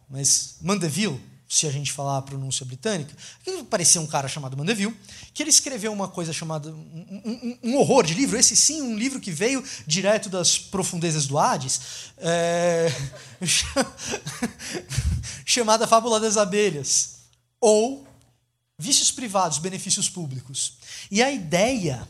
mas 0.08 0.58
Mandeville, 0.62 1.20
se 1.48 1.66
a 1.66 1.70
gente 1.72 1.92
falar 1.92 2.18
a 2.18 2.22
pronúncia 2.22 2.64
britânica, 2.64 3.12
parecia 3.68 4.00
um 4.00 4.06
cara 4.06 4.28
chamado 4.28 4.56
Mandeville, 4.56 4.96
que 5.34 5.42
ele 5.42 5.50
escreveu 5.50 5.92
uma 5.92 6.06
coisa 6.06 6.32
chamada 6.32 6.70
um, 6.70 6.78
um, 7.24 7.70
um, 7.70 7.76
horror 7.78 8.06
de 8.06 8.14
livro, 8.14 8.38
esse 8.38 8.54
sim, 8.54 8.82
um 8.82 8.96
livro 8.96 9.18
que 9.18 9.32
veio 9.32 9.64
direto 9.84 10.28
das 10.28 10.56
profundezas 10.56 11.26
do 11.26 11.36
Hades, 11.36 11.80
é, 12.18 12.86
chamada 15.44 15.88
Fábula 15.88 16.20
das 16.20 16.36
Abelhas, 16.36 17.16
ou 17.60 18.06
Vícios 18.78 19.10
Privados, 19.10 19.58
Benefícios 19.58 20.08
Públicos. 20.08 20.74
E 21.10 21.20
a 21.20 21.32
ideia 21.32 22.06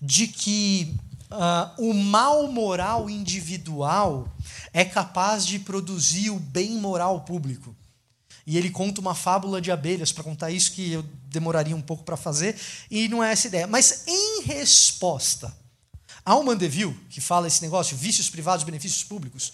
de 0.00 0.26
que 0.26 0.94
uh, 1.30 1.82
o 1.82 1.94
mal 1.94 2.50
moral 2.50 3.08
individual 3.08 4.28
é 4.72 4.84
capaz 4.84 5.46
de 5.46 5.58
produzir 5.58 6.30
o 6.30 6.38
bem 6.38 6.72
moral 6.72 7.20
público. 7.22 7.74
E 8.46 8.56
ele 8.56 8.70
conta 8.70 9.00
uma 9.00 9.14
fábula 9.14 9.60
de 9.60 9.70
abelhas 9.70 10.12
para 10.12 10.24
contar 10.24 10.50
isso 10.50 10.72
que 10.72 10.92
eu 10.92 11.04
demoraria 11.26 11.76
um 11.76 11.82
pouco 11.82 12.02
para 12.02 12.16
fazer, 12.16 12.56
e 12.90 13.08
não 13.08 13.22
é 13.22 13.32
essa 13.32 13.46
ideia. 13.46 13.66
Mas 13.66 14.04
em 14.06 14.42
resposta 14.42 15.56
ao 16.24 16.42
Mandeville, 16.42 16.98
que 17.08 17.20
fala 17.20 17.46
esse 17.46 17.62
negócio, 17.62 17.96
vícios 17.96 18.28
privados, 18.28 18.64
benefícios 18.64 19.04
públicos, 19.04 19.52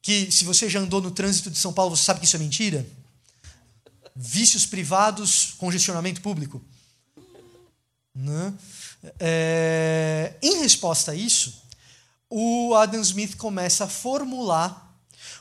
que 0.00 0.30
se 0.30 0.44
você 0.44 0.68
já 0.68 0.80
andou 0.80 1.00
no 1.00 1.10
trânsito 1.10 1.50
de 1.50 1.58
São 1.58 1.72
Paulo, 1.72 1.96
você 1.96 2.02
sabe 2.02 2.20
que 2.20 2.26
isso 2.26 2.36
é 2.36 2.38
mentira. 2.38 2.86
Vícios 4.14 4.66
privados, 4.66 5.54
congestionamento 5.58 6.20
público. 6.20 6.62
Né? 8.14 8.52
É, 9.18 10.34
em 10.42 10.60
resposta 10.60 11.12
a 11.12 11.14
isso, 11.14 11.62
o 12.30 12.74
Adam 12.74 13.00
Smith 13.00 13.36
começa 13.36 13.84
a 13.84 13.88
formular 13.88 14.90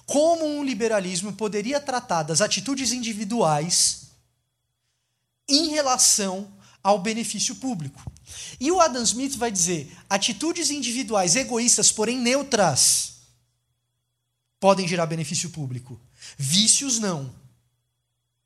como 0.06 0.46
um 0.46 0.64
liberalismo 0.64 1.32
poderia 1.32 1.80
tratar 1.80 2.24
das 2.24 2.42
atitudes 2.42 2.92
individuais 2.92 4.08
em 5.48 5.70
relação 5.70 6.52
ao 6.84 7.00
benefício 7.00 7.56
público. 7.56 8.12
E 8.60 8.72
o 8.72 8.80
Adam 8.80 9.04
Smith 9.04 9.36
vai 9.38 9.52
dizer: 9.52 9.96
atitudes 10.10 10.70
individuais 10.70 11.36
egoístas, 11.36 11.92
porém 11.92 12.20
neutras, 12.20 13.14
podem 14.60 14.88
gerar 14.88 15.06
benefício 15.06 15.50
público. 15.50 16.00
Vícios 16.38 17.00
não. 17.00 17.34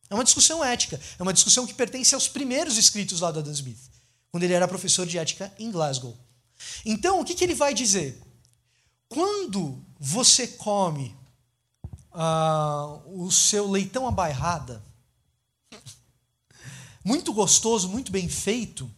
É 0.10 0.14
uma 0.14 0.24
discussão 0.24 0.64
ética. 0.64 1.00
É 1.18 1.24
uma 1.24 1.34
discussão 1.34 1.66
que 1.66 1.74
pertence 1.74 2.14
aos 2.14 2.28
primeiros 2.28 2.78
escritos 2.78 3.22
lá 3.22 3.32
do 3.32 3.40
Adam 3.40 3.54
Smith, 3.54 3.80
quando 4.32 4.44
ele 4.44 4.54
era 4.54 4.68
professor 4.68 5.06
de 5.06 5.18
ética 5.18 5.54
em 5.58 5.72
Glasgow. 5.72 6.18
Então, 6.86 7.20
o 7.20 7.26
que, 7.26 7.36
que 7.36 7.44
ele 7.44 7.56
vai 7.56 7.74
dizer? 7.74 8.22
Quando 9.08 9.84
você 10.00 10.48
come 10.48 11.16
uh, 12.12 13.24
o 13.24 13.32
seu 13.32 13.70
leitão 13.70 14.08
à 14.08 14.12
bairrada, 14.12 14.84
muito 17.04 17.34
gostoso, 17.34 17.90
muito 17.90 18.12
bem 18.12 18.28
feito, 18.28 18.90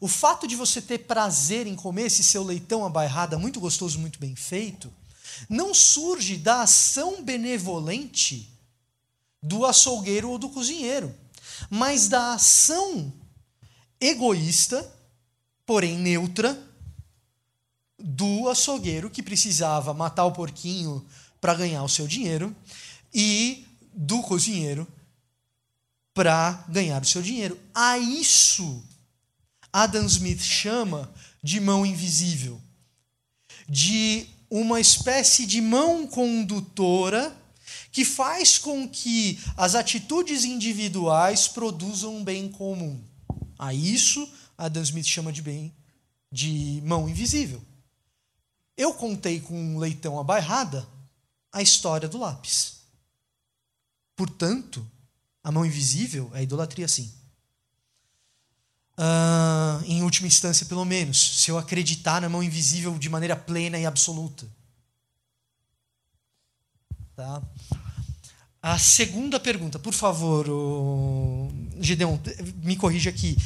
o 0.00 0.08
fato 0.08 0.46
de 0.46 0.56
você 0.56 0.82
ter 0.82 0.98
prazer 0.98 1.66
em 1.66 1.74
comer 1.74 2.06
esse 2.06 2.22
seu 2.22 2.42
leitão 2.42 2.84
à 2.84 2.90
bairrada 2.90 3.38
muito 3.38 3.60
gostoso, 3.60 3.98
muito 3.98 4.18
bem 4.18 4.34
feito, 4.34 4.92
não 5.48 5.72
surge 5.72 6.36
da 6.36 6.62
ação 6.62 7.22
benevolente 7.22 8.52
do 9.42 9.64
açougueiro 9.64 10.30
ou 10.30 10.38
do 10.38 10.48
cozinheiro, 10.48 11.14
mas 11.70 12.08
da 12.08 12.34
ação 12.34 13.12
egoísta, 14.00 14.92
porém 15.66 15.98
neutra, 15.98 16.60
do 17.98 18.48
açougueiro 18.48 19.08
que 19.08 19.22
precisava 19.22 19.94
matar 19.94 20.24
o 20.24 20.32
porquinho 20.32 21.04
para 21.40 21.54
ganhar 21.54 21.82
o 21.82 21.88
seu 21.88 22.06
dinheiro 22.06 22.54
e 23.12 23.66
do 23.92 24.20
cozinheiro 24.22 24.86
para 26.12 26.64
ganhar 26.68 27.02
o 27.02 27.06
seu 27.06 27.22
dinheiro. 27.22 27.58
A 27.74 27.98
isso 27.98 28.82
Adam 29.72 30.06
Smith 30.06 30.40
chama 30.40 31.12
de 31.42 31.60
mão 31.60 31.84
invisível, 31.84 32.60
de 33.68 34.26
uma 34.48 34.80
espécie 34.80 35.46
de 35.46 35.60
mão 35.60 36.06
condutora 36.06 37.36
que 37.90 38.04
faz 38.04 38.56
com 38.58 38.88
que 38.88 39.38
as 39.56 39.74
atitudes 39.74 40.44
individuais 40.44 41.48
produzam 41.48 42.16
um 42.16 42.24
bem 42.24 42.48
comum. 42.48 43.02
A 43.58 43.72
isso 43.72 44.28
Adam 44.56 44.82
Smith 44.82 45.06
chama 45.06 45.32
de 45.32 45.42
bem 45.42 45.74
de 46.30 46.82
mão 46.84 47.08
invisível. 47.08 47.62
Eu 48.76 48.94
contei 48.94 49.40
com 49.40 49.54
um 49.56 49.78
leitão 49.78 50.18
à 50.18 50.24
bairrada 50.24 50.86
a 51.52 51.62
história 51.62 52.08
do 52.08 52.18
lápis. 52.18 52.80
Portanto, 54.16 54.84
a 55.42 55.52
mão 55.52 55.64
invisível 55.64 56.30
é 56.34 56.42
idolatria, 56.42 56.88
sim. 56.88 57.12
Uh, 58.98 59.84
em 59.86 60.02
última 60.02 60.26
instância, 60.26 60.66
pelo 60.66 60.84
menos, 60.84 61.42
se 61.42 61.50
eu 61.50 61.58
acreditar 61.58 62.20
na 62.20 62.28
mão 62.28 62.42
invisível 62.42 62.96
de 62.98 63.08
maneira 63.08 63.36
plena 63.36 63.78
e 63.78 63.86
absoluta. 63.86 64.46
Tá? 67.14 67.42
A 68.66 68.78
segunda 68.78 69.38
pergunta, 69.38 69.78
por 69.78 69.92
favor, 69.92 70.48
o... 70.48 71.50
Gideon, 71.78 72.18
me 72.62 72.76
corrija 72.76 73.10
aqui. 73.10 73.36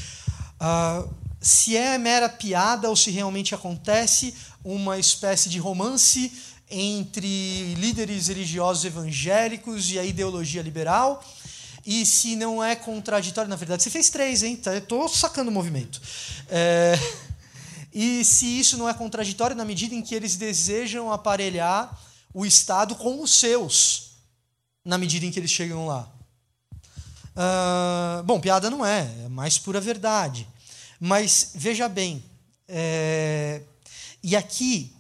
Uh, 0.61 1.13
se 1.41 1.77
é 1.77 1.99
mera 1.99 2.29
piada 2.29 2.89
ou 2.89 2.95
se 2.95 3.11
realmente 3.11 3.53
acontece 3.53 4.33
uma 4.63 4.97
espécie 4.97 5.49
de 5.49 5.59
romance 5.59 6.31
entre 6.71 7.75
líderes 7.75 8.29
religiosos 8.29 8.85
evangélicos 8.85 9.91
e 9.91 9.99
a 9.99 10.05
ideologia 10.05 10.63
liberal. 10.63 11.21
E 11.85 12.07
se 12.07 12.37
não 12.37 12.63
é 12.63 12.77
contraditório, 12.77 13.51
na 13.51 13.57
verdade, 13.57 13.83
você 13.83 13.91
fez 13.91 14.11
três, 14.11 14.45
hein? 14.45 14.55
Tá, 14.55 14.77
Estou 14.77 15.09
sacando 15.09 15.51
o 15.51 15.53
movimento. 15.53 16.01
É, 16.49 16.97
e 17.93 18.25
se 18.25 18.47
isso 18.61 18.77
não 18.77 18.89
é 18.89 18.95
contraditório 18.95 19.57
na 19.57 19.65
medida 19.65 19.97
em 19.97 20.01
que 20.01 20.15
eles 20.15 20.37
desejam 20.37 21.11
aparelhar 21.11 22.01
o 22.33 22.47
Estado 22.47 22.95
com 22.95 23.21
os 23.21 23.33
seus, 23.33 24.08
na 24.89 24.97
medida 24.97 25.27
em 25.27 25.31
que 25.31 25.39
eles 25.39 25.51
chegam 25.51 25.87
lá. 25.87 26.11
Uh, 27.37 28.23
bom, 28.23 28.41
piada 28.41 28.71
não 28.71 28.87
é, 28.87 29.01
é 29.23 29.29
mais 29.29 29.59
pura 29.59 29.83
verdade. 29.83 30.49
Mas 30.99 31.51
veja 31.55 31.91
bem, 31.91 32.25
é, 32.67 33.61
e 34.23 34.35
aqui 34.35 34.97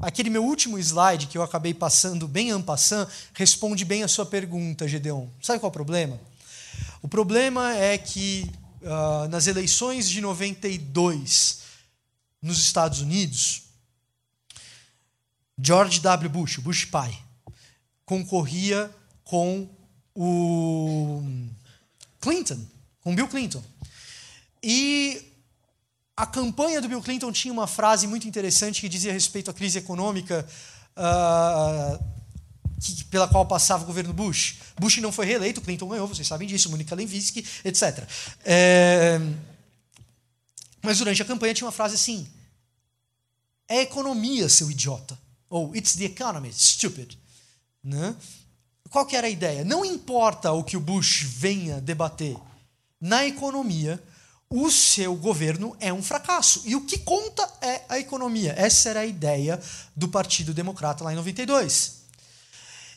aquele 0.00 0.30
meu 0.30 0.44
último 0.44 0.78
slide 0.78 1.26
que 1.26 1.36
eu 1.36 1.42
acabei 1.42 1.74
passando 1.74 2.28
bem 2.28 2.50
en 2.50 2.62
passant, 2.62 3.08
responde 3.34 3.84
bem 3.84 4.04
a 4.04 4.08
sua 4.08 4.24
pergunta, 4.24 4.86
Gedeon. 4.86 5.26
Sabe 5.42 5.58
qual 5.58 5.70
é 5.70 5.72
o 5.72 5.72
problema? 5.72 6.20
O 7.02 7.08
problema 7.08 7.74
é 7.74 7.98
que 7.98 8.48
uh, 8.80 9.28
nas 9.28 9.48
eleições 9.48 10.08
de 10.08 10.20
92 10.20 11.62
nos 12.40 12.60
Estados 12.60 13.00
Unidos, 13.00 13.62
George 15.60 15.98
W. 15.98 16.30
Bush, 16.30 16.58
Bush 16.58 16.84
pai, 16.84 17.12
concorria 18.06 18.88
com 19.24 19.68
o 20.14 21.22
Clinton, 22.20 22.58
com 23.02 23.14
Bill 23.14 23.28
Clinton. 23.28 23.62
E 24.62 25.32
a 26.16 26.26
campanha 26.26 26.80
do 26.80 26.88
Bill 26.88 27.02
Clinton 27.02 27.32
tinha 27.32 27.52
uma 27.52 27.66
frase 27.66 28.06
muito 28.06 28.28
interessante 28.28 28.80
que 28.80 28.88
dizia 28.88 29.12
respeito 29.12 29.50
à 29.50 29.54
crise 29.54 29.78
econômica 29.78 30.46
uh, 30.96 32.04
que, 32.80 33.04
pela 33.04 33.28
qual 33.28 33.46
passava 33.46 33.84
o 33.84 33.86
governo 33.86 34.12
Bush. 34.12 34.56
Bush 34.78 34.98
não 34.98 35.12
foi 35.12 35.26
reeleito, 35.26 35.60
Clinton 35.60 35.88
ganhou, 35.88 36.06
vocês 36.06 36.26
sabem 36.26 36.46
disso, 36.46 36.70
Monica 36.70 36.94
Lewinsky, 36.94 37.44
etc. 37.64 38.06
É, 38.44 39.20
mas 40.82 40.98
durante 40.98 41.22
a 41.22 41.24
campanha 41.24 41.54
tinha 41.54 41.66
uma 41.66 41.72
frase 41.72 41.94
assim: 41.94 42.26
É 43.68 43.80
economia, 43.82 44.48
seu 44.48 44.70
idiota. 44.70 45.18
Ou 45.48 45.74
it's 45.76 45.94
the 45.94 46.04
economy, 46.04 46.52
stupid. 46.52 47.16
Né? 47.84 48.16
Qual 48.92 49.06
que 49.06 49.16
era 49.16 49.26
a 49.26 49.30
ideia? 49.30 49.64
Não 49.64 49.86
importa 49.86 50.52
o 50.52 50.62
que 50.62 50.76
o 50.76 50.80
Bush 50.80 51.22
venha 51.22 51.80
debater. 51.80 52.36
Na 53.00 53.26
economia, 53.26 54.00
o 54.50 54.70
seu 54.70 55.16
governo 55.16 55.74
é 55.80 55.90
um 55.90 56.02
fracasso. 56.02 56.60
E 56.66 56.76
o 56.76 56.82
que 56.82 56.98
conta 56.98 57.50
é 57.62 57.80
a 57.88 57.98
economia. 57.98 58.54
Essa 58.54 58.90
era 58.90 59.00
a 59.00 59.06
ideia 59.06 59.58
do 59.96 60.08
Partido 60.08 60.52
Democrata 60.52 61.02
lá 61.02 61.10
em 61.10 61.16
92. 61.16 62.02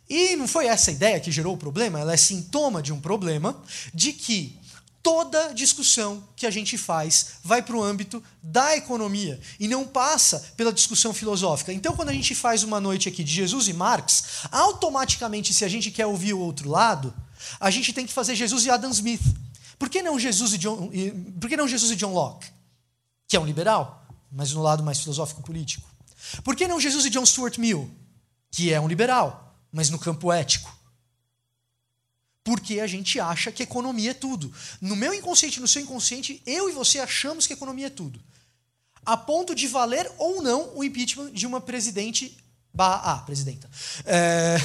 E 0.10 0.36
não 0.36 0.50
foi 0.50 0.68
essa 0.68 0.92
ideia 0.92 1.18
que 1.22 1.32
gerou 1.32 1.54
o 1.54 1.58
problema, 1.58 1.98
ela 1.98 2.14
é 2.14 2.18
sintoma 2.18 2.82
de 2.82 2.92
um 2.92 3.00
problema 3.00 3.60
de 3.94 4.12
que 4.12 4.60
toda 5.06 5.54
discussão 5.54 6.28
que 6.36 6.48
a 6.48 6.50
gente 6.50 6.80
faz 6.80 7.34
vai 7.44 7.62
para 7.62 7.76
o 7.76 7.84
âmbito 7.84 8.24
da 8.42 8.76
economia 8.76 9.40
e 9.60 9.68
não 9.68 9.86
passa 9.86 10.40
pela 10.58 10.74
discussão 10.74 11.14
filosófica. 11.14 11.72
Então, 11.72 11.96
quando 11.96 12.10
a 12.10 12.14
gente 12.14 12.34
faz 12.34 12.64
uma 12.64 12.82
noite 12.82 13.08
aqui 13.08 13.24
de 13.24 13.32
Jesus 13.32 13.68
e 13.68 13.74
Marx, 13.74 14.48
automaticamente, 14.52 15.54
se 15.54 15.64
a 15.64 15.68
gente 15.68 15.92
quer 15.92 16.08
ouvir 16.08 16.34
o 16.34 16.40
outro 16.40 16.68
lado, 16.68 17.14
a 17.60 17.70
gente 17.70 17.94
tem 17.94 18.08
que 18.08 18.12
fazer 18.12 18.34
Jesus 18.34 18.66
e 18.66 18.72
Adam 18.72 18.90
Smith. 18.90 19.22
Por 19.78 19.90
que 19.90 20.02
não 20.02 20.18
Jesus 20.18 20.54
e 20.54 20.58
John, 20.58 20.90
por 21.40 21.50
que 21.52 21.56
não 21.56 21.68
Jesus 21.68 21.92
e 21.92 21.96
John 21.96 22.12
Locke, 22.12 22.48
que 23.28 23.38
é 23.38 23.40
um 23.40 23.46
liberal, 23.46 24.08
mas 24.32 24.54
no 24.54 24.64
lado 24.64 24.82
mais 24.82 25.00
filosófico 25.02 25.44
político? 25.44 25.88
Por 26.44 26.56
que 26.56 26.68
não 26.68 26.80
Jesus 26.80 27.06
e 27.06 27.12
John 27.12 27.28
Stuart 27.28 27.60
Mill, 27.60 27.92
que 28.50 28.74
é 28.74 28.82
um 28.82 28.88
liberal, 28.88 29.56
mas 29.72 29.92
no 29.92 30.00
campo 30.00 30.34
ético? 30.34 30.76
Porque 32.46 32.80
a 32.80 32.86
gente 32.86 33.20
acha 33.20 33.52
que 33.52 33.64
economia 33.64 34.12
é 34.12 34.14
tudo. 34.14 34.54
No 34.80 34.96
meu 34.96 35.12
inconsciente, 35.16 35.60
no 35.60 35.68
seu 35.68 35.82
inconsciente, 35.82 36.44
eu 36.46 36.70
e 36.70 36.74
você 36.74 37.00
achamos 37.00 37.48
que 37.48 37.54
economia 37.54 37.88
é 37.88 37.90
tudo. 37.90 38.22
A 39.04 39.18
ponto 39.18 39.56
de 39.56 39.68
valer 39.68 40.10
ou 40.20 40.44
não 40.44 40.78
o 40.78 40.84
impeachment 40.84 41.32
de 41.32 41.48
uma 41.48 41.60
presidente. 41.60 42.38
Ah, 42.78 43.24
presidenta. 43.26 43.68
É... 44.06 44.58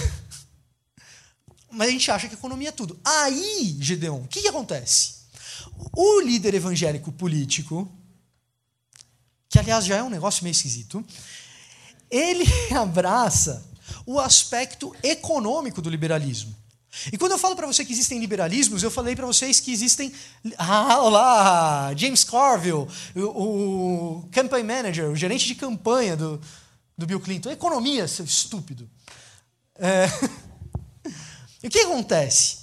Mas 1.72 1.88
a 1.88 1.90
gente 1.90 2.10
acha 2.10 2.28
que 2.28 2.34
economia 2.34 2.68
é 2.68 2.72
tudo. 2.72 3.00
Aí, 3.02 3.78
Gedeon, 3.80 4.24
o 4.24 4.28
que, 4.28 4.42
que 4.42 4.48
acontece? 4.48 5.20
O 5.96 6.20
líder 6.20 6.52
evangélico 6.52 7.10
político, 7.10 7.90
que 9.48 9.58
aliás 9.58 9.86
já 9.86 9.96
é 9.96 10.02
um 10.02 10.10
negócio 10.10 10.44
meio 10.44 10.52
esquisito, 10.52 11.02
ele 12.10 12.44
abraça 12.76 13.66
o 14.04 14.20
aspecto 14.20 14.94
econômico 15.02 15.80
do 15.80 15.88
liberalismo. 15.88 16.59
E 17.12 17.18
quando 17.18 17.32
eu 17.32 17.38
falo 17.38 17.54
para 17.54 17.66
você 17.66 17.84
que 17.84 17.92
existem 17.92 18.18
liberalismos, 18.18 18.82
eu 18.82 18.90
falei 18.90 19.14
para 19.14 19.26
vocês 19.26 19.60
que 19.60 19.72
existem. 19.72 20.12
Ah, 20.58 20.98
olá! 21.00 21.94
James 21.96 22.24
Carville, 22.24 22.86
o, 23.14 23.20
o 23.20 24.28
campaign 24.32 24.66
manager, 24.66 25.08
o 25.08 25.16
gerente 25.16 25.46
de 25.46 25.54
campanha 25.54 26.16
do, 26.16 26.40
do 26.98 27.06
Bill 27.06 27.20
Clinton. 27.20 27.50
Economia, 27.50 28.08
seu 28.08 28.24
estúpido. 28.24 28.88
É... 29.76 30.06
E 31.62 31.66
o 31.66 31.70
que 31.70 31.80
acontece? 31.80 32.60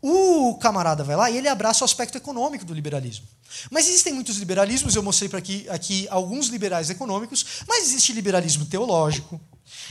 O 0.00 0.54
camarada 0.54 1.04
vai 1.04 1.14
lá 1.14 1.30
e 1.30 1.36
ele 1.36 1.48
abraça 1.48 1.82
o 1.82 1.84
aspecto 1.84 2.16
econômico 2.16 2.64
do 2.64 2.72
liberalismo. 2.72 3.26
Mas 3.70 3.86
existem 3.86 4.14
muitos 4.14 4.38
liberalismos, 4.38 4.94
eu 4.94 5.02
mostrei 5.02 5.28
para 5.28 5.38
aqui, 5.38 5.68
aqui 5.68 6.06
alguns 6.08 6.46
liberais 6.46 6.88
econômicos, 6.88 7.44
mas 7.68 7.84
existe 7.84 8.14
liberalismo 8.14 8.64
teológico, 8.64 9.38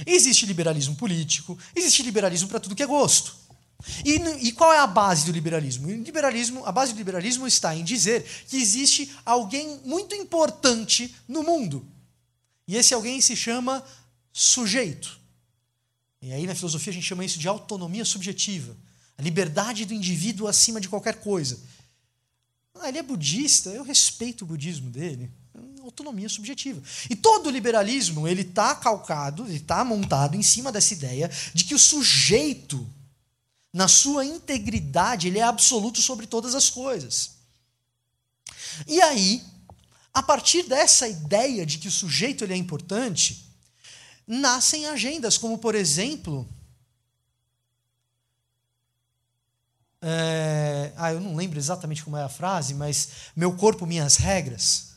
existe 0.06 0.48
liberalismo 0.48 0.96
político, 0.96 1.58
existe 1.76 2.02
liberalismo 2.02 2.50
para 2.50 2.60
tudo 2.60 2.76
que 2.76 2.82
é 2.82 2.88
gosto. 2.88 3.36
E, 4.04 4.16
e, 4.48 4.52
qual 4.52 4.74
é 4.74 4.80
a 4.80 4.88
base 4.88 5.26
do 5.26 5.32
liberalismo? 5.32 5.88
O 5.88 5.92
liberalismo? 5.92 6.66
A 6.66 6.72
base 6.72 6.94
do 6.94 6.98
liberalismo 6.98 7.48
está 7.48 7.74
em 7.74 7.84
dizer 7.84 8.26
que 8.48 8.58
existe 8.58 9.10
alguém 9.26 9.80
muito 9.86 10.14
importante 10.14 11.16
no 11.28 11.44
mundo. 11.44 11.86
E 12.68 12.76
esse 12.76 12.94
alguém 12.94 13.22
se 13.22 13.36
chama 13.36 13.84
sujeito. 14.34 15.20
E 16.22 16.34
aí 16.34 16.46
na 16.46 16.54
filosofia 16.54 16.92
a 16.92 16.94
gente 16.94 17.06
chama 17.06 17.24
isso 17.24 17.40
de 17.40 17.48
autonomia 17.48 18.04
subjetiva. 18.04 18.76
A 19.18 19.22
liberdade 19.22 19.86
do 19.86 19.94
indivíduo 19.94 20.48
acima 20.48 20.82
de 20.82 20.90
qualquer 20.90 21.16
coisa. 21.16 21.60
Ah, 22.76 22.90
ele 22.90 22.98
é 22.98 23.04
budista, 23.04 23.70
eu 23.70 23.84
respeito 23.84 24.44
o 24.44 24.48
budismo 24.48 24.90
dele. 24.90 25.32
Autonomia 25.82 26.28
subjetiva. 26.28 26.82
E 27.10 27.16
todo 27.16 27.50
liberalismo 27.50 28.28
ele 28.28 28.42
está 28.42 28.76
calcado, 28.76 29.46
ele 29.46 29.56
está 29.56 29.84
montado 29.86 30.36
em 30.36 30.44
cima 30.44 30.72
dessa 30.72 30.94
ideia 30.94 31.32
de 31.54 31.64
que 31.64 31.74
o 31.74 31.80
sujeito 31.80 32.86
na 33.72 33.88
sua 33.88 34.26
integridade, 34.26 35.28
ele 35.28 35.40
é 35.40 35.44
absoluto 35.44 36.02
sobre 36.02 36.26
todas 36.26 36.56
as 36.56 36.70
coisas. 36.70 37.38
E 38.88 39.02
aí, 39.02 39.44
a 40.14 40.24
partir 40.24 40.64
dessa 40.64 41.08
ideia 41.08 41.66
de 41.66 41.78
que 41.78 41.88
o 41.88 41.92
sujeito 41.92 42.44
ele 42.44 42.54
é 42.54 42.58
importante, 42.58 43.48
nascem 44.28 44.86
agendas, 44.88 45.38
como 45.38 45.58
por 45.58 45.76
exemplo. 45.76 46.48
É, 50.02 50.94
ah, 50.96 51.12
eu 51.12 51.20
não 51.20 51.36
lembro 51.36 51.60
exatamente 51.60 52.04
como 52.04 52.18
é 52.18 52.24
a 52.24 52.30
frase, 52.30 52.74
mas 52.74 53.10
meu 53.36 53.56
corpo, 53.56 53.86
minhas 53.86 54.16
regras 54.16 54.89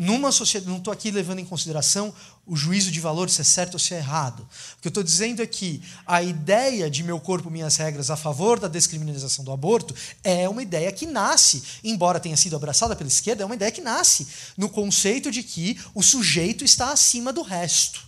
numa 0.00 0.30
sociedade, 0.30 0.70
não 0.70 0.78
estou 0.78 0.92
aqui 0.92 1.10
levando 1.10 1.40
em 1.40 1.44
consideração 1.44 2.14
o 2.46 2.54
juízo 2.54 2.88
de 2.88 3.00
valor 3.00 3.28
se 3.28 3.40
é 3.40 3.44
certo 3.44 3.74
ou 3.74 3.80
se 3.80 3.94
é 3.94 3.96
errado. 3.96 4.48
O 4.78 4.80
que 4.80 4.86
eu 4.86 4.90
estou 4.90 5.02
dizendo 5.02 5.42
é 5.42 5.46
que 5.46 5.82
a 6.06 6.22
ideia 6.22 6.88
de 6.88 7.02
meu 7.02 7.18
corpo, 7.18 7.50
minhas 7.50 7.74
regras 7.74 8.08
a 8.08 8.16
favor 8.16 8.60
da 8.60 8.68
descriminalização 8.68 9.44
do 9.44 9.50
aborto 9.50 9.92
é 10.22 10.48
uma 10.48 10.62
ideia 10.62 10.92
que 10.92 11.04
nasce, 11.04 11.64
embora 11.82 12.20
tenha 12.20 12.36
sido 12.36 12.54
abraçada 12.54 12.94
pela 12.94 13.08
esquerda, 13.08 13.42
é 13.42 13.46
uma 13.46 13.56
ideia 13.56 13.72
que 13.72 13.80
nasce 13.80 14.28
no 14.56 14.68
conceito 14.68 15.32
de 15.32 15.42
que 15.42 15.76
o 15.92 16.00
sujeito 16.00 16.62
está 16.62 16.92
acima 16.92 17.32
do 17.32 17.42
resto. 17.42 18.06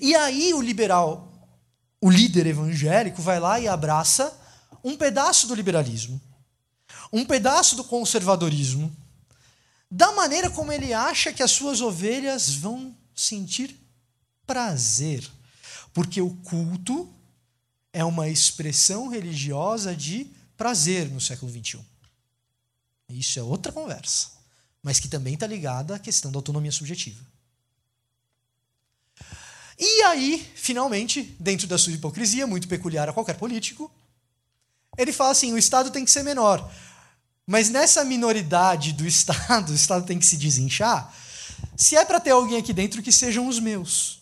E 0.00 0.16
aí 0.16 0.52
o 0.52 0.60
liberal, 0.60 1.32
o 2.00 2.10
líder 2.10 2.48
evangélico, 2.48 3.22
vai 3.22 3.38
lá 3.38 3.60
e 3.60 3.68
abraça 3.68 4.36
um 4.82 4.96
pedaço 4.96 5.46
do 5.46 5.54
liberalismo, 5.54 6.20
um 7.12 7.24
pedaço 7.24 7.76
do 7.76 7.84
conservadorismo 7.84 9.05
da 9.90 10.12
maneira 10.12 10.50
como 10.50 10.72
ele 10.72 10.92
acha 10.92 11.32
que 11.32 11.42
as 11.42 11.50
suas 11.50 11.80
ovelhas 11.80 12.54
vão 12.54 12.96
sentir 13.14 13.78
prazer. 14.46 15.28
Porque 15.92 16.20
o 16.20 16.30
culto 16.36 17.12
é 17.92 18.04
uma 18.04 18.28
expressão 18.28 19.08
religiosa 19.08 19.94
de 19.96 20.30
prazer 20.56 21.10
no 21.10 21.20
século 21.20 21.50
XXI. 21.50 21.80
Isso 23.08 23.38
é 23.38 23.42
outra 23.42 23.72
conversa, 23.72 24.30
mas 24.82 24.98
que 24.98 25.08
também 25.08 25.34
está 25.34 25.46
ligada 25.46 25.94
à 25.94 25.98
questão 25.98 26.30
da 26.32 26.38
autonomia 26.38 26.72
subjetiva. 26.72 27.24
E 29.78 30.02
aí, 30.02 30.50
finalmente, 30.54 31.22
dentro 31.38 31.66
da 31.66 31.76
sua 31.76 31.92
hipocrisia, 31.92 32.46
muito 32.46 32.66
peculiar 32.66 33.08
a 33.08 33.12
qualquer 33.12 33.36
político, 33.36 33.90
ele 34.96 35.12
fala 35.12 35.30
assim: 35.30 35.52
o 35.52 35.58
Estado 35.58 35.90
tem 35.90 36.04
que 36.04 36.10
ser 36.10 36.22
menor. 36.22 36.70
Mas 37.46 37.70
nessa 37.70 38.04
minoridade 38.04 38.92
do 38.92 39.06
Estado, 39.06 39.70
o 39.70 39.74
Estado 39.74 40.04
tem 40.04 40.18
que 40.18 40.26
se 40.26 40.36
desinchar. 40.36 41.14
Se 41.76 41.96
é 41.96 42.04
para 42.04 42.18
ter 42.18 42.30
alguém 42.30 42.58
aqui 42.58 42.72
dentro, 42.72 43.02
que 43.02 43.12
sejam 43.12 43.46
os 43.46 43.60
meus. 43.60 44.20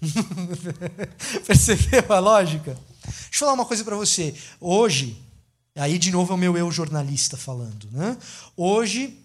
Percebeu 1.46 2.12
a 2.12 2.18
lógica? 2.18 2.78
Deixa 3.04 3.28
eu 3.32 3.38
falar 3.40 3.52
uma 3.52 3.66
coisa 3.66 3.84
para 3.84 3.96
você. 3.96 4.34
Hoje, 4.60 5.20
aí 5.76 5.98
de 5.98 6.10
novo 6.10 6.32
é 6.32 6.34
o 6.34 6.38
meu 6.38 6.56
eu 6.56 6.70
jornalista 6.70 7.36
falando. 7.36 7.88
Né? 7.92 8.16
Hoje, 8.56 9.18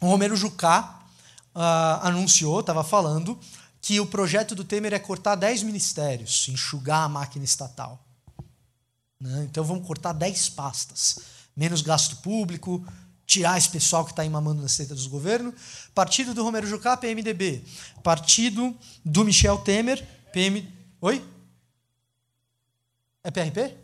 o 0.00 0.06
Romero 0.06 0.36
Jucá 0.36 1.00
uh, 1.54 2.06
anunciou, 2.06 2.60
estava 2.60 2.84
falando, 2.84 3.38
que 3.80 4.00
o 4.00 4.06
projeto 4.06 4.54
do 4.54 4.64
Temer 4.64 4.92
é 4.92 4.98
cortar 4.98 5.36
10 5.36 5.62
ministérios, 5.62 6.46
enxugar 6.48 7.04
a 7.04 7.08
máquina 7.08 7.44
estatal. 7.44 8.04
Né? 9.18 9.46
Então 9.50 9.64
vamos 9.64 9.86
cortar 9.86 10.12
10 10.12 10.50
pastas 10.50 11.39
menos 11.56 11.82
gasto 11.82 12.16
público, 12.16 12.86
tirar 13.26 13.56
esse 13.56 13.68
pessoal 13.68 14.04
que 14.04 14.10
está 14.10 14.22
aí 14.22 14.28
mamando 14.28 14.60
nas 14.60 14.76
tetas 14.76 15.04
do 15.04 15.10
governo. 15.10 15.54
Partido 15.94 16.34
do 16.34 16.42
Romero 16.42 16.66
Jucá, 16.66 16.96
PMDB. 16.96 17.62
Partido 18.02 18.76
do 19.04 19.24
Michel 19.24 19.58
Temer, 19.58 20.04
PM... 20.32 20.68
Oi? 21.00 21.24
É 23.22 23.30
PRP? 23.30 23.76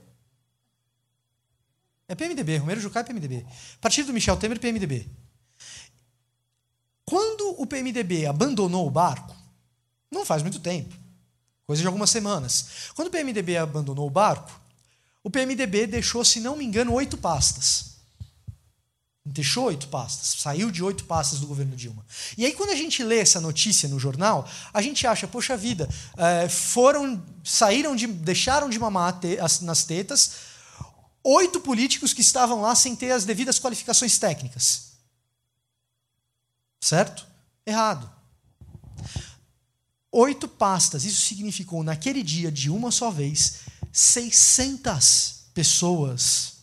É 2.08 2.14
PMDB, 2.14 2.58
Romero 2.58 2.80
Jucá 2.80 3.00
é 3.00 3.04
PMDB. 3.04 3.46
Partido 3.80 4.06
do 4.06 4.12
Michel 4.12 4.36
Temer, 4.36 4.58
PMDB. 4.58 5.08
Quando 7.04 7.60
o 7.60 7.66
PMDB 7.66 8.26
abandonou 8.26 8.86
o 8.86 8.90
barco, 8.90 9.34
não 10.10 10.24
faz 10.24 10.42
muito 10.42 10.58
tempo, 10.58 10.92
coisa 11.66 11.82
de 11.82 11.86
algumas 11.86 12.10
semanas. 12.10 12.90
Quando 12.94 13.08
o 13.08 13.10
PMDB 13.10 13.58
abandonou 13.58 14.06
o 14.06 14.10
barco, 14.10 14.60
o 15.26 15.30
PMDB 15.30 15.88
deixou, 15.88 16.24
se 16.24 16.38
não 16.38 16.54
me 16.54 16.64
engano, 16.64 16.92
oito 16.92 17.16
pastas. 17.16 17.96
Deixou 19.24 19.64
oito 19.64 19.88
pastas, 19.88 20.40
saiu 20.40 20.70
de 20.70 20.84
oito 20.84 21.04
pastas 21.04 21.40
do 21.40 21.48
governo 21.48 21.74
Dilma. 21.74 22.06
E 22.38 22.46
aí, 22.46 22.52
quando 22.52 22.70
a 22.70 22.76
gente 22.76 23.02
lê 23.02 23.18
essa 23.18 23.40
notícia 23.40 23.88
no 23.88 23.98
jornal, 23.98 24.48
a 24.72 24.80
gente 24.80 25.04
acha, 25.04 25.26
poxa 25.26 25.56
vida, 25.56 25.88
é, 26.16 26.48
foram, 26.48 27.20
saíram 27.42 27.96
de, 27.96 28.06
deixaram 28.06 28.70
de 28.70 28.78
mamar 28.78 29.18
nas 29.62 29.82
tetas 29.82 30.30
oito 31.24 31.58
políticos 31.58 32.12
que 32.12 32.20
estavam 32.20 32.60
lá 32.60 32.76
sem 32.76 32.94
ter 32.94 33.10
as 33.10 33.24
devidas 33.24 33.58
qualificações 33.58 34.16
técnicas. 34.18 34.92
Certo? 36.80 37.26
Errado. 37.66 38.08
Oito 40.12 40.46
pastas. 40.46 41.04
Isso 41.04 41.22
significou, 41.22 41.82
naquele 41.82 42.22
dia, 42.22 42.52
de 42.52 42.70
uma 42.70 42.92
só 42.92 43.10
vez, 43.10 43.66
600 43.96 45.46
pessoas 45.54 46.56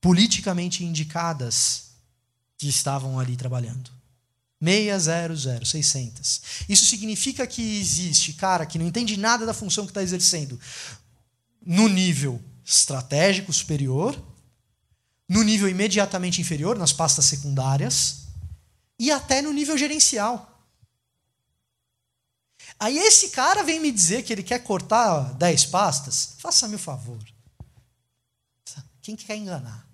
politicamente 0.00 0.82
indicadas 0.82 1.88
que 2.56 2.66
estavam 2.66 3.20
ali 3.20 3.36
trabalhando. 3.36 3.90
600, 4.58 5.68
600. 5.68 6.40
Isso 6.66 6.86
significa 6.86 7.46
que 7.46 7.78
existe 7.78 8.32
cara 8.32 8.64
que 8.64 8.78
não 8.78 8.86
entende 8.86 9.18
nada 9.18 9.44
da 9.44 9.52
função 9.52 9.84
que 9.84 9.90
está 9.90 10.02
exercendo 10.02 10.58
no 11.60 11.88
nível 11.90 12.40
estratégico 12.64 13.52
superior, 13.52 14.18
no 15.28 15.42
nível 15.42 15.68
imediatamente 15.68 16.40
inferior, 16.40 16.78
nas 16.78 16.90
pastas 16.92 17.26
secundárias, 17.26 18.28
e 18.98 19.10
até 19.10 19.42
no 19.42 19.52
nível 19.52 19.76
gerencial. 19.76 20.57
Aí 22.80 22.96
esse 22.96 23.30
cara 23.30 23.64
vem 23.64 23.80
me 23.80 23.90
dizer 23.90 24.22
que 24.22 24.32
ele 24.32 24.42
quer 24.42 24.60
cortar 24.60 25.34
10 25.34 25.66
pastas? 25.66 26.34
Faça-me 26.38 26.76
o 26.76 26.78
favor. 26.78 27.18
Quem 29.02 29.16
quer 29.16 29.36
enganar? 29.36 29.88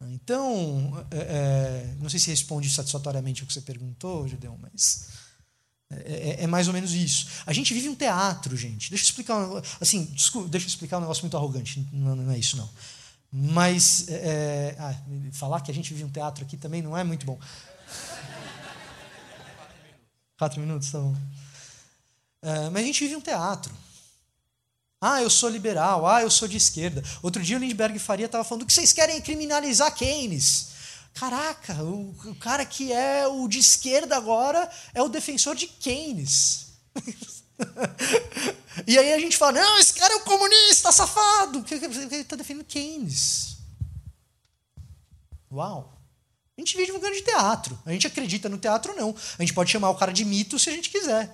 Então, 0.00 1.06
é, 1.10 1.18
é, 1.18 1.94
não 1.98 2.08
sei 2.08 2.20
se 2.20 2.30
responde 2.30 2.70
satisfatoriamente 2.70 3.42
o 3.42 3.46
que 3.46 3.52
você 3.52 3.60
perguntou, 3.60 4.28
Gideon, 4.28 4.56
mas 4.60 5.08
é, 5.90 5.96
é, 6.40 6.44
é, 6.44 6.46
mais 6.46 6.68
ou 6.68 6.74
menos 6.74 6.92
isso. 6.92 7.26
A 7.46 7.52
gente 7.52 7.74
vive 7.74 7.88
um 7.88 7.94
teatro, 7.94 8.56
gente. 8.56 8.90
Deixa 8.90 9.04
eu 9.04 9.08
explicar, 9.08 9.36
assim, 9.80 10.04
desculpa, 10.04 10.48
deixa 10.48 10.66
eu 10.66 10.68
explicar 10.68 10.98
um 10.98 11.00
negócio 11.00 11.22
muito 11.22 11.36
arrogante. 11.36 11.86
Não, 11.92 12.14
não 12.14 12.30
é 12.30 12.38
isso 12.38 12.56
não. 12.56 12.68
Mas 13.32 14.08
é, 14.08 14.14
é, 14.14 14.76
ah, 14.78 14.94
falar 15.32 15.60
que 15.60 15.70
a 15.70 15.74
gente 15.74 15.92
vive 15.92 16.04
um 16.04 16.10
teatro 16.10 16.44
aqui 16.44 16.56
também 16.56 16.80
não 16.80 16.96
é 16.96 17.02
muito 17.02 17.26
bom. 17.26 17.38
Quatro 20.38 20.60
minutos, 20.60 20.90
tá 20.90 20.98
bom. 20.98 21.16
É, 22.42 22.70
mas 22.70 22.82
a 22.82 22.86
gente 22.86 23.04
vive 23.04 23.16
um 23.16 23.20
teatro. 23.20 23.74
Ah, 25.00 25.22
eu 25.22 25.30
sou 25.30 25.48
liberal. 25.48 26.06
Ah, 26.06 26.22
eu 26.22 26.30
sou 26.30 26.48
de 26.48 26.56
esquerda. 26.56 27.02
Outro 27.22 27.42
dia 27.42 27.56
o 27.56 27.60
Lindbergh 27.60 27.98
Faria 27.98 28.26
estava 28.26 28.44
falando 28.44 28.66
que 28.66 28.72
vocês 28.72 28.92
querem 28.92 29.20
criminalizar 29.20 29.94
Keynes. 29.94 30.68
Caraca, 31.14 31.74
o, 31.82 32.10
o, 32.26 32.34
cara 32.36 32.64
que 32.64 32.92
é 32.92 33.26
o 33.26 33.48
de 33.48 33.58
esquerda 33.58 34.16
agora 34.16 34.70
é 34.94 35.02
o 35.02 35.08
defensor 35.08 35.56
de 35.56 35.66
Keynes. 35.66 36.68
e 38.86 38.98
aí 38.98 39.12
a 39.12 39.18
gente 39.18 39.36
fala: 39.36 39.60
não, 39.60 39.78
esse 39.78 39.94
cara 39.94 40.14
é 40.14 40.16
o 40.16 40.24
comunista, 40.24 40.92
safado. 40.92 41.64
Ele 41.70 42.16
está 42.16 42.36
defendendo 42.36 42.64
Keynes. 42.64 43.56
Uau. 45.50 45.96
A 46.56 46.60
gente 46.60 46.76
vive 46.76 46.92
um 46.92 47.00
grande 47.00 47.22
teatro. 47.22 47.78
A 47.86 47.92
gente 47.92 48.06
acredita 48.06 48.48
no 48.48 48.58
teatro, 48.58 48.94
não. 48.96 49.14
A 49.38 49.42
gente 49.42 49.54
pode 49.54 49.70
chamar 49.70 49.90
o 49.90 49.94
cara 49.94 50.12
de 50.12 50.24
mito 50.24 50.58
se 50.58 50.68
a 50.68 50.72
gente 50.72 50.90
quiser. 50.90 51.32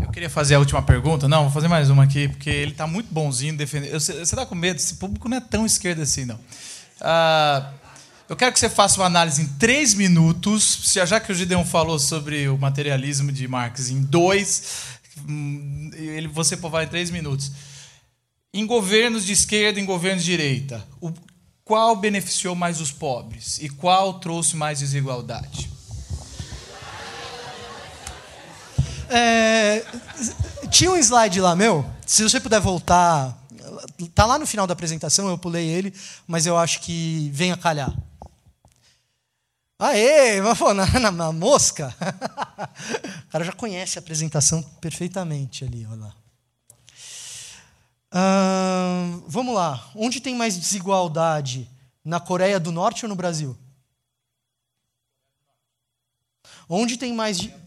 queria 0.11 0.29
fazer 0.29 0.55
a 0.55 0.59
última 0.59 0.81
pergunta. 0.81 1.27
Não, 1.27 1.43
vou 1.43 1.51
fazer 1.51 1.67
mais 1.67 1.89
uma 1.89 2.03
aqui, 2.03 2.27
porque 2.27 2.49
ele 2.49 2.71
está 2.71 2.85
muito 2.85 3.11
bonzinho 3.11 3.55
defendendo. 3.55 3.93
Você 3.93 4.21
está 4.21 4.45
com 4.45 4.53
medo? 4.53 4.77
Esse 4.77 4.95
público 4.95 5.27
não 5.27 5.37
é 5.37 5.41
tão 5.41 5.65
esquerdo 5.65 6.01
assim, 6.01 6.25
não. 6.25 6.39
Ah, 6.99 7.71
eu 8.29 8.35
quero 8.35 8.53
que 8.53 8.59
você 8.59 8.69
faça 8.69 8.99
uma 8.99 9.07
análise 9.07 9.41
em 9.41 9.47
três 9.47 9.93
minutos. 9.93 10.93
Já 11.05 11.19
que 11.19 11.31
o 11.31 11.35
Gideon 11.35 11.65
falou 11.65 11.97
sobre 11.99 12.47
o 12.47 12.57
materialismo 12.57 13.31
de 13.31 13.47
Marx 13.47 13.89
em 13.89 14.01
dois, 14.01 14.63
hum, 15.27 15.89
ele, 15.93 16.27
você 16.27 16.55
vai 16.55 16.85
em 16.85 16.87
três 16.87 17.09
minutos. 17.09 17.51
Em 18.53 18.65
governos 18.65 19.25
de 19.25 19.33
esquerda 19.33 19.79
em 19.79 19.85
governos 19.85 20.23
de 20.23 20.31
direita, 20.31 20.85
o, 20.99 21.11
qual 21.63 21.95
beneficiou 21.95 22.53
mais 22.53 22.81
os 22.81 22.91
pobres 22.91 23.59
e 23.59 23.69
qual 23.69 24.19
trouxe 24.19 24.57
mais 24.57 24.79
desigualdade? 24.79 25.69
É, 29.13 29.85
tinha 30.69 30.89
um 30.89 30.95
slide 30.95 31.41
lá 31.41 31.53
meu, 31.53 31.85
se 32.05 32.23
você 32.23 32.39
puder 32.39 32.61
voltar. 32.61 33.37
Tá 34.15 34.25
lá 34.25 34.39
no 34.39 34.47
final 34.47 34.65
da 34.65 34.73
apresentação, 34.73 35.29
eu 35.29 35.37
pulei 35.37 35.67
ele, 35.67 35.93
mas 36.25 36.45
eu 36.45 36.57
acho 36.57 36.79
que 36.79 37.29
vem 37.33 37.51
a 37.51 37.57
calhar. 37.57 37.93
Aê, 39.77 40.39
mas 40.41 40.57
pô, 40.57 40.73
na, 40.73 40.85
na, 40.99 41.11
na 41.11 41.31
mosca. 41.31 41.93
o 43.27 43.31
cara 43.31 43.43
já 43.43 43.51
conhece 43.51 43.97
a 43.97 44.01
apresentação 44.01 44.61
perfeitamente 44.79 45.65
ali, 45.65 45.85
olha 45.87 46.01
lá. 46.01 46.15
Uh, 48.13 49.23
vamos 49.27 49.55
lá. 49.55 49.89
Onde 49.95 50.21
tem 50.21 50.35
mais 50.35 50.57
desigualdade? 50.57 51.69
Na 52.03 52.19
Coreia 52.19 52.59
do 52.59 52.71
Norte 52.71 53.05
ou 53.05 53.09
no 53.09 53.15
Brasil? 53.15 53.57
Onde 56.69 56.97
tem 56.97 57.13
mais. 57.13 57.39
É, 57.39 57.60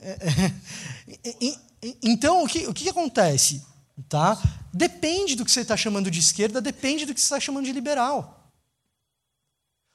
então, 2.02 2.44
o 2.44 2.48
que, 2.48 2.66
o 2.66 2.74
que 2.74 2.88
acontece? 2.88 3.64
Tá? 4.08 4.40
Depende 4.72 5.36
do 5.36 5.44
que 5.44 5.50
você 5.50 5.60
está 5.60 5.76
chamando 5.76 6.10
de 6.10 6.18
esquerda, 6.18 6.60
depende 6.60 7.04
do 7.04 7.14
que 7.14 7.20
você 7.20 7.26
está 7.26 7.40
chamando 7.40 7.66
de 7.66 7.72
liberal. 7.72 8.52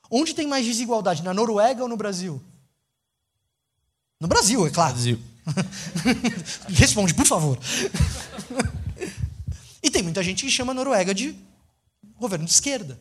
Onde 0.09 0.33
tem 0.33 0.47
mais 0.47 0.65
desigualdade, 0.65 1.23
na 1.23 1.33
Noruega 1.33 1.81
ou 1.81 1.89
no 1.89 1.97
Brasil? 1.97 2.41
No 4.19 4.27
Brasil, 4.27 4.65
é 4.65 4.69
claro. 4.69 4.93
Brasil. 4.93 5.19
Responde, 6.69 7.13
por 7.13 7.25
favor. 7.25 7.59
e 9.81 9.89
tem 9.89 10.03
muita 10.03 10.23
gente 10.23 10.45
que 10.45 10.51
chama 10.51 10.71
a 10.71 10.75
Noruega 10.75 11.13
de 11.13 11.35
governo 12.17 12.45
de 12.45 12.51
esquerda. 12.51 12.99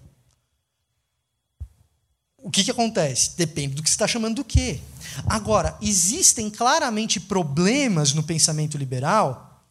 O 2.45 2.51
que, 2.51 2.63
que 2.63 2.71
acontece? 2.71 3.39
Depende 3.39 3.75
do 3.75 3.83
que 3.83 3.89
você 3.89 3.95
está 3.95 4.07
chamando 4.07 4.37
do 4.37 4.45
quê. 4.45 4.79
Agora, 5.27 5.79
existem 5.81 6.51
claramente 6.51 7.19
problemas 7.19 8.13
no 8.13 8.23
pensamento 8.23 8.77
liberal 8.77 9.65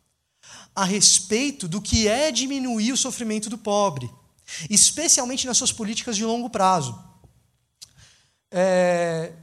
a 0.75 0.83
respeito 0.83 1.67
do 1.67 1.79
que 1.79 2.07
é 2.07 2.31
diminuir 2.31 2.91
o 2.91 2.97
sofrimento 2.97 3.47
do 3.47 3.59
pobre, 3.59 4.09
especialmente 4.71 5.45
nas 5.45 5.55
suas 5.55 5.71
políticas 5.71 6.17
de 6.17 6.25
longo 6.25 6.49
prazo. 6.49 6.99
É, 8.49 9.33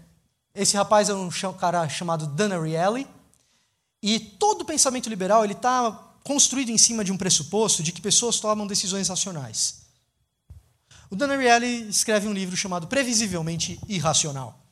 esse 0.53 0.77
rapaz 0.77 1.09
é 1.09 1.15
um 1.15 1.31
cara 1.57 1.89
chamado 1.89 2.27
Dan 2.27 2.59
Ariely, 2.59 3.07
e 4.03 4.19
todo 4.19 4.63
o 4.63 4.65
pensamento 4.65 5.09
liberal 5.09 5.45
ele 5.45 5.53
está 5.53 5.93
construído 6.25 6.71
em 6.71 6.79
cima 6.79 7.05
de 7.05 7.13
um 7.13 7.17
pressuposto 7.17 7.81
de 7.81 7.93
que 7.93 8.01
pessoas 8.01 8.41
tomam 8.41 8.67
decisões 8.67 9.09
racionais. 9.09 9.80
O 11.11 11.17
Dan 11.17 11.33
Ariely 11.33 11.89
escreve 11.89 12.29
um 12.29 12.33
livro 12.33 12.57
chamado 12.57 12.87
Previsivelmente 12.87 13.81
Irracional. 13.89 14.65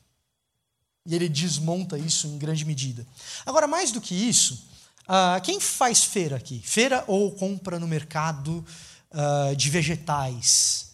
E 1.05 1.13
ele 1.13 1.27
desmonta 1.27 1.97
isso 1.97 2.27
em 2.27 2.37
grande 2.37 2.63
medida. 2.63 3.05
Agora, 3.45 3.67
mais 3.67 3.91
do 3.91 3.99
que 3.99 4.15
isso, 4.15 4.69
uh, 5.03 5.41
quem 5.43 5.59
faz 5.59 6.03
feira 6.03 6.37
aqui? 6.37 6.61
Feira 6.63 7.03
ou 7.07 7.31
compra 7.33 7.77
no 7.77 7.87
mercado 7.87 8.65
uh, 9.11 9.55
de 9.55 9.69
vegetais? 9.69 10.93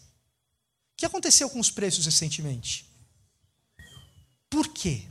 O 0.94 0.96
que 0.96 1.06
aconteceu 1.06 1.48
com 1.48 1.60
os 1.60 1.70
preços 1.70 2.04
recentemente? 2.04 2.90
Por 4.50 4.66
quê? 4.68 5.04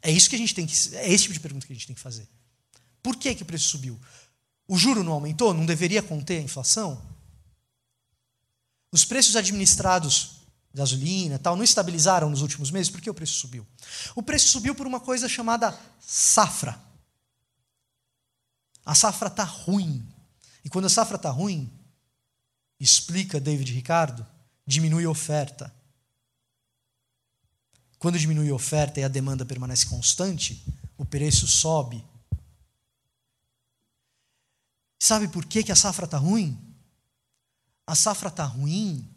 É 0.00 0.10
isso 0.10 0.30
que 0.30 0.36
a 0.36 0.38
gente 0.38 0.54
tem 0.54 0.66
que. 0.66 0.74
É 0.96 1.10
esse 1.10 1.24
tipo 1.24 1.34
de 1.34 1.40
pergunta 1.40 1.66
que 1.66 1.72
a 1.72 1.76
gente 1.76 1.86
tem 1.86 1.96
que 1.96 2.00
fazer. 2.00 2.28
Por 3.02 3.16
que, 3.16 3.34
que 3.34 3.42
o 3.42 3.46
preço 3.46 3.68
subiu? 3.68 4.00
O 4.66 4.76
juro 4.78 5.02
não 5.02 5.12
aumentou? 5.12 5.52
Não 5.52 5.66
deveria 5.66 6.02
conter 6.02 6.38
a 6.38 6.42
inflação? 6.42 7.13
Os 8.94 9.04
preços 9.04 9.34
administrados, 9.34 10.36
gasolina 10.72 11.36
tal, 11.36 11.56
não 11.56 11.64
estabilizaram 11.64 12.30
nos 12.30 12.42
últimos 12.42 12.70
meses, 12.70 12.88
por 12.88 13.00
que 13.00 13.10
o 13.10 13.14
preço 13.14 13.34
subiu? 13.34 13.66
O 14.14 14.22
preço 14.22 14.46
subiu 14.46 14.72
por 14.72 14.86
uma 14.86 15.00
coisa 15.00 15.28
chamada 15.28 15.76
safra. 15.98 16.80
A 18.86 18.94
safra 18.94 19.26
está 19.26 19.42
ruim. 19.42 20.06
E 20.64 20.70
quando 20.70 20.84
a 20.84 20.88
safra 20.88 21.16
está 21.16 21.28
ruim, 21.28 21.68
explica 22.78 23.40
David 23.40 23.72
Ricardo, 23.72 24.24
diminui 24.64 25.04
a 25.06 25.10
oferta. 25.10 25.74
Quando 27.98 28.16
diminui 28.16 28.48
a 28.48 28.54
oferta 28.54 29.00
e 29.00 29.02
a 29.02 29.08
demanda 29.08 29.44
permanece 29.44 29.86
constante, 29.86 30.64
o 30.96 31.04
preço 31.04 31.48
sobe. 31.48 32.04
Sabe 35.00 35.26
por 35.26 35.44
que, 35.46 35.64
que 35.64 35.72
a 35.72 35.76
safra 35.76 36.04
está 36.04 36.16
ruim? 36.16 36.63
A 37.86 37.94
safra 37.94 38.28
está 38.28 38.44
ruim 38.44 39.08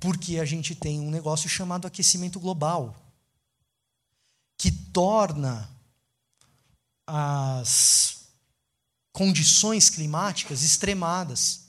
porque 0.00 0.40
a 0.40 0.44
gente 0.44 0.74
tem 0.74 0.98
um 0.98 1.10
negócio 1.12 1.48
chamado 1.48 1.86
aquecimento 1.86 2.40
global, 2.40 2.96
que 4.58 4.72
torna 4.72 5.70
as 7.06 8.22
condições 9.12 9.88
climáticas 9.88 10.62
extremadas. 10.62 11.66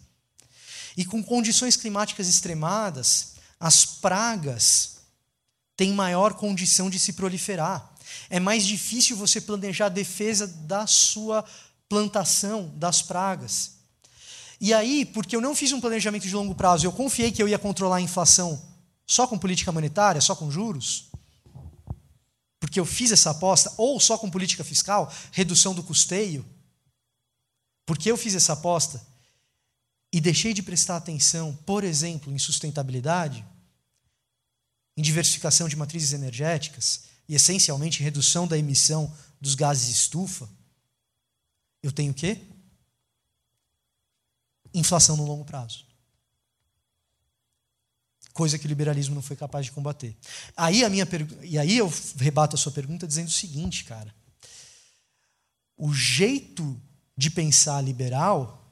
E 0.98 1.06
com 1.06 1.24
condições 1.24 1.76
climáticas 1.76 2.28
extremadas, 2.28 3.36
as 3.60 3.86
pragas 3.86 4.98
têm 5.76 5.94
maior 5.94 6.34
condição 6.34 6.90
de 6.90 6.98
se 6.98 7.14
proliferar. 7.14 7.94
É 8.30 8.40
mais 8.40 8.66
difícil 8.66 9.16
você 9.16 9.40
planejar 9.40 9.88
a 9.88 9.90
defesa 9.90 10.48
da 10.48 10.88
sua 10.88 11.46
plantação 11.88 12.72
das 12.78 13.02
pragas. 13.02 13.83
E 14.64 14.74
aí, 14.74 15.04
porque 15.04 15.36
eu 15.36 15.42
não 15.42 15.54
fiz 15.54 15.74
um 15.74 15.82
planejamento 15.82 16.26
de 16.26 16.34
longo 16.34 16.56
prazo, 16.56 16.88
eu 16.88 16.94
confiei 16.94 17.34
que 17.34 17.44
eu 17.44 17.50
ia 17.50 17.60
controlar 17.60 17.98
a 17.98 18.02
inflação 18.02 18.64
Só 19.06 19.28
com 19.28 19.38
política 19.38 19.74
monetária? 19.74 20.22
Só 20.22 20.38
com 20.38 20.50
juros? 20.50 21.12
Porque 22.62 22.80
eu 22.80 22.86
fiz 22.86 23.12
essa 23.12 23.32
aposta? 23.32 23.74
Ou 23.76 24.00
só 24.00 24.18
com 24.18 24.32
política 24.32 24.64
fiscal? 24.64 25.14
Redução 25.34 25.76
do 25.76 25.84
custeio? 25.84 26.46
Porque 27.86 28.10
eu 28.10 28.16
fiz 28.16 28.36
essa 28.36 28.54
aposta 28.54 29.06
e 30.14 30.22
deixei 30.22 30.54
de 30.54 30.64
prestar 30.64 30.96
atenção, 30.96 31.54
por 31.66 31.84
exemplo, 31.84 32.32
em 32.32 32.40
sustentabilidade, 32.40 33.46
em 34.96 35.02
diversificação 35.02 35.68
de 35.68 35.76
matrizes 35.76 36.14
energéticas 36.14 37.02
e, 37.28 37.36
essencialmente, 37.36 38.02
redução 38.02 38.48
da 38.48 38.58
emissão 38.58 39.14
dos 39.42 39.56
gases 39.56 39.94
estufa, 39.94 40.50
eu 41.82 41.92
tenho 41.92 42.14
o 42.14 42.16
quê? 42.16 42.53
Inflação 44.74 45.16
no 45.16 45.26
longo 45.26 45.46
prazo. 45.46 45.86
Coisa 48.34 48.58
que 48.58 48.66
o 48.66 48.68
liberalismo 48.68 49.14
não 49.14 49.22
foi 49.22 49.36
capaz 49.36 49.66
de 49.66 49.72
combater. 49.72 50.18
Aí 50.58 50.84
a 50.84 50.90
minha 50.90 51.08
E 51.42 51.58
aí 51.58 51.78
eu 51.78 51.92
rebato 52.18 52.56
a 52.56 52.60
sua 52.60 52.72
pergunta 52.72 53.08
dizendo 53.08 53.28
o 53.28 53.32
seguinte, 53.32 53.84
cara. 53.84 54.14
O 55.78 55.94
jeito 55.94 56.80
de 57.16 57.30
pensar 57.30 57.82
liberal 57.82 58.64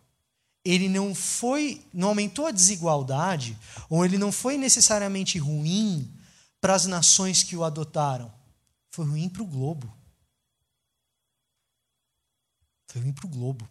ele 0.64 0.88
não 0.88 1.14
foi, 1.16 1.84
não 1.93 2.10
aumentou 2.10 2.45
a 2.45 2.52
desigualdade, 2.52 3.58
ou 3.89 4.06
ele 4.06 4.18
não 4.18 4.32
foi 4.32 4.58
necessariamente 4.58 5.39
ruim 5.39 6.12
para 6.60 6.76
as 6.76 6.86
nações 6.86 7.41
que 7.41 7.56
o 7.56 7.64
adotaram. 7.64 8.32
Foi 8.91 9.06
ruim 9.06 9.28
para 9.28 9.41
o 9.41 9.47
globo. 9.47 9.91
Foi 12.88 13.02
ruim 13.02 13.14
para 13.14 13.26
o 13.26 13.30
globo. 13.30 13.68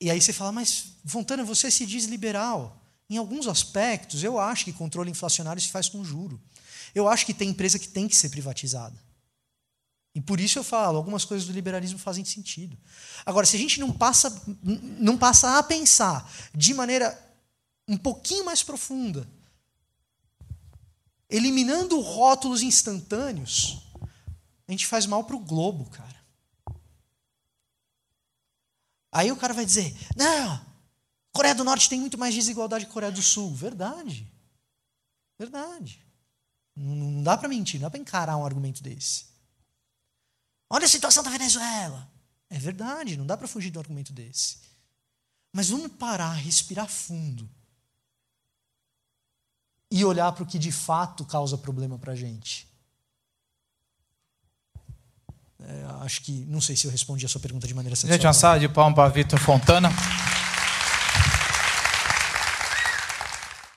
E 0.00 0.10
aí 0.10 0.20
você 0.20 0.32
fala, 0.32 0.52
mas 0.52 0.86
Fontana, 1.06 1.44
você 1.44 1.70
se 1.70 1.86
diz 1.86 2.04
liberal. 2.04 2.82
Em 3.08 3.16
alguns 3.16 3.46
aspectos, 3.46 4.24
eu 4.24 4.38
acho 4.38 4.64
que 4.64 4.72
controle 4.72 5.10
inflacionário 5.10 5.62
se 5.62 5.68
faz 5.68 5.88
com 5.88 6.04
juro. 6.04 6.40
Eu 6.94 7.08
acho 7.08 7.24
que 7.24 7.34
tem 7.34 7.50
empresa 7.50 7.78
que 7.78 7.88
tem 7.88 8.08
que 8.08 8.16
ser 8.16 8.28
privatizada. 8.28 9.00
E 10.14 10.20
por 10.20 10.40
isso 10.40 10.58
eu 10.58 10.64
falo, 10.64 10.96
algumas 10.96 11.26
coisas 11.26 11.46
do 11.46 11.52
liberalismo 11.52 11.98
fazem 11.98 12.24
sentido. 12.24 12.76
Agora, 13.24 13.44
se 13.44 13.54
a 13.54 13.58
gente 13.58 13.78
não 13.78 13.92
passa, 13.92 14.42
não 14.62 15.16
passa 15.18 15.58
a 15.58 15.62
pensar 15.62 16.32
de 16.54 16.72
maneira 16.72 17.22
um 17.86 17.98
pouquinho 17.98 18.44
mais 18.44 18.62
profunda, 18.62 19.28
eliminando 21.28 22.00
rótulos 22.00 22.62
instantâneos, 22.62 23.78
a 24.66 24.72
gente 24.72 24.86
faz 24.86 25.06
mal 25.06 25.22
para 25.24 25.36
o 25.36 25.40
globo, 25.40 25.88
cara. 25.90 26.15
Aí 29.16 29.32
o 29.32 29.36
cara 29.36 29.54
vai 29.54 29.64
dizer: 29.64 29.96
não, 30.14 30.60
Coreia 31.32 31.54
do 31.54 31.64
Norte 31.64 31.88
tem 31.88 31.98
muito 31.98 32.18
mais 32.18 32.34
desigualdade 32.34 32.84
que 32.84 32.92
Coreia 32.92 33.10
do 33.10 33.22
Sul. 33.22 33.54
Verdade. 33.54 34.30
Verdade. 35.38 36.04
Não 36.76 37.22
dá 37.22 37.34
para 37.34 37.48
mentir, 37.48 37.80
não 37.80 37.86
dá 37.86 37.90
para 37.90 37.98
encarar 37.98 38.36
um 38.36 38.44
argumento 38.44 38.82
desse. 38.82 39.24
Olha 40.68 40.84
a 40.84 40.88
situação 40.88 41.22
da 41.22 41.30
Venezuela. 41.30 42.06
É 42.50 42.58
verdade, 42.58 43.16
não 43.16 43.26
dá 43.26 43.38
para 43.38 43.48
fugir 43.48 43.70
de 43.70 43.78
um 43.78 43.80
argumento 43.80 44.12
desse. 44.12 44.58
Mas 45.50 45.70
vamos 45.70 45.92
parar, 45.92 46.34
respirar 46.34 46.86
fundo 46.86 47.48
e 49.90 50.04
olhar 50.04 50.30
para 50.32 50.42
o 50.42 50.46
que 50.46 50.58
de 50.58 50.70
fato 50.70 51.24
causa 51.24 51.56
problema 51.56 51.98
para 51.98 52.12
a 52.12 52.16
gente. 52.16 52.65
É, 55.64 56.04
acho 56.04 56.22
que, 56.22 56.44
não 56.48 56.60
sei 56.60 56.76
se 56.76 56.86
eu 56.86 56.90
respondi 56.90 57.24
a 57.24 57.28
sua 57.28 57.40
pergunta 57.40 57.66
de 57.66 57.74
maneira 57.74 57.96
satisfatória. 57.96 58.18
Gente, 58.18 58.26
uma 58.26 58.32
salva 58.32 58.60
de 58.60 58.68
palmas 58.68 58.94
para 58.94 59.08
Vitor 59.08 59.38
Fontana. 59.38 59.90